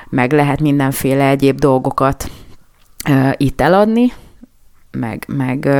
meg 0.09 0.33
lehet 0.33 0.61
mindenféle 0.61 1.28
egyéb 1.28 1.59
dolgokat 1.59 2.30
uh, 3.09 3.33
itt 3.37 3.61
eladni, 3.61 4.12
meg, 4.91 5.24
meg 5.26 5.57
uh, 5.57 5.72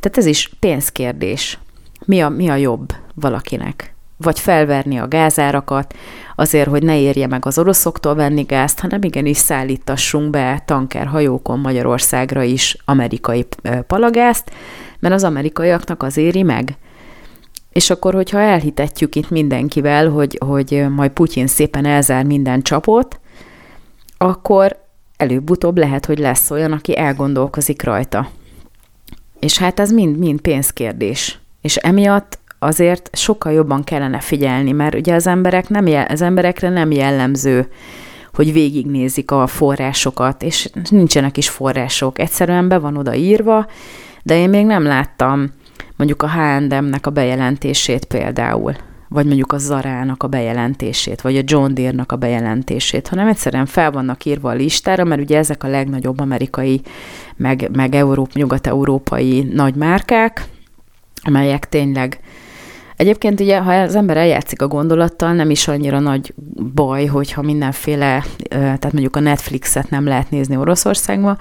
tehát 0.00 0.16
ez 0.16 0.26
is 0.26 0.50
pénzkérdés. 0.60 1.58
Mi 2.04 2.20
a, 2.20 2.28
mi 2.28 2.48
a 2.48 2.54
jobb 2.54 2.92
valakinek? 3.14 3.95
Vagy 4.16 4.40
felverni 4.40 4.98
a 4.98 5.08
gázárakat, 5.08 5.94
azért, 6.36 6.68
hogy 6.68 6.82
ne 6.82 6.98
érje 7.00 7.26
meg 7.26 7.46
az 7.46 7.58
oroszoktól 7.58 8.14
venni 8.14 8.42
gázt, 8.42 8.80
hanem 8.80 9.02
igenis 9.02 9.36
szállítassunk 9.36 10.30
be 10.30 10.62
tankerhajókon 10.64 11.58
Magyarországra 11.58 12.42
is 12.42 12.76
amerikai 12.84 13.46
palagázt, 13.86 14.50
mert 14.98 15.14
az 15.14 15.24
amerikaiaknak 15.24 16.02
az 16.02 16.16
éri 16.16 16.42
meg. 16.42 16.76
És 17.72 17.90
akkor, 17.90 18.14
hogyha 18.14 18.38
elhitetjük 18.38 19.14
itt 19.14 19.30
mindenkivel, 19.30 20.10
hogy, 20.10 20.38
hogy 20.46 20.86
majd 20.90 21.10
Putyin 21.10 21.46
szépen 21.46 21.84
elzár 21.84 22.24
minden 22.24 22.62
csapot, 22.62 23.20
akkor 24.18 24.84
előbb-utóbb 25.16 25.78
lehet, 25.78 26.06
hogy 26.06 26.18
lesz 26.18 26.50
olyan, 26.50 26.72
aki 26.72 26.98
elgondolkozik 26.98 27.82
rajta. 27.82 28.28
És 29.40 29.58
hát 29.58 29.80
ez 29.80 29.92
mind-mind 29.92 30.40
pénzkérdés. 30.40 31.38
És 31.60 31.76
emiatt 31.76 32.38
azért 32.66 33.10
sokkal 33.12 33.52
jobban 33.52 33.84
kellene 33.84 34.20
figyelni, 34.20 34.72
mert 34.72 34.94
ugye 34.94 35.14
az, 35.14 35.26
emberek 35.26 35.68
nem 35.68 36.06
az 36.08 36.22
emberekre 36.22 36.68
nem 36.68 36.90
jellemző, 36.90 37.68
hogy 38.34 38.52
végignézik 38.52 39.30
a 39.30 39.46
forrásokat, 39.46 40.42
és 40.42 40.70
nincsenek 40.90 41.36
is 41.36 41.48
források. 41.48 42.18
Egyszerűen 42.18 42.68
be 42.68 42.78
van 42.78 42.96
oda 42.96 43.14
írva, 43.14 43.66
de 44.22 44.38
én 44.38 44.48
még 44.48 44.66
nem 44.66 44.82
láttam 44.82 45.52
mondjuk 45.96 46.22
a 46.22 46.30
H&M-nek 46.30 47.06
a 47.06 47.10
bejelentését 47.10 48.04
például, 48.04 48.74
vagy 49.08 49.26
mondjuk 49.26 49.52
a 49.52 49.58
Zarának 49.58 50.22
a 50.22 50.26
bejelentését, 50.26 51.20
vagy 51.20 51.36
a 51.36 51.42
John 51.44 51.74
Deere-nak 51.74 52.12
a 52.12 52.16
bejelentését, 52.16 53.08
hanem 53.08 53.28
egyszerűen 53.28 53.66
fel 53.66 53.90
vannak 53.90 54.24
írva 54.24 54.50
a 54.50 54.54
listára, 54.54 55.04
mert 55.04 55.20
ugye 55.20 55.38
ezek 55.38 55.64
a 55.64 55.68
legnagyobb 55.68 56.20
amerikai, 56.20 56.80
meg, 57.36 57.70
meg 57.72 57.94
Európ, 57.94 58.32
nyugat-európai 58.32 59.42
nagy 59.52 59.74
márkák, 59.74 60.48
amelyek 61.22 61.68
tényleg 61.68 62.20
Egyébként 62.96 63.40
ugye, 63.40 63.58
ha 63.58 63.72
az 63.72 63.94
ember 63.94 64.16
eljátszik 64.16 64.62
a 64.62 64.68
gondolattal, 64.68 65.32
nem 65.32 65.50
is 65.50 65.68
annyira 65.68 65.98
nagy 65.98 66.34
baj, 66.74 67.06
hogyha 67.06 67.42
mindenféle, 67.42 68.24
tehát 68.48 68.92
mondjuk 68.92 69.16
a 69.16 69.20
Netflixet 69.20 69.90
nem 69.90 70.04
lehet 70.04 70.30
nézni 70.30 70.56
Oroszországba. 70.56 71.36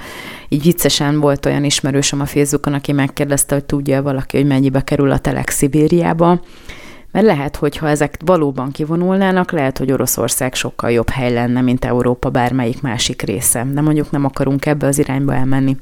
Így 0.49 0.63
viccesen 0.63 1.19
volt 1.19 1.45
olyan 1.45 1.63
ismerősöm 1.63 2.21
a 2.21 2.25
Facebookon, 2.25 2.73
aki 2.73 2.91
megkérdezte, 2.91 3.55
hogy 3.55 3.65
tudja 3.65 4.01
valaki, 4.01 4.37
hogy 4.37 4.47
mennyibe 4.47 4.81
kerül 4.81 5.11
a 5.11 5.17
Telex 5.17 5.55
Szibériába. 5.55 6.39
Mert 7.11 7.25
lehet, 7.25 7.55
hogy 7.55 7.77
ha 7.77 7.89
ezek 7.89 8.17
valóban 8.25 8.71
kivonulnának, 8.71 9.51
lehet, 9.51 9.77
hogy 9.77 9.91
Oroszország 9.91 10.53
sokkal 10.53 10.91
jobb 10.91 11.09
hely 11.09 11.33
lenne, 11.33 11.61
mint 11.61 11.85
Európa 11.85 12.29
bármelyik 12.29 12.81
másik 12.81 13.21
része. 13.21 13.67
De 13.73 13.81
mondjuk 13.81 14.11
nem 14.11 14.25
akarunk 14.25 14.65
ebbe 14.65 14.87
az 14.87 14.99
irányba 14.99 15.33
elmenni. 15.33 15.77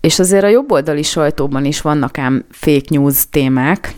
És 0.00 0.18
azért 0.18 0.44
a 0.44 0.48
jobboldali 0.48 1.02
sajtóban 1.02 1.64
is 1.64 1.80
vannak 1.80 2.18
ám 2.18 2.44
fake 2.50 2.86
news 2.88 3.28
témák, 3.30 3.94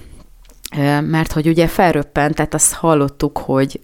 mert 1.01 1.33
hogy 1.33 1.49
ugye 1.49 1.67
felröppent, 1.67 2.35
tehát 2.35 2.55
azt 2.55 2.73
hallottuk, 2.73 3.39
hogy 3.39 3.81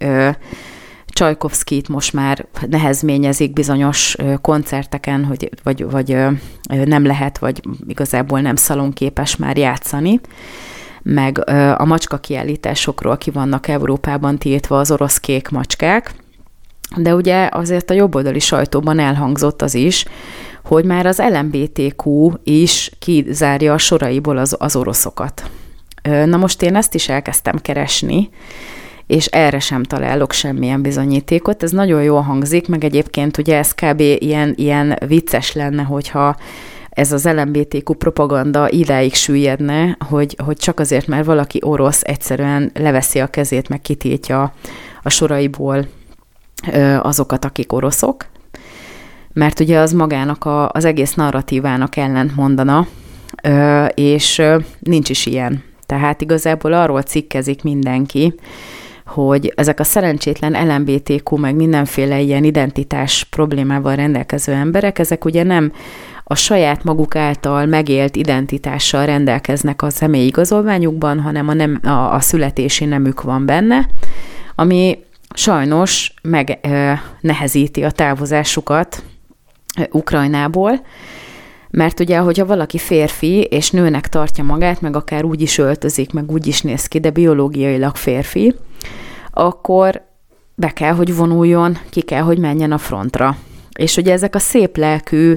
Csajkovszkit 1.06 1.88
most 1.88 2.12
már 2.12 2.46
nehezményezik 2.68 3.52
bizonyos 3.52 4.16
koncerteken, 4.40 5.24
hogy, 5.24 5.50
vagy, 5.62 5.90
vagy 5.90 6.16
nem 6.84 7.06
lehet, 7.06 7.38
vagy 7.38 7.60
igazából 7.86 8.40
nem 8.40 8.56
szalonképes 8.56 9.36
már 9.36 9.56
játszani, 9.56 10.20
meg 11.02 11.48
a 11.76 11.84
macska 11.84 12.18
kiállításokról 12.18 13.16
ki 13.16 13.30
vannak 13.30 13.68
Európában 13.68 14.38
tiltva 14.38 14.78
az 14.78 14.90
orosz 14.90 15.18
kék 15.18 15.48
macskák, 15.48 16.14
de 16.96 17.14
ugye 17.14 17.48
azért 17.52 17.90
a 17.90 17.94
jobboldali 17.94 18.38
sajtóban 18.38 18.98
elhangzott 18.98 19.62
az 19.62 19.74
is, 19.74 20.04
hogy 20.64 20.84
már 20.84 21.06
az 21.06 21.22
LMBTQ 21.30 22.32
is 22.44 22.90
kizárja 22.98 23.72
a 23.72 23.78
soraiból 23.78 24.36
az, 24.36 24.56
az 24.58 24.76
oroszokat. 24.76 25.50
Na 26.06 26.36
most 26.36 26.62
én 26.62 26.76
ezt 26.76 26.94
is 26.94 27.08
elkezdtem 27.08 27.58
keresni, 27.58 28.28
és 29.06 29.26
erre 29.26 29.58
sem 29.58 29.82
találok 29.82 30.32
semmilyen 30.32 30.82
bizonyítékot. 30.82 31.62
Ez 31.62 31.70
nagyon 31.70 32.02
jól 32.02 32.20
hangzik, 32.20 32.68
meg 32.68 32.84
egyébként 32.84 33.38
ugye 33.38 33.56
ez 33.56 33.74
kb. 33.74 34.00
ilyen, 34.00 34.54
ilyen 34.56 34.98
vicces 35.06 35.52
lenne, 35.52 35.82
hogyha 35.82 36.36
ez 36.90 37.12
az 37.12 37.24
LMBTQ 37.24 37.92
propaganda 37.92 38.70
idáig 38.70 39.14
süllyedne, 39.14 39.96
hogy, 40.08 40.36
hogy 40.44 40.56
csak 40.56 40.80
azért, 40.80 41.06
mert 41.06 41.24
valaki 41.24 41.60
orosz 41.62 42.02
egyszerűen 42.04 42.70
leveszi 42.74 43.18
a 43.20 43.26
kezét, 43.26 43.68
meg 43.68 43.80
kitiltja 43.80 44.52
a 45.02 45.08
soraiból 45.08 45.86
azokat, 47.00 47.44
akik 47.44 47.72
oroszok, 47.72 48.26
mert 49.32 49.60
ugye 49.60 49.78
az 49.78 49.92
magának 49.92 50.44
a, 50.44 50.70
az 50.70 50.84
egész 50.84 51.14
narratívának 51.14 51.96
ellent 51.96 52.36
mondana, 52.36 52.86
és 53.94 54.42
nincs 54.78 55.08
is 55.08 55.26
ilyen. 55.26 55.62
Tehát 55.86 56.20
igazából 56.20 56.72
arról 56.72 57.02
cikkezik 57.02 57.62
mindenki, 57.62 58.34
hogy 59.06 59.52
ezek 59.56 59.80
a 59.80 59.84
szerencsétlen 59.84 60.68
LMBTQ, 60.68 61.36
meg 61.36 61.54
mindenféle 61.54 62.20
ilyen 62.20 62.44
identitás 62.44 63.24
problémával 63.24 63.94
rendelkező 63.94 64.52
emberek, 64.52 64.98
ezek 64.98 65.24
ugye 65.24 65.42
nem 65.42 65.72
a 66.24 66.34
saját 66.34 66.84
maguk 66.84 67.16
által 67.16 67.66
megélt 67.66 68.16
identitással 68.16 69.06
rendelkeznek 69.06 69.82
a 69.82 69.90
személyi 69.90 70.26
igazolványukban, 70.26 71.20
hanem 71.20 71.48
a, 71.48 71.52
nem, 71.52 71.80
a, 71.82 72.14
a 72.14 72.20
születési 72.20 72.84
nemük 72.84 73.22
van 73.22 73.46
benne, 73.46 73.88
ami 74.54 74.98
sajnos 75.34 76.14
megnehezíti 76.22 77.84
a 77.84 77.90
távozásukat 77.90 79.02
Ukrajnából, 79.90 80.80
mert 81.70 82.00
ugye, 82.00 82.18
hogyha 82.18 82.46
valaki 82.46 82.78
férfi 82.78 83.40
és 83.42 83.70
nőnek 83.70 84.08
tartja 84.08 84.44
magát, 84.44 84.80
meg 84.80 84.96
akár 84.96 85.24
úgy 85.24 85.40
is 85.40 85.58
öltözik, 85.58 86.12
meg 86.12 86.30
úgy 86.30 86.46
is 86.46 86.62
néz 86.62 86.86
ki, 86.86 87.00
de 87.00 87.10
biológiailag 87.10 87.96
férfi, 87.96 88.54
akkor 89.30 90.02
be 90.54 90.70
kell, 90.70 90.92
hogy 90.92 91.16
vonuljon, 91.16 91.78
ki 91.90 92.00
kell, 92.00 92.22
hogy 92.22 92.38
menjen 92.38 92.72
a 92.72 92.78
frontra. 92.78 93.36
És 93.78 93.96
ugye 93.96 94.12
ezek 94.12 94.34
a 94.34 94.38
szép 94.38 94.76
lelkű, 94.76 95.34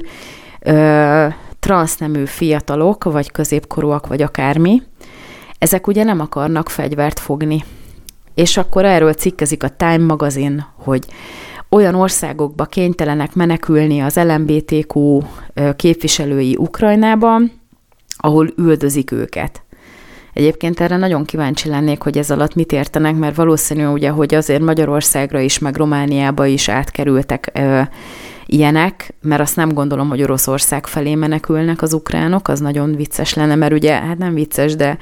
ö, 0.59 1.27
transznemű 1.59 2.25
fiatalok, 2.25 3.03
vagy 3.03 3.31
középkorúak, 3.31 4.07
vagy 4.07 4.21
akármi, 4.21 4.81
ezek 5.57 5.87
ugye 5.87 6.03
nem 6.03 6.19
akarnak 6.19 6.69
fegyvert 6.69 7.19
fogni. 7.19 7.63
És 8.33 8.57
akkor 8.57 8.85
erről 8.85 9.13
cikkezik 9.13 9.63
a 9.63 9.69
Time 9.69 10.05
magazin, 10.05 10.65
hogy 10.75 11.05
olyan 11.69 11.95
országokba 11.95 12.65
kénytelenek 12.65 13.33
menekülni 13.35 13.99
az 13.99 14.15
LMBTQ 14.15 15.19
képviselői 15.75 16.55
Ukrajnában, 16.57 17.51
ahol 18.17 18.49
üldözik 18.57 19.11
őket. 19.11 19.63
Egyébként 20.39 20.79
erre 20.79 20.97
nagyon 20.97 21.25
kíváncsi 21.25 21.69
lennék, 21.69 22.01
hogy 22.01 22.17
ez 22.17 22.31
alatt 22.31 22.55
mit 22.55 22.71
értenek, 22.71 23.15
mert 23.15 23.35
valószínű 23.35 23.85
ugye, 23.85 24.09
hogy 24.09 24.35
azért 24.35 24.61
Magyarországra 24.61 25.39
is, 25.39 25.59
meg 25.59 25.75
Romániába 25.75 26.45
is 26.45 26.69
átkerültek 26.69 27.51
ö, 27.53 27.81
ilyenek, 28.45 29.13
mert 29.21 29.41
azt 29.41 29.55
nem 29.55 29.73
gondolom, 29.73 30.09
hogy 30.09 30.21
Oroszország 30.21 30.87
felé 30.87 31.15
menekülnek 31.15 31.81
az 31.81 31.93
ukránok, 31.93 32.47
az 32.47 32.59
nagyon 32.59 32.95
vicces 32.95 33.33
lenne, 33.33 33.55
mert 33.55 33.73
ugye, 33.73 33.93
hát 33.93 34.17
nem 34.17 34.33
vicces, 34.33 34.75
de 34.75 34.97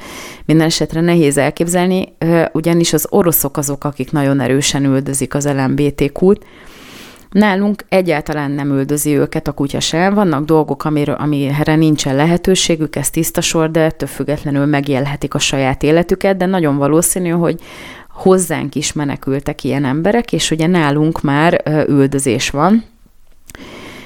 minden 0.45 0.65
esetre 0.65 1.01
nehéz 1.01 1.37
elképzelni, 1.37 2.13
ugyanis 2.51 2.93
az 2.93 3.07
oroszok 3.09 3.57
azok, 3.57 3.83
akik 3.83 4.11
nagyon 4.11 4.39
erősen 4.39 4.85
üldözik 4.85 5.33
az 5.33 5.47
LMBTQ-t, 5.47 6.45
Nálunk 7.31 7.83
egyáltalán 7.89 8.51
nem 8.51 8.71
üldözi 8.71 9.17
őket 9.17 9.47
a 9.47 9.51
kutya 9.51 9.79
sem. 9.79 10.13
Vannak 10.13 10.45
dolgok, 10.45 10.85
amiről, 10.85 11.15
amire 11.15 11.75
nincsen 11.75 12.15
lehetőségük, 12.15 12.95
ez 12.95 13.09
tiszta 13.09 13.41
sor, 13.41 13.71
de 13.71 13.79
ettől 13.79 14.09
függetlenül 14.09 14.65
megélhetik 14.65 15.33
a 15.33 15.39
saját 15.39 15.83
életüket, 15.83 16.37
de 16.37 16.45
nagyon 16.45 16.77
valószínű, 16.77 17.29
hogy 17.29 17.59
hozzánk 18.09 18.75
is 18.75 18.93
menekültek 18.93 19.63
ilyen 19.63 19.85
emberek, 19.85 20.33
és 20.33 20.51
ugye 20.51 20.67
nálunk 20.67 21.21
már 21.21 21.63
üldözés 21.87 22.49
van, 22.49 22.83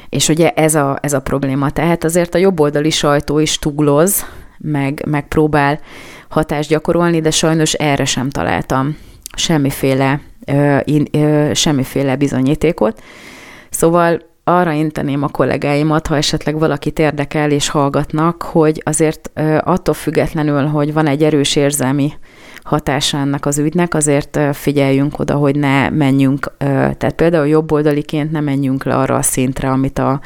És 0.10 0.30
ugye 0.30 0.50
ez 0.50 0.76
a, 0.76 0.98
ez 1.02 1.14
a 1.14 1.22
probléma. 1.22 1.70
Tehát 1.70 2.04
azért 2.04 2.36
a 2.36 2.38
jobboldali 2.38 2.90
sajtó 2.90 3.40
is 3.40 3.60
tugloz, 3.60 4.26
meg, 4.58 5.04
meg 5.10 5.28
próbál 5.28 5.80
hatást 6.30 6.70
gyakorolni, 6.70 7.22
de 7.22 7.32
sajnos 7.32 7.74
erre 7.74 8.06
sem 8.06 8.30
találtam 8.30 8.98
semmiféle, 9.36 10.22
ö, 10.46 11.52
semmiféle 11.54 12.16
bizonyítékot. 12.16 13.02
Szóval 13.70 14.22
arra 14.44 14.72
inteném 14.72 15.24
a 15.24 15.28
kollégáimat, 15.28 16.08
ha 16.08 16.16
esetleg 16.16 16.60
valakit 16.60 17.00
érdekel 17.00 17.52
és 17.52 17.70
hallgatnak, 17.70 18.42
hogy 18.42 18.82
azért 18.86 19.32
attól 19.60 19.94
függetlenül, 19.94 20.66
hogy 20.66 20.94
van 20.94 21.08
egy 21.08 21.24
erős 21.24 21.56
érzelmi 21.56 22.14
hatása 22.64 23.18
ennek 23.18 23.46
az 23.46 23.58
ügynek, 23.58 23.94
azért 23.94 24.40
figyeljünk 24.54 25.20
oda, 25.20 25.36
hogy 25.36 25.56
ne 25.56 25.90
menjünk, 25.90 26.52
tehát 26.58 27.14
például 27.16 27.48
jobboldaliként 27.48 28.32
ne 28.32 28.40
menjünk 28.40 28.84
le 28.84 28.96
arra 28.96 29.16
a 29.16 29.22
szintre, 29.22 29.70
amit 29.70 30.00
a 30.00 30.20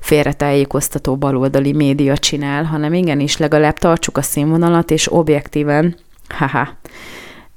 félretájékoztató 0.00 1.16
baloldali 1.16 1.72
média 1.72 2.16
csinál, 2.16 2.64
hanem 2.64 2.94
igenis 2.94 3.36
legalább 3.36 3.78
tartsuk 3.78 4.16
a 4.16 4.22
színvonalat, 4.22 4.90
és 4.90 5.12
objektíven, 5.12 5.96
haha, 6.28 6.68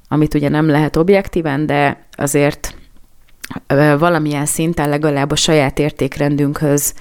amit 0.08 0.34
ugye 0.34 0.50
nem 0.50 0.68
lehet 0.68 0.96
objektíven, 0.96 1.66
de 1.66 2.06
azért 2.12 2.76
valamilyen 3.98 4.46
szinten 4.46 4.90
legalább 4.90 5.32
a 5.32 5.36
saját 5.36 5.80
értékrendünkhöz 5.80 6.94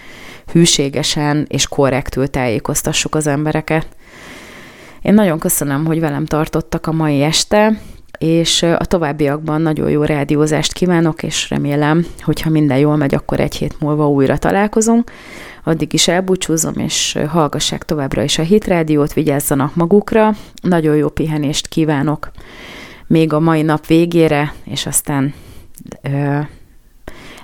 hűségesen 0.53 1.47
és 1.49 1.69
korrektül 1.69 2.29
tájékoztassuk 2.29 3.15
az 3.15 3.27
embereket. 3.27 3.87
Én 5.03 5.15
nagyon 5.15 5.39
köszönöm, 5.39 5.85
hogy 5.85 6.01
velem 6.01 6.25
tartottak 6.27 6.87
a 6.87 6.93
mai 6.93 7.23
este, 7.23 7.81
és 8.19 8.63
a 8.63 8.85
továbbiakban 8.85 9.63
nagyon 9.63 9.91
jó 9.91 10.03
rádiózást 10.03 10.73
kívánok, 10.73 11.23
és 11.23 11.51
remélem, 11.51 12.07
hogyha 12.21 12.51
minden 12.51 12.79
jól 12.79 12.97
megy, 12.97 13.15
akkor 13.15 13.41
egy 13.41 13.57
hét 13.57 13.81
múlva 13.81 14.09
újra 14.09 14.39
találkozunk. 14.39 15.11
Addig 15.65 15.93
is 15.93 16.09
elbúcsúzom, 16.09 16.75
és 16.77 17.19
hallgassák 17.29 17.83
továbbra 17.83 18.23
is 18.23 18.39
a 18.39 18.43
Hit 18.43 18.67
Rádiót, 18.67 19.13
vigyázzanak 19.13 19.75
magukra. 19.75 20.35
Nagyon 20.63 20.97
jó 20.97 21.09
pihenést 21.09 21.67
kívánok 21.67 22.31
még 23.07 23.33
a 23.33 23.41
mai 23.41 23.63
nap 23.63 23.87
végére, 23.87 24.55
és 24.65 24.87
aztán 24.87 25.35
ö, 26.03 26.39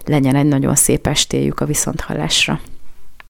legyen 0.05 0.35
egy 0.35 0.47
nagyon 0.47 0.75
szép 0.75 1.07
estéjük 1.07 1.61
a 1.61 1.65
viszonthallásra. 1.65 2.61